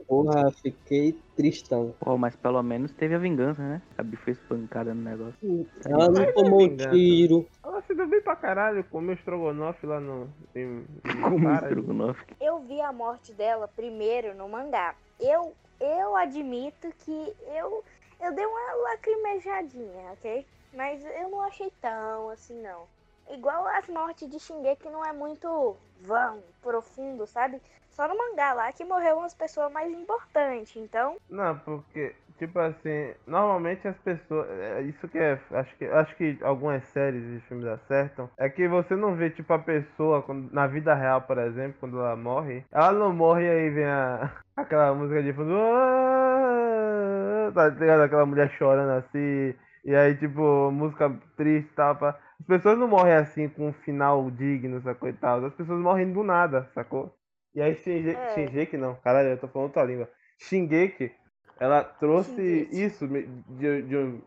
[0.08, 1.94] Porra, fiquei tristão.
[2.00, 3.82] Pô, mas pelo menos teve a vingança, né?
[3.98, 5.68] A Bi foi espancada no negócio.
[5.86, 7.46] Ela não tomou um tiro.
[7.64, 10.28] Ela se deu bem pra caralho, comeu estrogonofe lá no.
[10.56, 11.68] Em, em Como Sara.
[11.68, 12.26] estrogonofe.
[12.42, 14.96] Eu vi a morte dela primeiro no mangá.
[15.20, 17.84] Eu, eu admito que eu,
[18.20, 20.46] eu dei uma lacrimejadinha, ok?
[20.74, 22.97] Mas eu não achei tão assim, não.
[23.30, 27.62] Igual as mortes de Shingeki não é muito vão, profundo, sabe?
[27.90, 31.16] Só no mangá lá que morreu umas pessoas mais importantes, então...
[31.30, 34.48] Não, porque, tipo assim, normalmente as pessoas.
[34.50, 35.40] é Isso que é.
[35.52, 38.30] Acho que, acho que algumas séries e filmes acertam.
[38.38, 42.00] É que você não vê, tipo, a pessoa, quando- na vida real, por exemplo, quando
[42.00, 42.64] ela morre.
[42.72, 45.54] Ela não morre e aí vem a, aquela música de fundo.
[45.56, 48.02] "Ah", Tá ligado?
[48.04, 49.54] Aquela mulher chorando assim.
[49.84, 51.98] E aí, tipo, música triste e tal.
[52.40, 55.44] As pessoas não morrem assim com um final digno, sacou e tal.
[55.46, 57.14] As pessoas morrem do nada, sacou?
[57.56, 58.30] E aí Shinge- É.
[58.34, 60.08] Shingeki não, caralho, eu tô falando outra língua.
[60.38, 61.12] Shingeki,
[61.60, 62.84] ela trouxe Shingeki.
[62.84, 64.22] isso de, de um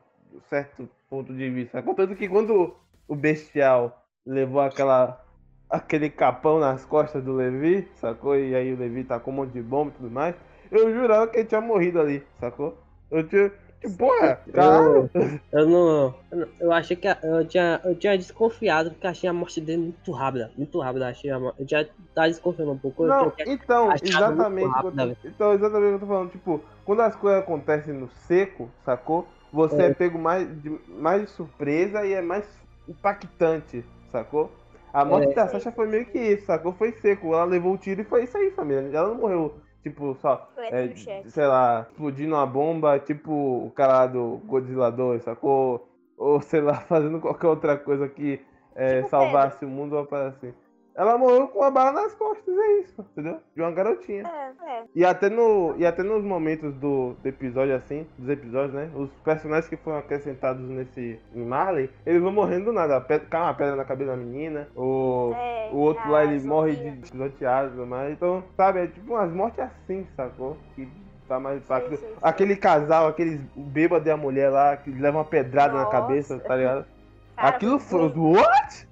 [0.49, 1.79] certo ponto de vista.
[1.79, 1.95] sacou?
[1.95, 2.75] Tanto que quando
[3.07, 5.25] o Bestial levou aquela
[5.69, 8.37] aquele capão nas costas do Levi, sacou?
[8.37, 10.35] E aí o Levi tá com um monte de bomba e tudo mais,
[10.71, 12.77] eu jurava que ele tinha morrido ali, sacou?
[13.09, 13.53] Eu tinha.
[13.97, 15.11] Porra, caralho!
[15.51, 16.15] Eu não.
[16.31, 17.09] Eu, não- eu achei que.
[17.23, 20.51] Eu tinha, eu tinha desconfiado porque achei a morte dele muito rápida.
[20.57, 21.09] Muito rápida.
[21.09, 23.07] Achei a, eu já tava desconfiando um pouco.
[23.07, 24.69] Não, então, exatamente.
[24.69, 26.31] rápido, então, exatamente o que eu tô falando.
[26.31, 29.27] Tipo, quando as coisas acontecem no seco, sacou?
[29.53, 32.45] Você é, pego mais de, mais de surpresa e é mais
[32.87, 34.51] impactante, sacou?
[34.93, 35.35] A morte É.
[35.35, 36.73] da Sasha foi meio que isso, sacou?
[36.75, 37.29] Foi seco.
[37.33, 38.91] Ela levou o tiro e foi isso aí, família.
[38.93, 40.95] Ela não morreu, tipo, só, é,
[41.27, 45.89] sei lá, explodindo uma bomba, tipo o cara lá do Godzilla 2, sacou?
[46.17, 48.41] Ou, sei lá, fazendo qualquer outra coisa que
[48.75, 50.53] é, Tipo salvasse o mundo ou assim.
[50.95, 53.39] Ela morreu com uma bala nas costas, é isso, entendeu?
[53.55, 54.25] De uma garotinha.
[54.27, 54.85] É, é.
[54.95, 58.91] E até, no, e até nos momentos do, do episódio, assim, dos episódios, né?
[58.95, 63.01] Os personagens que foram acrescentados nesse em Marley, eles vão morrendo do nada.
[63.01, 66.77] Cai uma pedra na cabeça da menina, o, É, o outro lá, ele caso, morre
[66.77, 70.57] de pisoteado, mas então, sabe, é tipo umas mortes assim, sacou?
[70.75, 70.89] Que
[71.29, 71.99] tá mais fácil.
[72.21, 75.93] Aquele casal, aqueles bêbado e a mulher lá, que leva uma pedrada na Nossa.
[75.93, 76.85] cabeça, tá ligado?
[77.37, 78.13] Cara, Aquilo foi.
[78.15, 78.87] What?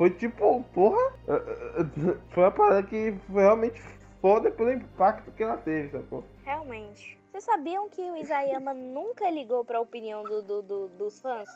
[0.00, 1.12] Foi tipo, porra.
[2.30, 3.78] Foi uma parada que foi realmente
[4.22, 6.24] foda pelo impacto que ela teve, sacou?
[6.42, 7.18] Realmente.
[7.30, 11.50] Vocês sabiam que o Isayama nunca ligou pra opinião do, do- do- dos fãs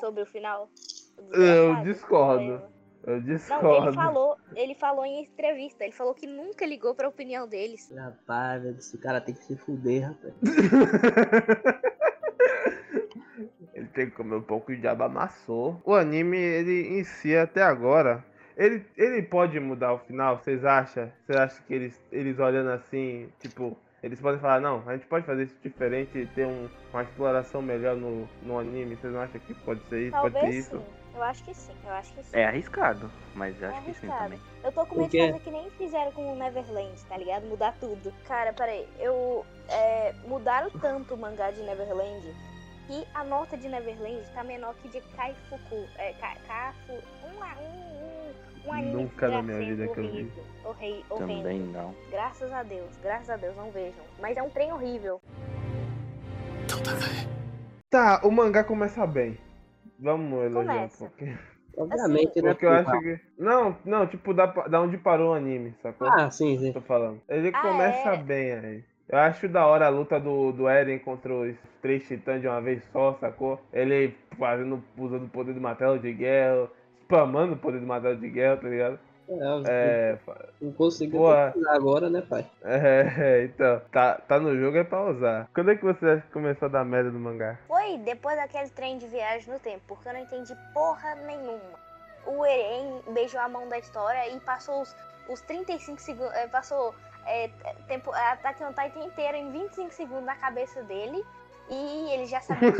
[0.00, 0.68] sobre o final?
[1.30, 2.62] Eu discordo.
[3.04, 3.86] Eu Não, discordo.
[3.86, 7.92] ele falou, ele falou em entrevista, ele falou que nunca ligou pra opinião deles.
[7.94, 10.34] Rapaz, esse cara tem que se fuder, rapaz.
[13.94, 15.80] Tem que comer um pouco de diabo amassou.
[15.84, 18.24] O anime, ele em si, até agora,
[18.56, 21.10] ele, ele pode mudar o final, vocês acham?
[21.24, 25.24] Vocês acham que eles, eles olhando assim, tipo, eles podem falar, não, a gente pode
[25.24, 28.96] fazer isso diferente e ter um- uma exploração melhor no, no anime?
[28.96, 30.16] Vocês não acham que pode ser isso?
[30.20, 30.78] pode ser Talvez isso?
[30.78, 30.84] sim.
[31.14, 32.30] Eu acho que sim, eu acho que sim.
[32.36, 34.24] É arriscado, mas eu É acho que sim arriscado.
[34.24, 34.40] também.
[34.64, 35.26] Eu tô com medo de quê?
[35.28, 37.44] fazer que nem fizeram com o Neverland, tá ligado?
[37.46, 38.12] Mudar tudo.
[38.26, 39.46] Cara, peraí, eu.
[39.68, 42.34] É, mudaram tanto o mangá de Neverland
[42.86, 45.86] que a nota de Neverland tá menor que de Kaifuku.
[45.96, 46.92] É, Ka- Kafu.
[47.24, 48.04] Um, um,
[48.64, 50.32] um, um anime Nunca na minha vida que eu vi.
[50.64, 51.16] horrível.
[51.16, 51.94] Também não.
[52.10, 54.04] Graças a Deus, graças a Deus, não vejam.
[54.20, 55.20] Mas é um trem horrível.
[57.90, 59.38] Tá, o mangá começa bem.
[59.98, 61.04] Vamos elogiar Começa.
[61.04, 61.38] um pouquinho.
[61.76, 62.50] Obviamente, né?
[62.50, 63.20] Porque eu acho que.
[63.38, 66.08] Não, não, tipo, da, da onde parou o anime, sacou?
[66.08, 66.72] Ah, sim, sim.
[66.72, 67.20] tô falando.
[67.28, 68.16] Ele Ah, começa é?
[68.16, 68.84] bem aí.
[69.08, 72.60] Eu acho da hora a luta do, do Eren contra os três titãs de uma
[72.60, 73.60] vez só, sacou?
[73.72, 76.68] Ele fazendo, usando o poder do martelo de guerra,
[77.02, 78.98] spamando o poder do martelo de guerra, tá ligado?
[79.28, 80.18] É, É,
[80.60, 82.46] não conseguiu usar agora, né, pai?
[82.62, 85.48] é, então, tá, tá no jogo é pra usar.
[85.54, 87.58] Quando é que você acha que começou a dar merda no mangá?
[87.66, 91.84] Foi depois daquele trem de viagem no tempo, porque eu não entendi porra nenhuma.
[92.26, 94.94] O Eren beijou a mão da história e passou os,
[95.28, 96.32] os 35 segundos.
[96.50, 96.94] Passou
[97.26, 97.48] é,
[97.88, 101.24] tempo, Attack on Titan inteiro em 25 segundos na cabeça dele.
[101.70, 102.68] E ele já sabia.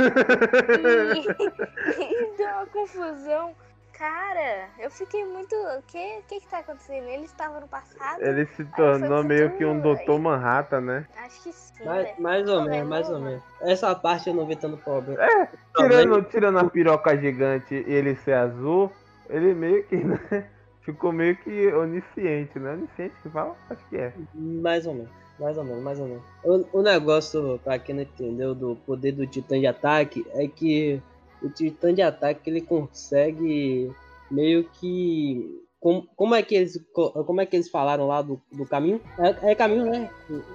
[1.17, 1.25] e,
[2.35, 3.55] e deu uma confusão.
[3.97, 5.55] Cara, eu fiquei muito.
[5.55, 7.07] O que, que que tá acontecendo?
[7.07, 8.21] Ele estava no passado?
[8.21, 11.07] Ele se tornou meio que um Doutor Manhattan, né?
[11.25, 11.85] Acho que sim.
[11.85, 12.21] Mais, velho.
[12.23, 13.25] mais ou Tô menos, mais ou mano.
[13.27, 13.43] menos.
[13.61, 15.23] Essa parte eu não vi tanto problema.
[15.23, 18.91] É, Tirando, tirando a piroca gigante e ele ser azul,
[19.31, 20.51] ele meio que, né?
[20.85, 22.73] Ficou meio que onisciente, né?
[22.75, 23.57] Onisciente que fala?
[23.71, 24.13] Acho que é.
[24.35, 26.23] Mais ou menos, mais ou menos, mais ou menos.
[26.45, 31.01] O, o negócio, pra quem não entendeu, do poder do titã de ataque é que
[31.43, 33.91] o titã de ataque ele consegue
[34.31, 35.61] meio que.
[35.81, 39.01] Como, como, é que eles, co- como é que eles falaram lá do, do caminho?
[39.19, 40.11] É, é caminho, né?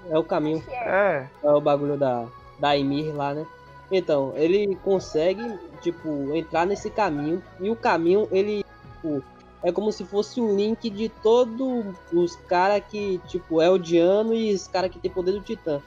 [0.10, 0.64] É o caminho.
[0.68, 0.74] É.
[0.74, 2.28] É, É o bagulho da,
[2.60, 3.46] da Emir lá, né?
[3.92, 5.42] Então, ele consegue,
[5.82, 7.42] tipo, entrar nesse caminho.
[7.60, 8.64] E o caminho, ele,
[8.96, 9.24] tipo,
[9.64, 14.54] é como se fosse um link de todos os caras que, tipo, é odiano e
[14.54, 15.82] os caras que tem poder do Titã.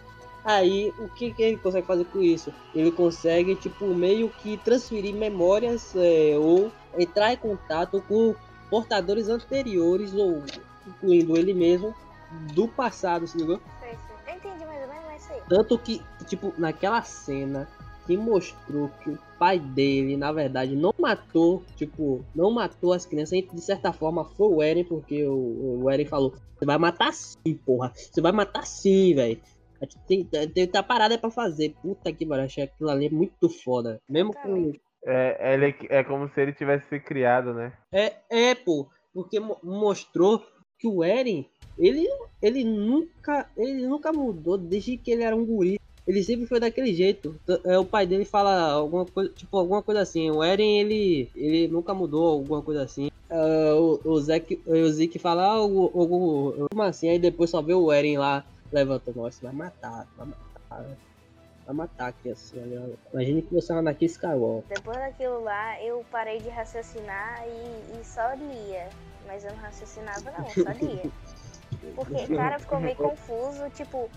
[0.44, 2.52] Aí, o que, que ele consegue fazer com isso?
[2.74, 8.34] Ele consegue, tipo, meio que transferir memórias é, ou entrar em contato com
[8.68, 10.42] portadores anteriores, ou
[10.86, 11.94] incluindo ele mesmo,
[12.54, 13.60] do passado, se ligou?
[15.48, 17.68] Tanto que, tipo, naquela cena
[18.06, 23.40] que mostrou que o pai dele, na verdade, não matou, tipo, não matou as crianças,
[23.40, 27.54] de certa forma foi o Eren, porque o, o Eren falou, você vai matar sim,
[27.66, 27.92] porra.
[27.94, 29.40] Você vai matar sim, velho.
[30.06, 31.74] Tem, tem, tem tá parada pra fazer.
[31.82, 34.00] Puta que pariu, achei aquilo ali muito foda.
[34.08, 34.72] Mesmo com.
[35.04, 37.72] é, ele, é como se ele tivesse sido criado, né?
[37.92, 40.40] É, é, pô, porque mo- mostrou
[40.78, 42.06] que o Eren, ele,
[42.40, 45.80] ele nunca, ele nunca mudou desde que ele era um guri.
[46.06, 47.34] Ele sempre foi daquele jeito.
[47.64, 50.30] É, o pai dele fala alguma coisa, tipo, alguma coisa assim.
[50.30, 53.08] O Eren, ele, ele nunca mudou, alguma coisa assim.
[53.30, 57.08] Ah, o, o, Zeke, o Zeke fala, ah, o, o, o- como assim?
[57.08, 60.86] Aí depois só vê o Eren lá levantando, nossa, vai matar, vai matar.
[61.64, 62.56] Vai matar a criança.
[62.56, 62.90] né?
[63.12, 64.76] Imagine que você é uma Anakin Skywalker.
[64.76, 68.88] Depois daquilo lá, eu parei de raciocinar e, e só lia.
[69.28, 71.04] Mas eu não raciocinava não, só lia.
[71.94, 73.70] Porque, cara, ficou meio confuso.
[73.70, 74.10] Tipo,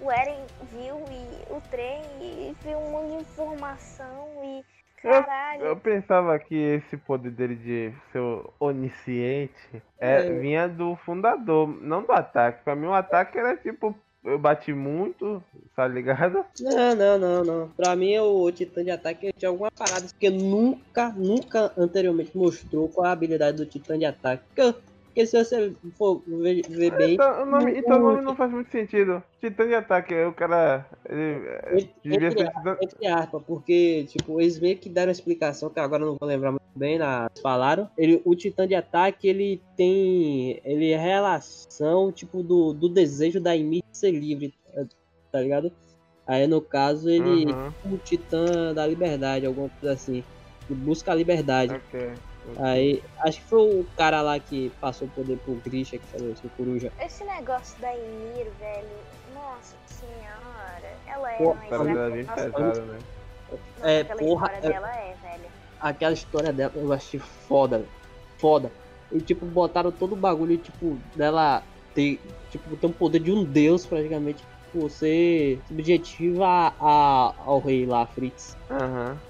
[0.00, 0.38] o Eren
[0.72, 4.64] viu e o trem e viu um monte de informação e.
[5.02, 5.62] Caralho.
[5.64, 8.20] Eu pensava que esse poder dele de ser
[8.58, 10.32] onisciente é, É.
[10.38, 12.62] vinha do fundador, não do ataque.
[12.62, 15.42] Pra mim, o ataque era tipo, eu bati muito,
[15.74, 16.44] tá ligado?
[16.60, 17.68] Não, não, não, não.
[17.70, 23.06] Pra mim, o Titã de Ataque tinha alguma parada, porque nunca, nunca anteriormente mostrou qual
[23.06, 24.42] é a habilidade do Titã de Ataque.
[24.54, 24.74] Porque,
[25.20, 27.14] porque se você for ver, ver bem.
[27.14, 29.22] Então o nome, então o nome não faz muito sentido.
[29.40, 30.86] Titã de ataque, o cara.
[31.08, 32.76] Ele, é, devia Entre, ser titã.
[32.80, 36.28] entre aspas, porque, tipo, eles meio que deram a explicação, que agora eu não vou
[36.28, 37.88] lembrar muito bem, lá, falaram.
[37.96, 40.60] Ele, o titã de ataque, ele tem.
[40.64, 44.54] Ele é relação, tipo, do, do desejo da Ymir de ser livre,
[45.30, 45.72] tá ligado?
[46.26, 50.22] Aí no caso ele Uhum, é o titã da liberdade, alguma coisa assim.
[50.66, 51.74] Que busca a liberdade.
[51.74, 52.29] ok.
[52.58, 56.32] Aí, acho que foi o cara lá que passou o poder pro Grisha, que falou
[56.32, 56.92] assim, coruja.
[57.00, 58.88] Esse negócio da Emir, velho.
[59.34, 60.90] Nossa senhora.
[61.06, 62.10] Ela é Pô, mais Tá vendo?
[62.12, 62.98] bem Nossa, né?
[63.82, 65.50] É, aquela porra, história é- dela é, velho.
[65.80, 67.90] Aquela história dela eu achei foda, velho.
[68.38, 68.72] foda.
[69.12, 71.62] E tipo, botaram todo o bagulho, tipo, dela
[71.94, 74.44] ter, tipo, ter um poder de um deus praticamente.
[74.66, 78.56] Tipo, ser subjetiva a, a- ao rei lá, Fritz.
[78.70, 79.20] Aham.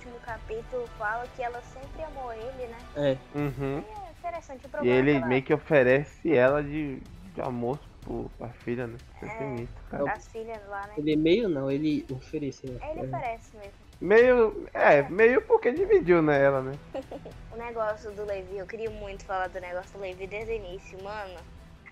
[0.00, 2.86] último capítulo fala que ela sempre amou ele, né?
[2.96, 3.78] É, Uhum.
[3.78, 4.94] É interessante o E problema.
[4.94, 7.00] é ele ela- meio que oferece ela de,
[7.34, 8.98] de almoço pro, pra filha, né?
[9.22, 9.66] É É.
[9.90, 10.12] cara.
[10.12, 10.94] As filhas lá, né?
[10.96, 12.78] ele meio não, ele ofereceu.
[12.80, 13.74] É, Ele oferece mesmo.
[14.00, 14.66] Meio.
[14.72, 16.78] É, meio porque dividiu, né, ela, né?
[17.52, 20.98] O negócio do Levi, eu queria muito falar do negócio do Levi desde o início,
[21.04, 21.38] mano.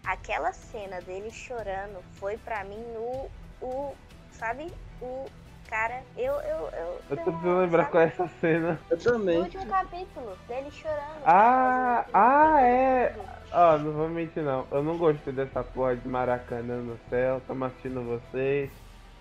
[0.06, 3.28] Aquela cena dele chorando foi pra mim o.
[3.60, 3.94] o
[4.30, 4.72] sabe?
[5.02, 5.26] O
[5.68, 6.02] cara.
[6.16, 6.32] Eu.
[6.34, 8.78] Eu, eu, Eu tô uma- tentando lembrar qual é essa cena.
[8.90, 9.38] Eu No também.
[9.38, 11.22] último capítulo, dele chorando.
[11.24, 13.14] Ah, do- ah, é.
[13.52, 14.66] Ó, não vou mentir não.
[14.70, 17.40] Eu não gostei dessa porra de Maracanã no céu.
[17.46, 18.70] Tamo assistindo vocês.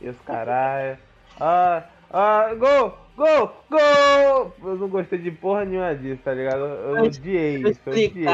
[0.02, 0.98] E os caralho.
[1.40, 2.98] Ah, ah, gol!
[3.15, 3.64] Gol!
[3.69, 4.53] Gol!
[4.64, 6.61] Eu não gostei de porra nenhuma disso, tá ligado?
[6.61, 8.26] Eu odiei isso, eu odiei.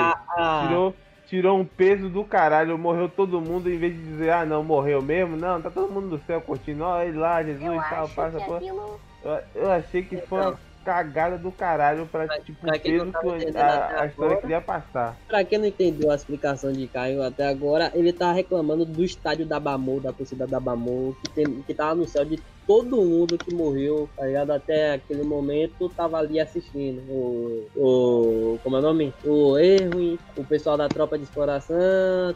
[0.67, 0.95] Tirou,
[1.33, 5.01] tirou um peso do caralho, morreu todo mundo, em vez de dizer, ah não, morreu
[5.01, 8.39] mesmo, não, tá todo mundo no céu curtindo, ó, ele lá, Jesus Eu tal, passa
[8.39, 8.57] porra.
[8.57, 8.99] aquilo.
[9.23, 10.53] Eu, eu achei que foi
[10.83, 15.17] cagada do caralho pra, Pra- tipo, pra quem não que a, a história queria passar.
[15.27, 19.45] Pra quem não entendeu a explicação de Caio até agora, ele tá reclamando do estádio
[19.45, 23.37] da Bamor, da torcida da Bamor, que, tem, que tava no céu de todo mundo
[23.37, 24.51] que morreu, tá ligado?
[24.51, 27.01] Até aquele momento tava ali assistindo.
[27.09, 27.67] O.
[27.75, 29.13] o como é o nome?
[29.23, 31.77] O Erwin, o pessoal da tropa de exploração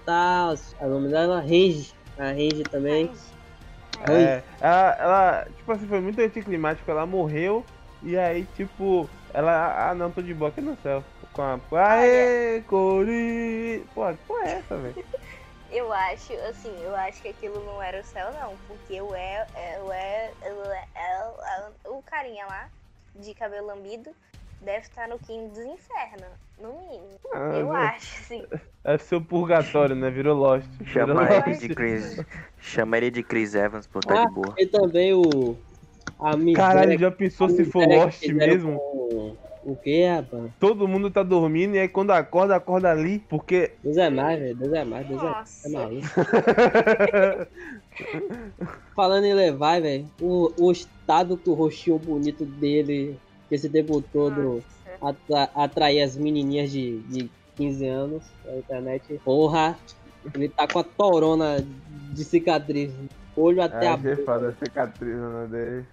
[0.06, 0.56] tal.
[0.82, 1.40] O nome dela?
[1.40, 1.94] Range.
[2.18, 3.12] A Range também.
[4.08, 7.66] É, ela, ela, tipo assim, foi muito anticlimático, ela morreu
[8.04, 11.04] e aí, tipo, ela, ah não, tô de boa aqui no céu.
[11.34, 11.60] Com a,
[11.94, 13.86] aê, Cori!
[13.94, 15.06] Pô, que porra é essa, velho?
[15.70, 18.56] Eu acho, assim, eu acho que aquilo não era o céu, não.
[18.68, 19.46] Porque o é,
[19.82, 22.70] o, El, o, carinha lá,
[23.16, 24.12] de cabelo lambido,
[24.62, 27.20] deve estar no quinto dos infernos, no mínimo.
[27.34, 27.74] Ah, Eu não.
[27.74, 28.46] acho, assim.
[28.86, 30.10] É seu purgatório, né?
[30.10, 30.66] Virou Lost.
[30.80, 31.48] Virou Chama Lost.
[31.48, 32.26] ele de Chris.
[32.60, 34.56] Chama ele de Chris Evans, pô, tá Ah, de boa.
[34.58, 35.58] e também o.
[36.20, 38.80] A Caralho, já pensou se for Lost mesmo?
[38.80, 40.52] com- O que, rapaz?
[40.60, 43.74] Todo mundo tá dormindo e aí quando acorda, acorda ali, porque.
[43.84, 44.56] Deus é mais, velho.
[44.56, 45.38] Deus é mais, Deus é mais.
[45.38, 45.68] Nossa.
[45.68, 46.08] É maluco.
[48.96, 53.18] Falando em levar, velho, o, o estado que o rostinho bonito dele,
[53.50, 54.64] que esse tempo todo
[55.02, 55.04] Nossa.
[55.10, 59.78] atra, atrair as menininhas de, de 15 anos na internet, porra,
[60.34, 61.58] ele tá com a torona
[62.14, 62.92] de cicatriz,
[63.36, 64.48] olho até a Ai, boca.
[64.48, 65.86] a cicatriz né, dele.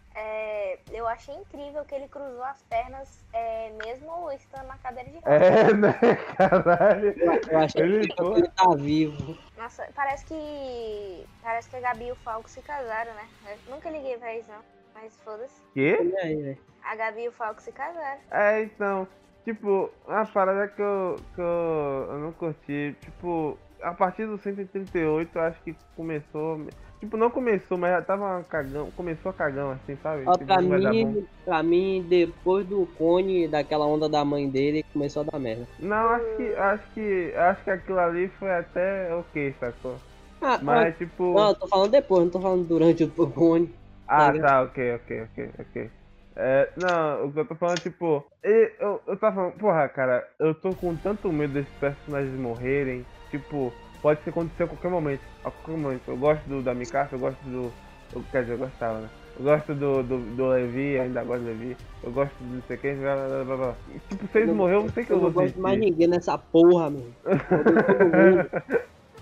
[0.75, 5.17] É, eu achei incrível que ele cruzou as pernas, é, mesmo estando na cadeira de
[5.17, 5.43] rodas.
[5.43, 5.95] É, né?
[6.37, 7.15] Caralho.
[7.51, 9.39] Eu achei Ele, que ele tá vivo.
[9.57, 11.27] Nossa, parece que.
[11.43, 13.29] Parece que a Gabi e o Falco se casaram, né?
[13.47, 14.61] Eu nunca liguei pra isso, não.
[14.95, 15.61] Mas foda-se.
[15.73, 16.57] Quê?
[16.83, 18.21] A Gabi e o Falco se casaram.
[18.31, 19.09] É, então,
[19.45, 25.37] tipo, uma parada que eu, que eu, eu não curti, tipo, a partir do 138
[25.37, 26.67] eu acho que começou,
[27.05, 30.31] tipo, não começou, mas já tava cagão, começou a cagão assim, sabe?
[30.31, 35.23] Ó, Tipo, pra mim, pra mim, depois do cone, daquela onda da mãe dele, começou
[35.23, 35.69] a dar merda.
[35.79, 40.01] Não, acho que, acho que, acho que aquilo ali foi até ok, sacou?
[40.41, 43.75] Ah, Mas, tipo, Não, eu tô falando depois, não tô falando durante o cone.
[44.07, 45.93] ah, tá tá, ok, ok, ok, ok.
[46.37, 50.29] É, não, o que eu tô falando, tipo, e- eu, eu tava falando, porra, cara,
[50.39, 55.23] eu tô com tanto medo desses personagens morrerem, tipo, pode ser acontecer a qualquer momento,
[55.43, 56.03] a qualquer momento.
[56.09, 57.73] Eu gosto do da Mikasa, eu gosto do.
[58.15, 59.09] Eu, quer dizer, eu gostava, né?
[59.39, 62.77] Eu gosto do, do, do Levi, ainda gosto do Levi, eu gosto do não sei
[62.77, 63.75] quem, blá, blá, blá, blá.
[63.95, 65.61] E, Tipo, se eles Não- morreram, não sei que eu Eu vou não gosto de
[65.61, 67.07] mais ninguém nessa porra, meu.
[67.25, 68.51] Odeio todo mundo.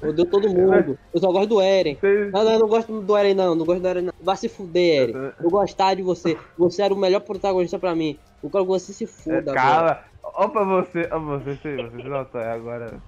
[0.02, 0.98] Odeio todo mundo.
[1.14, 1.96] Eu só gosto do Eren.
[2.00, 3.54] Se Não, não, eu não gosto do Eren, não.
[3.54, 4.12] Não gosto do Eren, não.
[4.20, 5.32] Vai se fuder, Eren.
[5.40, 6.36] Eu gostava de você.
[6.59, 8.18] Você era o melhor protagonista pra mim.
[8.42, 9.54] Eu quero que você se É, fuda, velho.
[9.54, 10.04] Cala!
[10.24, 13.00] Ó pra você, ó pra você, você, você tá aí agora.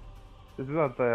[0.57, 1.15] Você não tá aí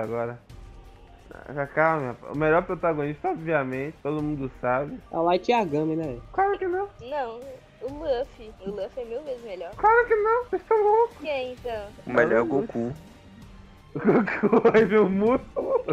[1.34, 1.68] agora.
[1.68, 5.00] Calma, o melhor protagonista, obviamente, todo mundo sabe.
[5.12, 6.18] É o Light Yagami, né?
[6.34, 7.40] Claro que não, Não,
[7.82, 8.52] o Luffy.
[8.66, 9.72] O Luffy é mil vezes melhor.
[9.76, 11.18] claro que não, vocês estão loucos.
[11.22, 11.88] Quem então?
[12.08, 12.94] O melhor é o Goku.
[13.96, 15.84] Goku vai ver o músculo.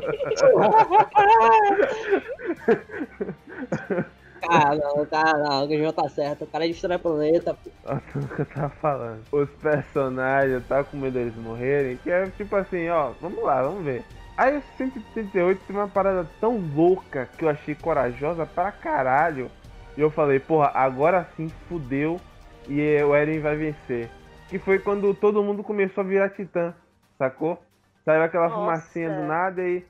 [4.42, 6.44] Cara, não, cara, não, o já tá certo.
[6.44, 7.54] O cara destrói planeta.
[7.54, 7.70] pô.
[7.86, 9.22] Olha o que eu tava falando.
[9.32, 13.84] Os personagens, tá com medo deles morrerem, que é tipo assim, ó, vamos lá, vamos
[13.84, 14.04] ver.
[14.36, 19.50] Aí o 138 tem uma parada tão louca que eu achei corajosa pra caralho.
[19.96, 22.20] E eu falei, porra, agora sim fudeu
[22.68, 24.10] e o Eren vai vencer.
[24.48, 26.74] Que foi quando todo mundo começou a virar titã,
[27.18, 27.62] sacou?
[28.04, 28.56] Saiu aquela Nossa.
[28.60, 29.84] fumacinha do nada e.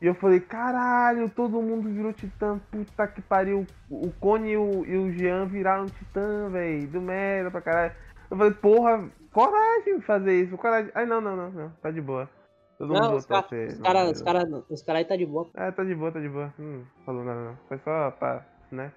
[0.00, 3.66] E eu falei, caralho, todo mundo virou titã, puta que pariu.
[3.90, 6.86] O Cone e o, e o Jean viraram titã, velho.
[6.86, 7.92] Do merda pra caralho.
[8.30, 10.92] Eu falei, porra, coragem de fazer isso, coragem.
[10.94, 12.28] Ai, não, não, não, não, tá de boa.
[12.78, 13.68] Todo mundo Não, os voltou a caras ser.
[13.68, 15.50] os cara, os cara, os cara aí tá de boa.
[15.54, 16.54] É, tá de boa, tá de boa.
[16.58, 17.58] Não falou nada não.
[17.68, 18.92] Foi só pra, né?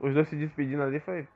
[0.00, 1.26] Os dois se despedindo ali foi.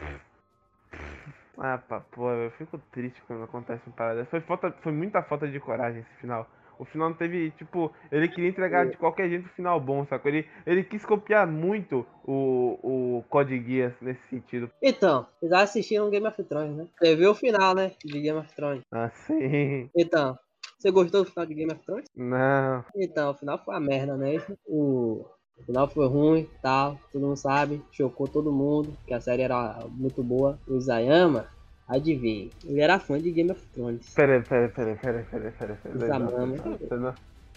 [1.56, 4.24] Ah, pá, pô, eu fico triste quando acontece uma parada.
[4.24, 6.48] Foi, falta, foi muita falta de coragem esse final.
[6.76, 10.28] O final não teve, tipo, ele queria entregar de qualquer jeito o final bom, sacou?
[10.28, 12.78] Ele, ele quis copiar muito o,
[13.18, 14.68] o Code Geass nesse sentido.
[14.82, 16.88] Então, vocês assistiram Game of Thrones, né?
[16.98, 17.92] Você viu o final, né?
[18.04, 18.82] De Game of Thrones.
[18.90, 19.88] Assim.
[19.96, 20.36] Então,
[20.84, 22.04] você gostou do final de Game of Thrones?
[22.14, 22.84] Não.
[22.94, 24.36] Então, o final foi uma merda, né?
[24.66, 25.24] O,
[25.58, 29.82] o final foi ruim, tal, todo mundo sabe, chocou todo mundo, que a série era
[29.90, 30.58] muito boa.
[30.68, 31.46] O Isayama,
[31.88, 34.12] adivinha, ele era fã de Game of Thrones.
[34.14, 35.94] Pera, pera, pera, pera, pera, pera, pera.
[35.94, 36.58] Examame.
[36.58, 37.14] Você não,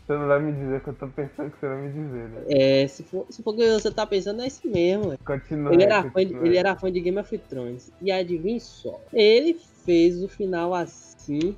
[0.08, 2.30] você não vai me dizer o que eu tô pensando que você vai me dizer,
[2.30, 2.44] né?
[2.48, 5.18] É, se for, se for o que você tá pensando, é isso mesmo.
[5.26, 5.74] Continua.
[5.74, 7.92] Ele era, fã de, ele era fã de Game of Thrones.
[8.02, 11.56] E adivinha só, ele fez o final assim,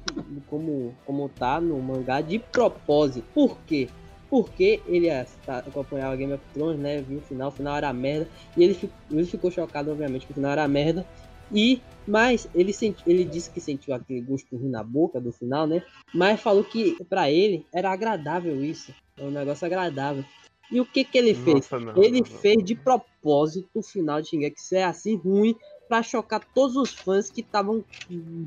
[0.47, 3.25] como, como tá no mangá, de propósito.
[3.33, 3.89] Por quê?
[4.29, 7.01] Porque ele acompanhava Game of Thrones, né?
[7.01, 8.29] Viu o final, o final era merda.
[8.55, 8.79] E ele,
[9.09, 11.03] ele ficou chocado, obviamente, que o final era merda.
[11.51, 15.65] E, mas ele, senti, ele disse que sentiu aquele gosto ruim na boca do final,
[15.65, 15.81] né?
[16.13, 18.93] Mas falou que pra ele era agradável isso.
[19.17, 20.23] É um negócio agradável.
[20.71, 21.55] E o que que ele fez?
[21.55, 22.37] Nossa, não, ele não, não.
[22.37, 25.55] fez de propósito o final de Shingeki ser assim ruim
[25.89, 27.83] pra chocar todos os fãs que estavam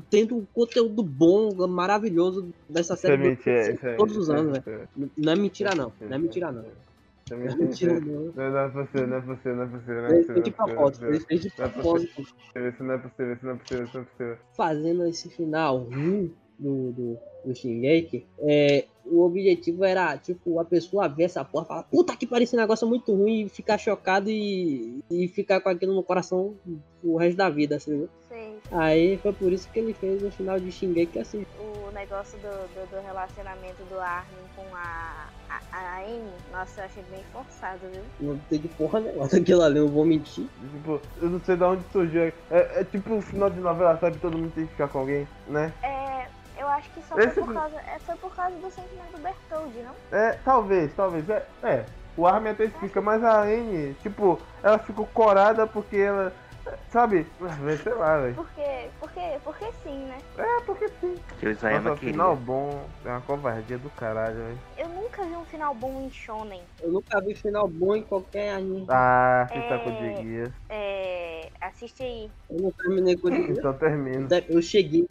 [0.09, 4.89] tendo um conteúdo bom, maravilhoso dessa é série mentira, é- todos os é anos, velho.
[5.17, 6.61] Não é mentira não, não é mentira não.
[7.29, 7.99] É Não é mentira.
[7.99, 8.31] não.
[8.33, 10.41] Não, não é possível, não é possível, não é possível, não é possível.
[10.41, 13.53] de não é propósito, ele fez de é propósito, Isso não é possível, isso não
[13.53, 14.37] é possível, isso não é possível.
[14.55, 21.07] fazendo esse final ruim do, do, do Shingeki, é, o objetivo era, tipo, a pessoa
[21.07, 23.77] ver essa porra e falar, puta que pariu, esse negócio é muito ruim, e ficar
[23.77, 26.55] chocado e, e ficar com aquilo no coração
[27.03, 28.09] o resto da vida, assim, viu?
[28.29, 28.57] Sei.
[28.71, 31.45] Aí foi por isso que ele fez o final de Shingeki assim.
[31.59, 36.85] O negócio do, do, do relacionamento do Armin com a, a, a Amy, nossa, eu
[36.85, 38.01] achei bem forçado, viu?
[38.19, 40.47] Não tem de porra nenhuma daquilo ali, eu vou mentir.
[40.71, 42.21] Tipo, eu não sei de onde surgiu.
[42.21, 44.17] É, é tipo o final de novela, sabe?
[44.17, 45.73] Todo mundo tem que ficar com alguém, né?
[45.83, 46.12] É,
[46.57, 49.21] eu acho que só Esse foi por causa, é, foi por causa do sentimento do
[49.21, 50.17] Bertold, não?
[50.17, 51.29] É, talvez, talvez.
[51.29, 51.85] É, é.
[52.15, 56.33] o Armin até explica, mas a Anne, tipo, ela ficou corada porque ela.
[56.89, 57.27] Sabe?
[57.83, 58.35] Sei lá, velho.
[58.35, 60.17] Porque, porque, porque sim, né?
[60.37, 61.19] É, porque sim.
[61.37, 62.13] Que o Isayama Nossa, queria.
[62.13, 64.59] final bom é uma covardia do caralho, velho.
[64.77, 66.61] Eu nunca vi um final bom em Shonen.
[66.81, 68.85] Eu nunca vi final bom em qualquer anime.
[68.89, 69.77] Ah, você tá É.
[69.79, 70.53] com o.
[70.69, 72.31] É, assiste aí.
[72.49, 73.51] Eu não terminei com ele.
[73.59, 74.27] Então termina.
[74.47, 75.05] Eu cheguei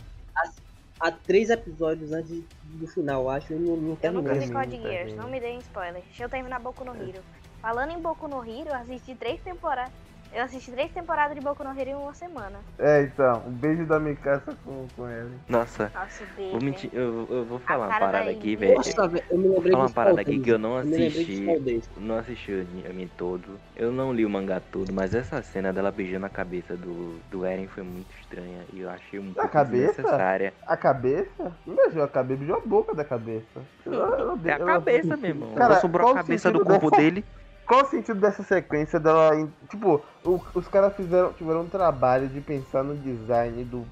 [1.03, 4.81] a três episódios antes do final, eu acho, e não, não Eu nunca vi Code
[4.81, 6.01] Geass, não me deem spoiler.
[6.01, 7.21] Deixa eu terminar Boku no Hero.
[7.61, 9.93] Falando em Boku no Hero, eu assisti três temporadas.
[10.35, 12.59] Eu assisti três temporadas de Boku no Hero em uma semana.
[12.79, 15.39] É, então, um beijo da Mikasa com, com ele.
[15.47, 16.53] Nossa, Nossa, beijo.
[16.53, 18.75] vou mentir, eu, eu vou falar uma parada da aqui, velho.
[18.77, 21.59] Nossa, velho, eu me lembrei Falar uma parada aqui que eu não Eu assisti.
[21.61, 21.91] Days.
[21.99, 23.61] Não assisti o anime todo.
[23.77, 27.45] Eu não li o mangá todo, mas essa cena dela beijando a cabeça do, do
[27.45, 28.65] Eren foi muito estranha.
[28.73, 29.97] E eu achei um pouco cabeça?
[29.97, 30.55] desnecessária.
[30.67, 31.53] A cabeça?
[31.67, 33.61] Não beijou a cabeça, beijou a boca da cabeça.
[33.85, 35.55] Ela- ela- É a cabeça, meu irmão.
[35.55, 37.23] Cara, sobrou a cabeça do corpo dele.
[37.73, 39.35] Qual o sentido dessa sequência dela?
[39.35, 43.87] em- Tipo, o- os caras fizeram, tiveram um trabalho de pensar no design do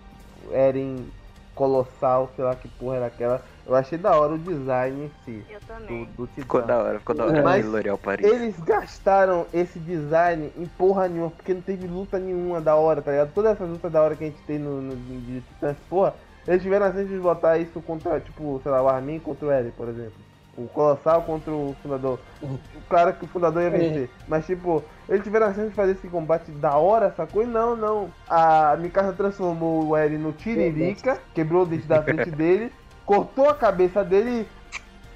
[0.52, 1.06] Eren
[1.54, 3.42] Colossal, sei lá que porra era aquela.
[3.66, 6.04] Eu achei da hora o design em si, Eu do, também.
[6.14, 6.42] do Titã.
[6.42, 7.42] Ficou da hora, ficou da hora.
[7.42, 8.26] Mas L'Oréal Paris.
[8.30, 13.10] Eles gastaram esse design em porra nenhuma, porque não teve luta nenhuma da hora, tá
[13.12, 13.32] ligado?
[13.32, 16.12] Todas essas lutas da hora que a gente tem no, no de Titãs, porra,
[16.46, 19.50] eles tiveram a chance de botar isso contra, tipo, sei lá, o Armin contra o
[19.50, 20.28] Eren, por exemplo.
[20.56, 22.18] O Colossal contra o Fundador.
[22.42, 22.58] O
[22.88, 24.10] cara que o Fundador ia vencer.
[24.28, 27.42] Mas, tipo, eles tiveram a chance de fazer esse combate da hora, sacou?
[27.42, 28.12] E não, não.
[28.28, 32.72] A Mikasa transformou o Eren no Tiririca, quebrou o dente da frente dele,
[33.06, 34.46] cortou a cabeça dele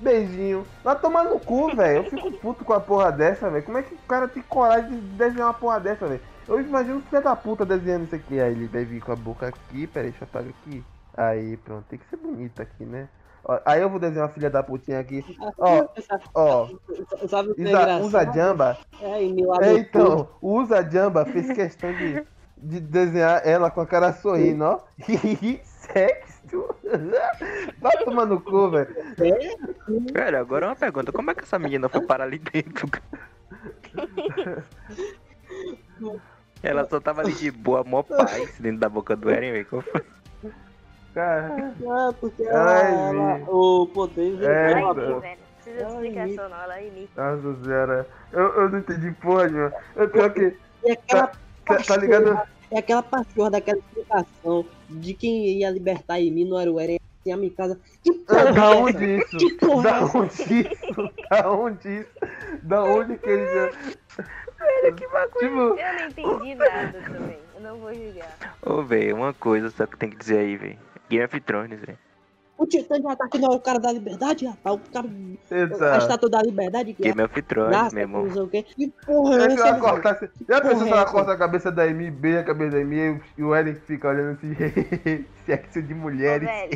[0.00, 0.64] e beijinho.
[0.82, 2.04] Vai tomar no cu, velho.
[2.04, 3.64] Eu fico puto com a porra dessa, velho.
[3.64, 6.20] Como é que o cara tem coragem de desenhar uma porra dessa, velho?
[6.46, 8.40] Eu imagino o filho da puta desenhando isso aqui.
[8.40, 10.84] Aí ele deve ir com a boca aqui, peraí, deixa eu apagar aqui.
[11.16, 13.08] Aí, pronto, tem que ser bonito aqui, né?
[13.44, 15.24] Ó, aí eu vou desenhar uma filha da putinha aqui.
[15.58, 15.86] Ó,
[16.34, 16.68] ó.
[17.28, 18.78] Sabe o que é Usa, Jamba.
[19.00, 19.22] É,
[19.62, 22.24] É, então, o Usa Jamba fez questão de,
[22.56, 24.80] de desenhar ela com a cara sorrindo, ó.
[25.64, 26.74] Sexo.
[27.80, 28.94] Vai tomar no cu, velho.
[30.12, 31.12] Velho, agora é uma pergunta.
[31.12, 32.88] Como é que essa menina foi parar ali dentro?
[32.88, 33.04] cara?
[36.62, 39.84] Ela só tava ali de boa, mó paz dentro da boca do Eren, velho.
[41.14, 45.20] Cara, Ah, porque ela, ela- o poder É, Ela ela, então.
[45.20, 45.38] velho.
[45.38, 46.62] Não precisa de explicação, não.
[46.62, 47.36] Ela imita.
[47.36, 48.06] nossa senhora.
[48.32, 49.72] Eu, eu não entendi porra nenhuma.
[49.96, 50.56] Eu pior que.
[50.84, 51.30] E aquela
[51.64, 52.38] Tá, tá ligado?
[52.70, 56.98] É aquela pachorra daquela explicação de quem ia libertar em mim não era o Eren,
[57.32, 57.80] a Mikasa.
[58.02, 58.76] Que porra Da é essa?
[58.76, 59.36] onde isso?
[59.38, 60.18] Que porra é Da essa?
[60.18, 61.12] onde isso?
[61.30, 62.10] Da onde isso?
[62.62, 63.70] Da onde que ele já.
[64.58, 65.38] Velho, que bagulho.
[65.38, 67.38] Tipo, Eu não entendi nada também.
[67.54, 68.36] Eu não vou julgar.
[68.62, 70.78] Ô, velho, uma coisa só que tem que dizer aí, velho.
[71.08, 71.98] Game of Thrones, velho.
[72.56, 74.76] O Titã de ataque não é o cara da liberdade, rapaz.
[74.76, 75.08] O cara.
[75.08, 75.98] A eita.
[75.98, 78.26] estátua da liberdade que Game of Thrones, meu irmão.
[78.26, 78.62] não sei.
[78.62, 79.74] Que porra é que essa?
[79.74, 80.30] cortasse.
[80.48, 83.42] Já pensou se ela corta a cabeça da Amy, bem a cabeça da Amy e
[83.42, 84.54] o Eric fica olhando assim,
[85.44, 86.48] sexo de mulheres.
[86.48, 86.68] É.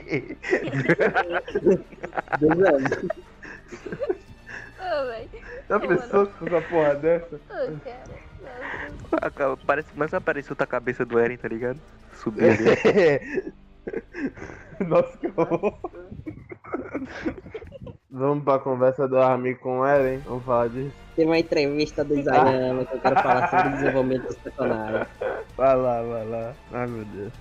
[5.69, 7.41] Já pensou se fosse uma porra dessa?
[7.49, 8.29] Cara.
[9.13, 11.79] Ah, cara, Parece, mas apareceu outra cabeça do Eren, tá ligado?
[12.15, 13.53] Subiu ali.
[14.87, 15.79] Nossa, que horror.
[18.11, 20.19] Vamos pra conversa do Armin com o Eren.
[20.21, 20.95] Vamos falar disso.
[21.15, 25.09] Tem uma entrevista do Isayama que eu quero falar sobre o desenvolvimento dos personagens.
[25.57, 26.55] Vai lá, vai lá.
[26.73, 27.33] Ai meu Deus.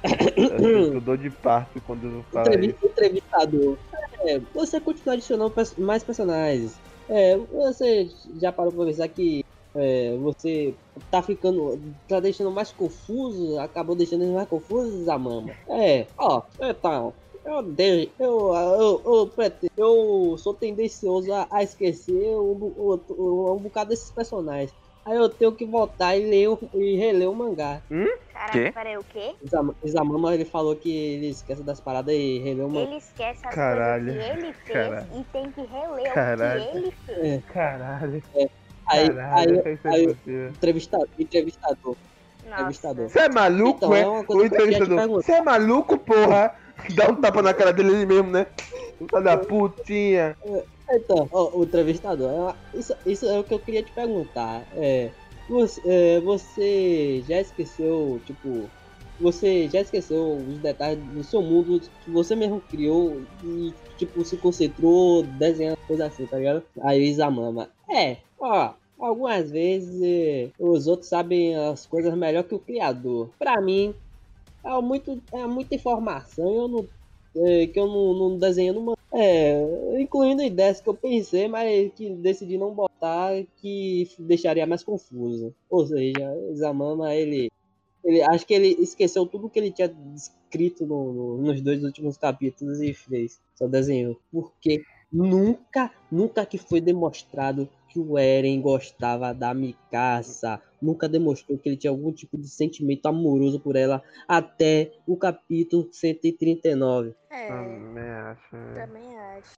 [0.93, 2.85] Eu dor de parto quando eu falo Entrevi- isso.
[2.85, 3.77] Entrevistador.
[4.25, 6.79] É, você continua adicionando mais personagens.
[7.09, 8.09] É, você
[8.39, 9.45] já parou pra pensar que
[9.77, 10.75] é, você
[11.11, 11.79] tá ficando.
[12.07, 15.53] tá deixando mais confuso, acabou deixando eles mais confusos, a mama.
[15.69, 17.13] É, ó, então.
[17.45, 23.59] Eu, de, eu, eu, eu, prete- eu sou tendencioso a, a esquecer um, o- um
[23.59, 24.73] bocado desses personagens.
[25.05, 27.81] Aí eu tenho que voltar e ler o- e reler o mangá.
[28.33, 28.71] Caraca, Quê?
[28.73, 29.33] peraí, o quê?
[29.41, 32.81] Isama- Isamama ele falou que ele esquece das paradas e releu o mangá.
[32.89, 34.05] Ele esquece as Caralho.
[34.13, 35.09] coisas que ele fez Caralho.
[35.21, 36.61] e tem que reler Caralho.
[36.61, 37.45] o que ele fez.
[37.45, 38.21] Caralho,
[38.87, 40.17] Aí, caralho, aí, é aí,
[40.49, 41.95] entrevistador, entrevistador.
[42.45, 43.09] Entrevistador.
[43.09, 44.01] Você é maluco, Então, é?
[44.01, 45.09] é uma coisa O entrevistador.
[45.09, 46.55] Você é maluco, porra?
[46.95, 48.47] Dá um tapa na cara dele ele mesmo, né?
[48.97, 50.37] Filha da putinha.
[50.89, 54.63] Então, ó, o entrevistador, é isso, isso é o que eu queria te perguntar.
[54.75, 55.09] É,
[55.49, 58.69] você, é, você já esqueceu, tipo,
[59.19, 64.37] você já esqueceu os detalhes do seu mundo que você mesmo criou e, tipo, se
[64.37, 66.63] concentrou desenhando coisa assim, tá ligado?
[66.81, 72.59] Aí o Isamama, é, ó, algumas vezes os outros sabem as coisas melhor que o
[72.59, 73.29] criador.
[73.37, 73.93] Pra mim,
[74.63, 76.87] é, muito, é muita informação eu não,
[77.45, 78.95] é, que eu não, não desenho numa.
[79.13, 85.53] É, incluindo ideias que eu pensei, mas que decidi não botar, que deixaria mais confuso.
[85.69, 87.49] Ou seja, Zamama, ele,
[88.03, 88.21] ele.
[88.23, 92.81] Acho que ele esqueceu tudo que ele tinha escrito no- no- nos dois últimos capítulos
[92.81, 93.39] e fez.
[93.55, 94.17] Só desenhou.
[94.31, 94.81] Porque
[95.11, 100.61] nunca, nunca que foi demonstrado que o Eren gostava da Mikasa.
[100.79, 105.89] Nunca demonstrou que ele tinha algum tipo de sentimento amoroso por ela até o capítulo
[105.91, 107.15] 139.
[107.31, 108.55] É, Também acho.
[108.55, 108.73] é.
[108.85, 109.57] também acho.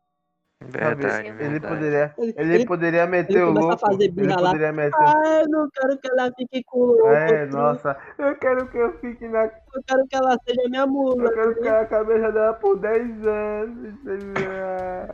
[0.62, 1.74] Verdade, ele verdade.
[1.74, 3.86] poderia, Ele, ele ele- poderia meter ele o começa a louco.
[3.86, 4.36] fazer Ele lá.
[4.38, 4.94] poderia meter.
[5.00, 7.08] Ah, eu não quero que ela fique com o outro.
[7.08, 9.46] É, nossa, eu quero que eu fique na.
[9.46, 11.24] Eu quero que ela seja minha mula.
[11.24, 13.96] Eu quero ficar na cabeça dela por 10 anos.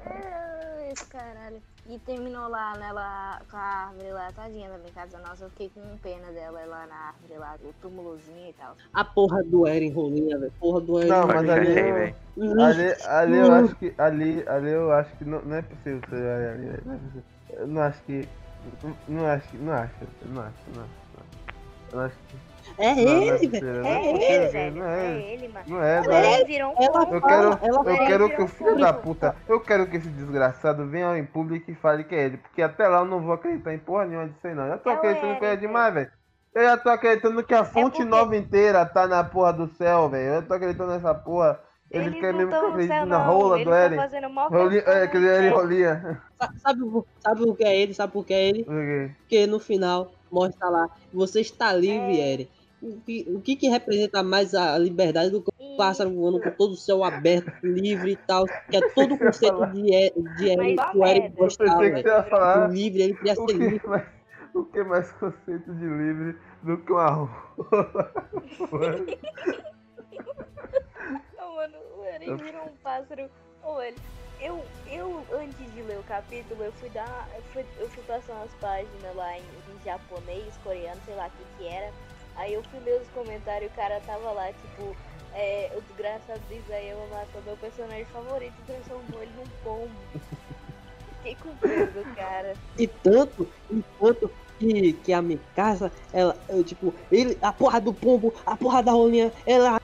[0.05, 1.61] Ai, caralho.
[1.87, 5.19] E terminou lá nela com a árvore lá, tadinha da minha casa.
[5.19, 8.75] Nossa, eu fiquei com pena dela lá na árvore lá, o túmulozinho e tal.
[8.91, 10.51] A porra do Eren rolinha, velho.
[10.59, 11.09] Porra do Eren.
[11.09, 12.15] Não, mas ali, eu- velho.
[12.37, 13.93] Hum, ali, ali eu acho que.
[13.99, 17.23] Ali, ali eu acho que não, não é possível ser ali, ali, não é possível.
[17.49, 18.29] Eu não acho que.
[18.83, 19.57] Não, não acho que.
[19.57, 19.93] Não acho.
[20.25, 20.91] Não acho, não acho.
[21.93, 22.35] Não acho que.
[22.35, 23.81] É Não, não é ele, possível, velho.
[23.81, 24.75] não É ele, velho.
[24.75, 25.33] Não É é.
[25.33, 25.65] ele, mano.
[25.67, 26.33] Não é, não é.
[26.33, 29.35] Eren virou um Ela Eu quero, ela eu quero que o virou filho da puta,
[29.47, 32.61] eu quero que esse desgraçado venha ao em público e fale que é ele, porque
[32.61, 34.65] até lá eu não vou acreditar em porra nenhuma disso aí não.
[34.67, 36.11] Eu tô É acreditando que é demais, velho.
[36.53, 40.07] Eu já tô acreditando que a fonte porque- nova inteira tá na porra do céu,
[40.09, 40.35] velho.
[40.35, 41.59] Eu tô acreditando nessa porra.
[41.91, 43.25] Ele Eles quer não mesmo que eu acredite céu, na não.
[43.25, 43.89] rola Eles do Eren.
[43.89, 45.53] questão, é, aquele Eren
[46.57, 47.93] Sabe, o- sabe o que é ele?
[47.93, 48.63] Sabe por que é ele?
[49.19, 52.33] Porque no final mostra lá, você está livre, É.
[52.33, 52.49] Eren.
[52.85, 56.71] O que, o que que representa mais a liberdade do que pássaro voando com todo
[56.73, 58.45] o céu aberto, livre e tal.
[58.69, 62.03] Que é todo o conceito de, E- de Mas que o gostava, pensei que você
[62.03, 62.07] velho.
[62.07, 63.79] ia falar O livre, ele queria o ser livre.
[63.79, 64.07] que, mais,
[64.53, 67.53] o que mais conceito de livre do que uma rola?
[71.37, 73.21] Não, mano, o Eren virou um pássaro.
[73.21, 73.97] Ele.
[74.41, 77.27] Eu, eu, antes de ler o capítulo, eu fui dar.
[77.35, 81.29] Eu fui, eu fui passar umas páginas lá em, em japonês, coreano, sei lá o
[81.31, 81.91] que que era.
[82.35, 84.95] Aí eu fui ler os comentários e o cara tava lá, tipo,
[85.33, 89.91] é, o desgraçado do Isayama matou meu personagem favorito e transformou ele num pombo.
[91.23, 92.53] Fiquei com medo, cara.
[92.77, 97.93] E tanto, e tanto que, que a Mikasa, ela, eu, tipo, ele, a porra do
[97.93, 99.81] pombo, a porra da rolinha, ela, a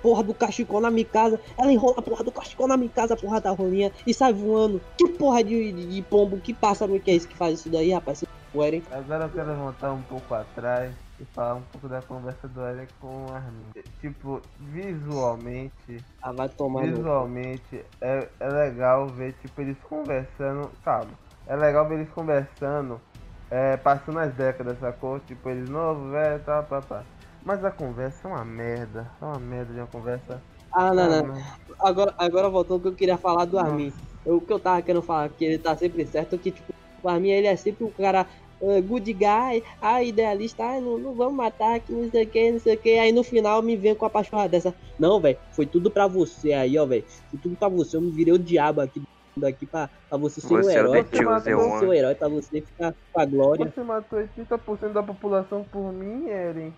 [0.00, 3.40] porra do cachecol na Mikasa, ela enrola a porra do cachecol na Mikasa, a porra
[3.40, 4.80] da rolinha, e sai voando.
[4.96, 7.92] Que porra de, de, de pombo, que pássaro que é esse que faz isso daí,
[7.92, 8.24] rapaz?
[8.90, 12.92] Agora eu quero voltar um pouco atrás e falar um pouco da conversa do Eric
[13.00, 13.70] com o Armin.
[14.00, 21.10] Tipo, visualmente, ah, vai tomar visualmente é, é legal ver tipo eles conversando, sabe?
[21.46, 23.00] É legal ver eles conversando,
[23.50, 25.18] é, passando as décadas, sacou?
[25.20, 27.02] Tipo, eles novo, velho, tá, pá, pá.
[27.44, 30.40] Mas a conversa é uma merda, é uma merda de uma conversa.
[30.72, 31.42] Ah, não, Ah, não.
[31.80, 33.58] Agora, agora voltando que eu queria falar do.
[33.58, 33.92] Armin.
[34.24, 37.30] O que eu tava querendo falar, que ele tá sempre certo, que tipo, o Armin
[37.30, 38.26] ele é sempre o cara
[38.60, 42.52] uh, good guy, ah, idealista, ah, não, não vamos matar, que não sei o que,
[42.52, 42.98] não sei o que.
[42.98, 44.74] Aí no final me vem com a pachorra dessa.
[44.98, 47.04] Não, velho, foi tudo pra você aí, ó, velho.
[47.30, 47.96] Foi tudo pra você.
[47.96, 49.02] Eu me virei o diabo aqui
[49.36, 51.04] daqui pra, pra você ser Você o o herói.
[51.04, 51.96] Você o One.
[51.96, 53.72] herói, pra você ficar com a glória.
[53.74, 56.74] Você matou 80% da população por mim, Eren.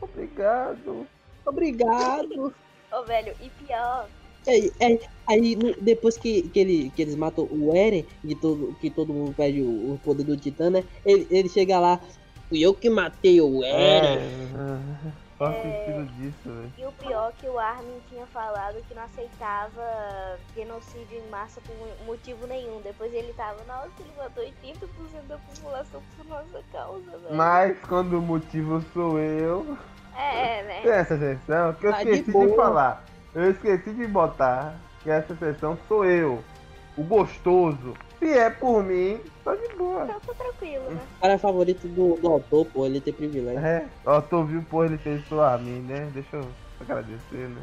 [0.00, 1.06] Obrigado.
[1.44, 2.54] Obrigado.
[2.92, 4.06] Ô, velho, e pior,
[4.46, 8.74] É, é, aí no- depois que, que, ele, que eles matam o Eren, que todo,
[8.80, 10.84] que todo mundo pede o, o poder do Titã, né?
[11.04, 12.00] Ele, ele chega lá,
[12.48, 14.18] fui eu que matei o Eren.
[15.14, 16.72] É, qual o sentido disso, velho?
[16.78, 21.60] E o pior é que o Armin tinha falado que não aceitava genocídio em massa
[21.60, 22.80] por motivo nenhum.
[22.82, 27.34] Depois ele tava, nossa, ele matou 80% da população por nossa causa, velho.
[27.34, 29.76] Mas quando o motivo sou eu.
[30.16, 30.86] É, né?
[30.88, 33.04] Essa sessão que eu Tá esqueci de, falar.
[33.34, 36.42] Eu esqueci de botar que essa sessão sou eu.
[36.96, 37.94] O gostoso.
[38.18, 40.04] Se é por mim, tá de boa.
[40.04, 41.00] Então tá tranquilo, né?
[41.16, 43.58] O cara é favorito do, do autor, pô, ele tem privilégio.
[43.58, 46.08] É, ó, tu viu, pô, ele fez isso a mim, né?
[46.14, 46.46] Deixa eu
[46.80, 47.62] agradecer, né?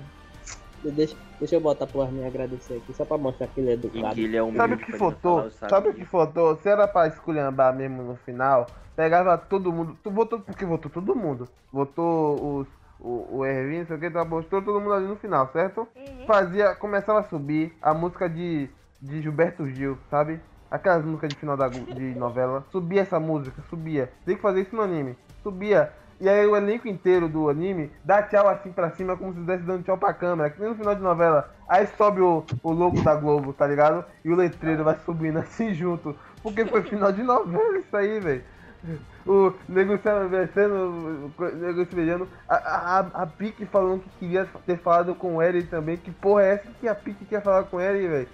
[0.83, 4.15] Deixa, deixa eu botar pro Armin agradecer aqui, só pra mostrar que ele é educado.
[4.15, 5.51] que ele é Sabe o que faltou?
[5.51, 6.55] Sabe o que faltou?
[6.57, 8.65] Se era pra esculhambar mesmo no final,
[8.95, 9.95] pegava todo mundo.
[10.03, 11.47] Tu votou porque votou todo mundo.
[11.71, 12.67] Votou os,
[13.01, 15.87] o, o Erwin, não sei o que, tá, botou todo mundo ali no final, certo?
[15.95, 16.25] Uhum.
[16.27, 18.69] Fazia, começava a subir a música de,
[19.01, 20.39] de Gilberto Gil, sabe?
[20.69, 22.63] Aquelas músicas de final da, de novela.
[22.71, 24.11] Subia essa música, subia.
[24.25, 25.17] Tem que fazer isso no anime.
[25.41, 25.91] Subia.
[26.19, 29.63] E aí o elenco inteiro do anime dá tchau assim pra cima, como se estivesse
[29.63, 31.49] dando tchau pra câmera, que nem no final de novela.
[31.67, 34.05] Aí sobe o, o logo da Globo, tá ligado?
[34.23, 36.15] E o letreiro vai subindo assim junto.
[36.43, 38.43] Porque foi final de novela isso aí, velho.
[39.25, 42.27] O nego se conversando, o nego se beijando.
[42.49, 45.97] A, a, a- Pique falando que queria ter falado com o Eren também.
[45.97, 48.27] Que porra é essa que a Pique quer falar com o Eren, velho?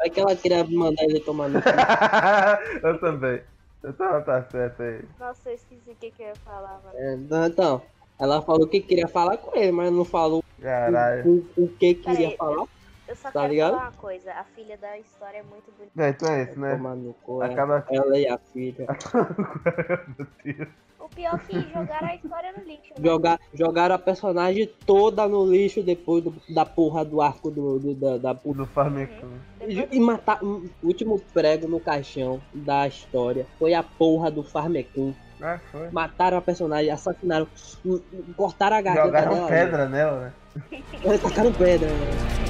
[0.00, 1.68] É que ela queria mandar ele tomar no cu.
[2.86, 3.42] eu também.
[3.82, 5.04] Eu tava tá certo aí.
[5.20, 6.80] Nossa, eu esqueci o que, que eu ia falar.
[6.94, 7.14] É,
[7.46, 7.82] Então,
[8.18, 11.24] ela falou que queria falar com ele, mas não falou Caralho.
[11.26, 12.66] o, o que queria Peraí, falar.
[13.08, 13.70] Eu só Tá quero ligado?
[13.72, 14.32] falar uma coisa.
[14.32, 16.02] A filha da história é muito bonita.
[16.04, 16.78] É, então é isso, né?
[17.22, 17.46] Cu, é.
[17.46, 17.84] Acaba.
[17.90, 18.86] Ela e a filha.
[20.18, 20.68] Meu Deus.
[21.00, 23.02] O pior é que jogaram a história no lixo, né?
[23.02, 27.94] Jogar, jogaram a personagem toda no lixo depois do- da porra do arco do, do-
[27.94, 28.32] da, da.
[28.34, 29.30] Do Farmecão.
[29.58, 30.44] Depois- E matar.
[30.44, 35.14] O último prego no caixão da história foi a porra do Farmecum.
[35.40, 35.88] Ah, foi.
[35.90, 37.48] Mataram a personagem, assassinaram,
[38.36, 39.48] cortaram a garganta Jogaram dela.
[39.48, 40.32] pedra nela, né?
[41.04, 41.18] Né?
[41.22, 42.47] Tacaram pedra, né?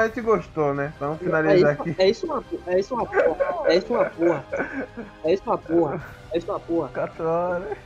[0.00, 0.92] A gente gostou, né?
[0.98, 1.90] Vamos finalizar é aqui.
[1.90, 3.36] isso, é isso uma, é isso uma porra.
[3.66, 4.44] É isso uma porra.
[5.24, 6.06] É isso uma porra.
[6.32, 6.88] É isso uma porra.
[6.92, 7.78] 4 horas.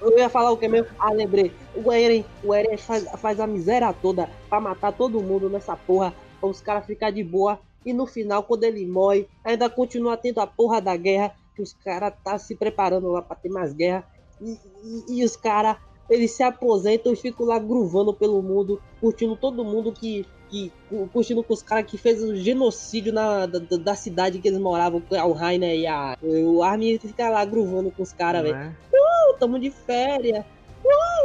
[0.00, 0.88] Eu ia falar o que mesmo?
[0.98, 1.52] Ah, lembrei.
[1.74, 6.14] O Eren, o Eren faz, faz a miséria toda pra matar todo mundo nessa porra.
[6.40, 7.58] Pra os caras ficar de boa.
[7.84, 11.32] E no final, quando ele morre, ainda continua tendo a porra da guerra.
[11.56, 14.04] Que os caras tá se preparando lá pra ter mais guerra.
[14.40, 14.52] E,
[14.84, 15.76] e- e os caras,
[16.08, 18.80] eles se aposentam e ficam lá gruvando pelo mundo.
[19.00, 20.24] Curtindo todo mundo que.
[20.50, 20.72] Que
[21.12, 25.02] curtindo com os caras que fez o genocídio na, da, da cidade que eles moravam.
[25.10, 26.16] é O Rainer e a.
[26.22, 28.54] O Armin fica lá gruvando com os caras, velho.
[28.56, 28.74] né?
[28.90, 30.44] Pô, tamo de férias.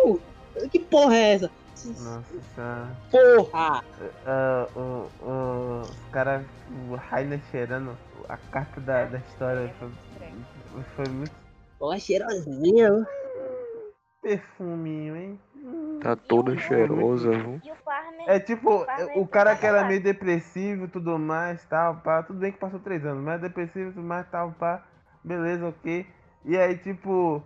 [0.05, 0.19] Uh!
[0.69, 1.51] Que porra é essa?
[1.85, 2.23] Nossa
[2.55, 2.97] senhora.
[3.11, 3.83] Porra!
[4.25, 4.79] Ah, o,
[5.25, 6.45] o, os caras,
[6.89, 7.97] o Rainer cheirando
[8.29, 9.89] a carta da, da história foi,
[10.95, 11.31] foi muito
[11.79, 13.05] Porra, cheirosinho.
[14.21, 15.39] perfuminho, hein?
[16.03, 17.61] Tá toda cheirosa, viu?
[18.27, 18.85] É tipo,
[19.15, 22.23] o cara foi que era pra meio depressivo e tudo mais, tal, pá.
[22.23, 24.83] Tudo bem que passou três anos, mas depressivo e tudo mais, tal, pá.
[25.23, 26.05] Beleza, ok.
[26.45, 27.41] E aí, tipo,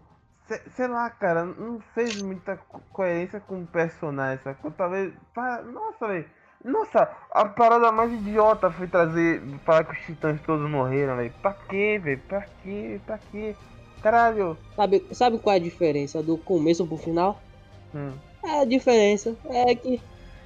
[0.47, 4.71] se- sei lá, cara, não fez muita co- coerência com o personagem, sacou?
[4.71, 5.13] Talvez.
[5.34, 6.25] pá, Nossa, velho.
[6.65, 9.41] Nossa, a parada mais idiota foi trazer.
[9.63, 11.31] Falar que os titãs todos morreram, velho.
[11.41, 12.19] Pra quê, velho?
[12.27, 12.99] Pra quê?
[13.05, 13.55] Pra quê?
[14.01, 14.57] Caralho.
[14.75, 17.39] Sabe, sabe qual é a diferença do começo pro final?
[17.93, 18.13] Hum.
[18.47, 20.01] É a diferença é que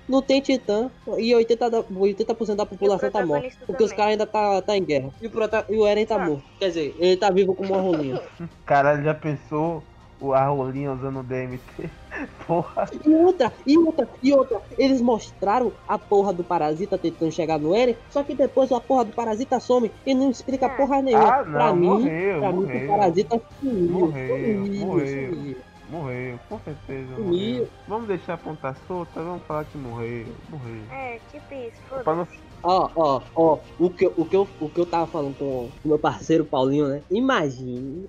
[0.10, 3.50] não tem titã e 80%, da, 80 da população tá morta.
[3.66, 3.98] Porque os também.
[3.98, 5.10] caras ainda tá, tá em guerra.
[5.22, 6.26] E o, prota- e o Eren tá Ah.
[6.26, 6.44] morto.
[6.60, 8.22] Quer dizer, ele tá vivo como uma rolinha.
[8.66, 9.84] Caralho, já pensou
[10.20, 11.90] o a rolinha usando o DMT?
[12.46, 12.90] Porra.
[13.06, 14.62] E outra, e outra, e outra.
[14.78, 19.06] Eles mostraram a porra do parasita tentando chegar no Eren, só que depois a porra
[19.06, 20.70] do parasita some e não explica Ah.
[20.70, 21.34] porra nenhuma.
[21.36, 23.90] Ah, não, pra mim, morreu, pra mim, o parasita sumiu.
[23.92, 25.34] Morreu, sumiu, morreu.
[25.36, 25.58] sumiu.
[25.92, 27.70] Morreu, com certeza morreu.
[27.88, 30.88] Vamos deixar a ponta solta, vamos falar que morreu, morreu.
[30.90, 32.16] É, tipo isso, foda-se.
[32.16, 32.28] não...
[32.64, 35.74] Ó, ó, ó, o que, eu- o, que eu, o que eu tava falando com
[35.84, 37.04] o meu parceiro Paulinho, né?
[37.12, 38.08] Imagine.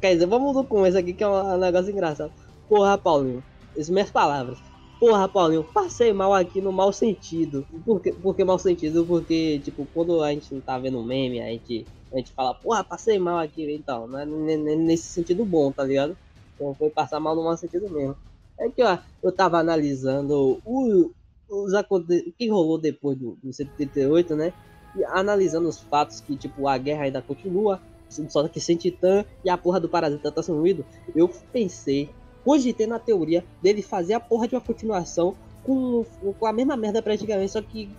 [0.00, 2.32] Quer dizer, vamos no começo aqui que é um negócio engraçado.
[2.68, 3.42] Porra, Paulinho,
[3.74, 4.58] essas minhas palavras.
[5.00, 7.66] Porra, Paulinho, passei mal aqui no mau sentido.
[7.84, 9.06] Por que, por que mau sentido?
[9.06, 12.84] Porque, tipo, quando a gente não tá vendo meme, a gente, a gente fala, porra,
[12.84, 14.06] passei mal aqui então.
[14.06, 16.16] Não é n- n- nesse sentido bom, tá ligado?
[16.56, 18.16] Então foi passar mal no mau sentido mesmo.
[18.58, 21.12] É que, ó, eu tava analisando o,
[21.48, 24.52] os o que rolou depois do, do 78, né?
[24.96, 29.50] E analisando os fatos que, tipo, a guerra ainda continua, só que sem titã e
[29.50, 30.84] a porra do parasita tá sumido,
[31.14, 32.08] eu pensei,
[32.44, 36.06] cogitei na teoria dele fazer a porra de uma continuação com,
[36.38, 37.90] com a mesma merda praticamente, só que.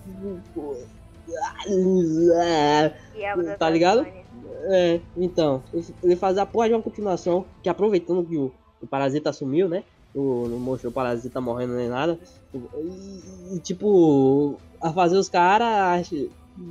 [3.14, 4.08] Diabo da Tá ligado?
[4.70, 5.64] É, então,
[6.04, 8.52] ele fazer a porra de uma continuação, que aproveitando que o,
[8.82, 9.84] o Parasita sumiu, né?
[10.14, 12.20] O, não mostrou o Parasita morrendo nem nada.
[12.54, 16.10] E, e, tipo, a fazer os caras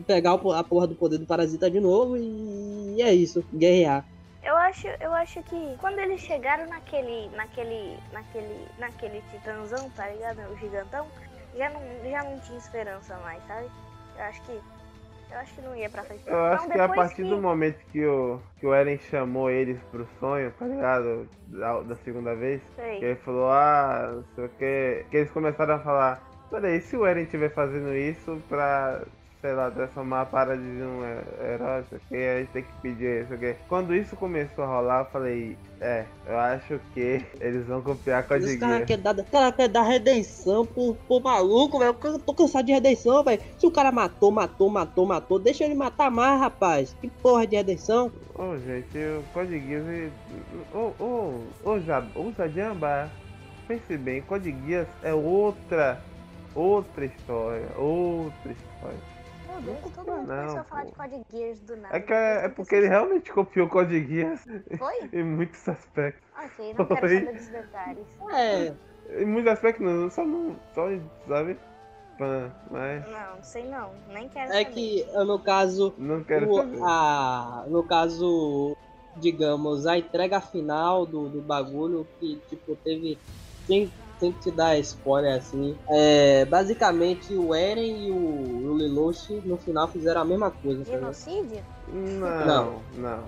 [0.06, 4.04] pegar a porra do poder do Parasita de novo e é isso, guerrear.
[4.42, 10.38] Eu acho, eu acho que quando eles chegaram naquele, naquele, naquele, naquele titãzão, tá ligado?
[10.52, 11.06] O gigantão,
[11.56, 13.68] já não, já não tinha esperança mais, sabe?
[14.16, 14.60] Eu acho que,
[15.30, 16.22] eu acho que não ia pra frente.
[16.26, 18.98] Eu acho Não, que a depois partir que- do momento que o, que o Eren
[18.98, 21.28] chamou eles pro sonho, tá ligado?
[21.48, 22.98] Da, da segunda vez, Sei.
[22.98, 26.96] que ele falou, ah, não sei o que, que eles começaram a falar, peraí, se
[26.96, 29.02] o Eren estiver fazendo isso pra,
[29.46, 33.22] sei lá, transformar a parada de um he- herói, que, a gente tem que pedir
[33.22, 33.54] isso, o que.
[33.68, 38.34] Quando isso começou a rolar, eu falei, é, eu acho que eles vão copiar com
[38.34, 41.96] a Os caras querem dar, cara quer dar redenção pro, pro maluco, velho.
[42.02, 43.40] Eu tô cansado de redenção, velho.
[43.56, 46.96] Se o cara matou, matou, matou, matou, deixa ele matar mais, rapaz.
[47.00, 48.10] Que porra de redenção.
[48.34, 50.12] Ô, gente, o Code Geass,
[50.74, 53.12] ô, ô, ô, Jab- ô, Jabba,
[53.68, 56.02] pense bem, Code Geass é outra,
[56.52, 59.15] outra história, outra história.
[59.62, 61.96] Meu Deus, todo Não, mundo começou a falar de Code Geass do nada.
[61.96, 64.44] É, que é, é porque ele realmente copiou Code Geass
[64.78, 65.00] Foi?
[65.12, 66.22] em muitos aspectos.
[66.38, 67.20] Ok, não quero Foi.
[67.20, 68.06] saber dos detalhes.
[68.32, 70.86] É, Em muitos aspectos não, só não, só,
[71.26, 71.56] sabe?
[72.18, 73.92] Pã, mas Não, não sei não.
[74.08, 74.74] Nem quero é saber.
[74.74, 76.78] que no caso, não quero o- saber.
[76.82, 78.72] a, no caso,
[79.16, 83.18] digamos, a entrega final do, do bagulho que, tipo, teve.
[83.66, 85.76] Sem, sem te dar spoiler assim.
[85.90, 90.84] É, basicamente o Eren e o, o Lelouch no final fizeram a mesma coisa.
[90.84, 90.90] tá?
[90.90, 91.60] Genocídio?
[91.88, 92.82] Não, Não.
[92.94, 93.24] não.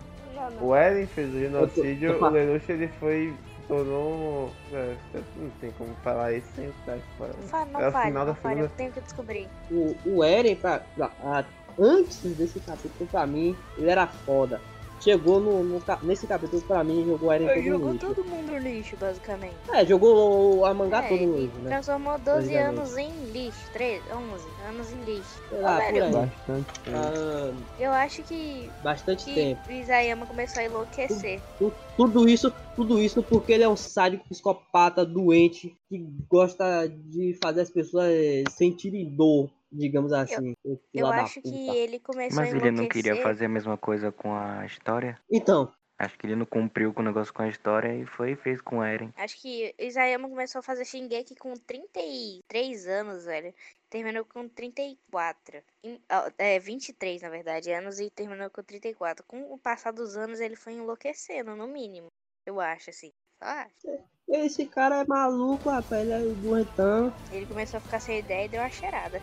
[0.61, 3.35] O Eren fez o genocídio, tô- o Lelouch ele foi.
[3.67, 4.51] tornou.
[4.73, 4.97] é,
[5.37, 7.37] não tem como falar isso sem dar spoiler.
[7.41, 9.49] Não fale, não É o final não da fale, segunda- eu tenho que descobrir.
[9.71, 11.45] O, o Eren, pra, pra- a-
[11.79, 14.61] antes desse capítulo, pra mim, ele era foda.
[15.01, 18.07] Chegou no, no nesse capítulo, pra mim, jogou Eren todo no lixo.
[18.15, 19.55] todo mundo no lixo, basicamente.
[19.73, 21.69] É, jogou a mangá É, todo no lixo, né?
[21.71, 22.79] transformou 12 Basicamente.
[22.79, 23.71] anos em lixo.
[23.73, 25.41] 13, 11 anos em lixo.
[25.49, 26.13] Sei lá, Ô, por velho, aí.
[26.13, 26.97] Bastante tempo.
[26.97, 29.61] Ah, Eu acho que, bastante que tempo.
[29.69, 31.41] o Isayama começou a enlouquecer.
[31.59, 35.99] Tu- Tudo isso, tudo isso porque ele é um sádico psicopata doente que
[36.31, 38.13] gosta de fazer as pessoas
[38.51, 40.55] sentirem dor, digamos assim.
[40.95, 41.73] Eu da acho que puta.
[41.77, 45.19] ele começou Mas a ele não queria fazer a mesma coisa com a história?
[45.31, 48.37] Então, Acho que ele não cumpriu com o negócio com a história e foi e
[48.37, 49.13] fez com o Eren.
[49.17, 53.53] Acho que Isayama começou a fazer Shingeki com 33 anos, velho.
[53.91, 55.61] Terminou com 34.
[55.83, 59.25] Em- ó, É, 23, na verdade, anos e terminou com 34.
[59.27, 62.07] Com o passar dos anos, ele foi enlouquecendo, no mínimo.
[62.47, 63.11] Eu acho, assim.
[63.43, 64.09] Só acho.
[64.29, 67.13] Esse cara é maluco, rapaz, ele é doentão.
[67.33, 69.21] Ele começou a ficar sem ideia e deu uma cheirada.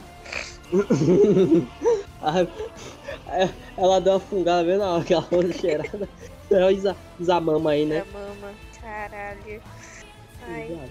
[3.28, 6.08] É, ela deu uma fungada bem na hora que ela foi cheirada.
[6.52, 8.06] É o Isa- Isamama aí, né?
[8.12, 8.54] Da mama.
[8.80, 9.62] Caralho.
[10.44, 10.90] Ai,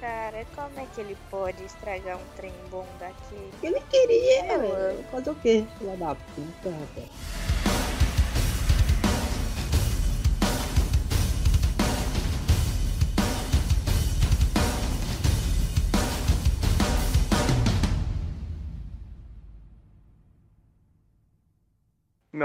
[0.00, 3.50] cara, como é que ele pode estragar um trem bom daquele?
[3.62, 5.04] Ele queria, É, velho.
[5.10, 5.66] Fazer o quê?
[5.78, 7.08] Filha da puta, rapaz.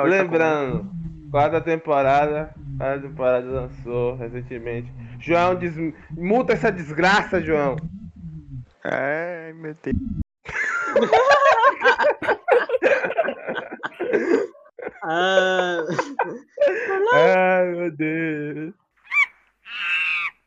[0.02, 0.90] Tá Lembrando, tá
[1.32, 4.92] quarta temporada, quarta temporada lançou recentemente.
[5.20, 5.74] João, des...
[6.12, 7.76] multa essa desgraça, João.
[8.84, 9.96] Ai, meu Deus.
[15.04, 15.84] ah...
[17.14, 18.85] Ai, meu Deus.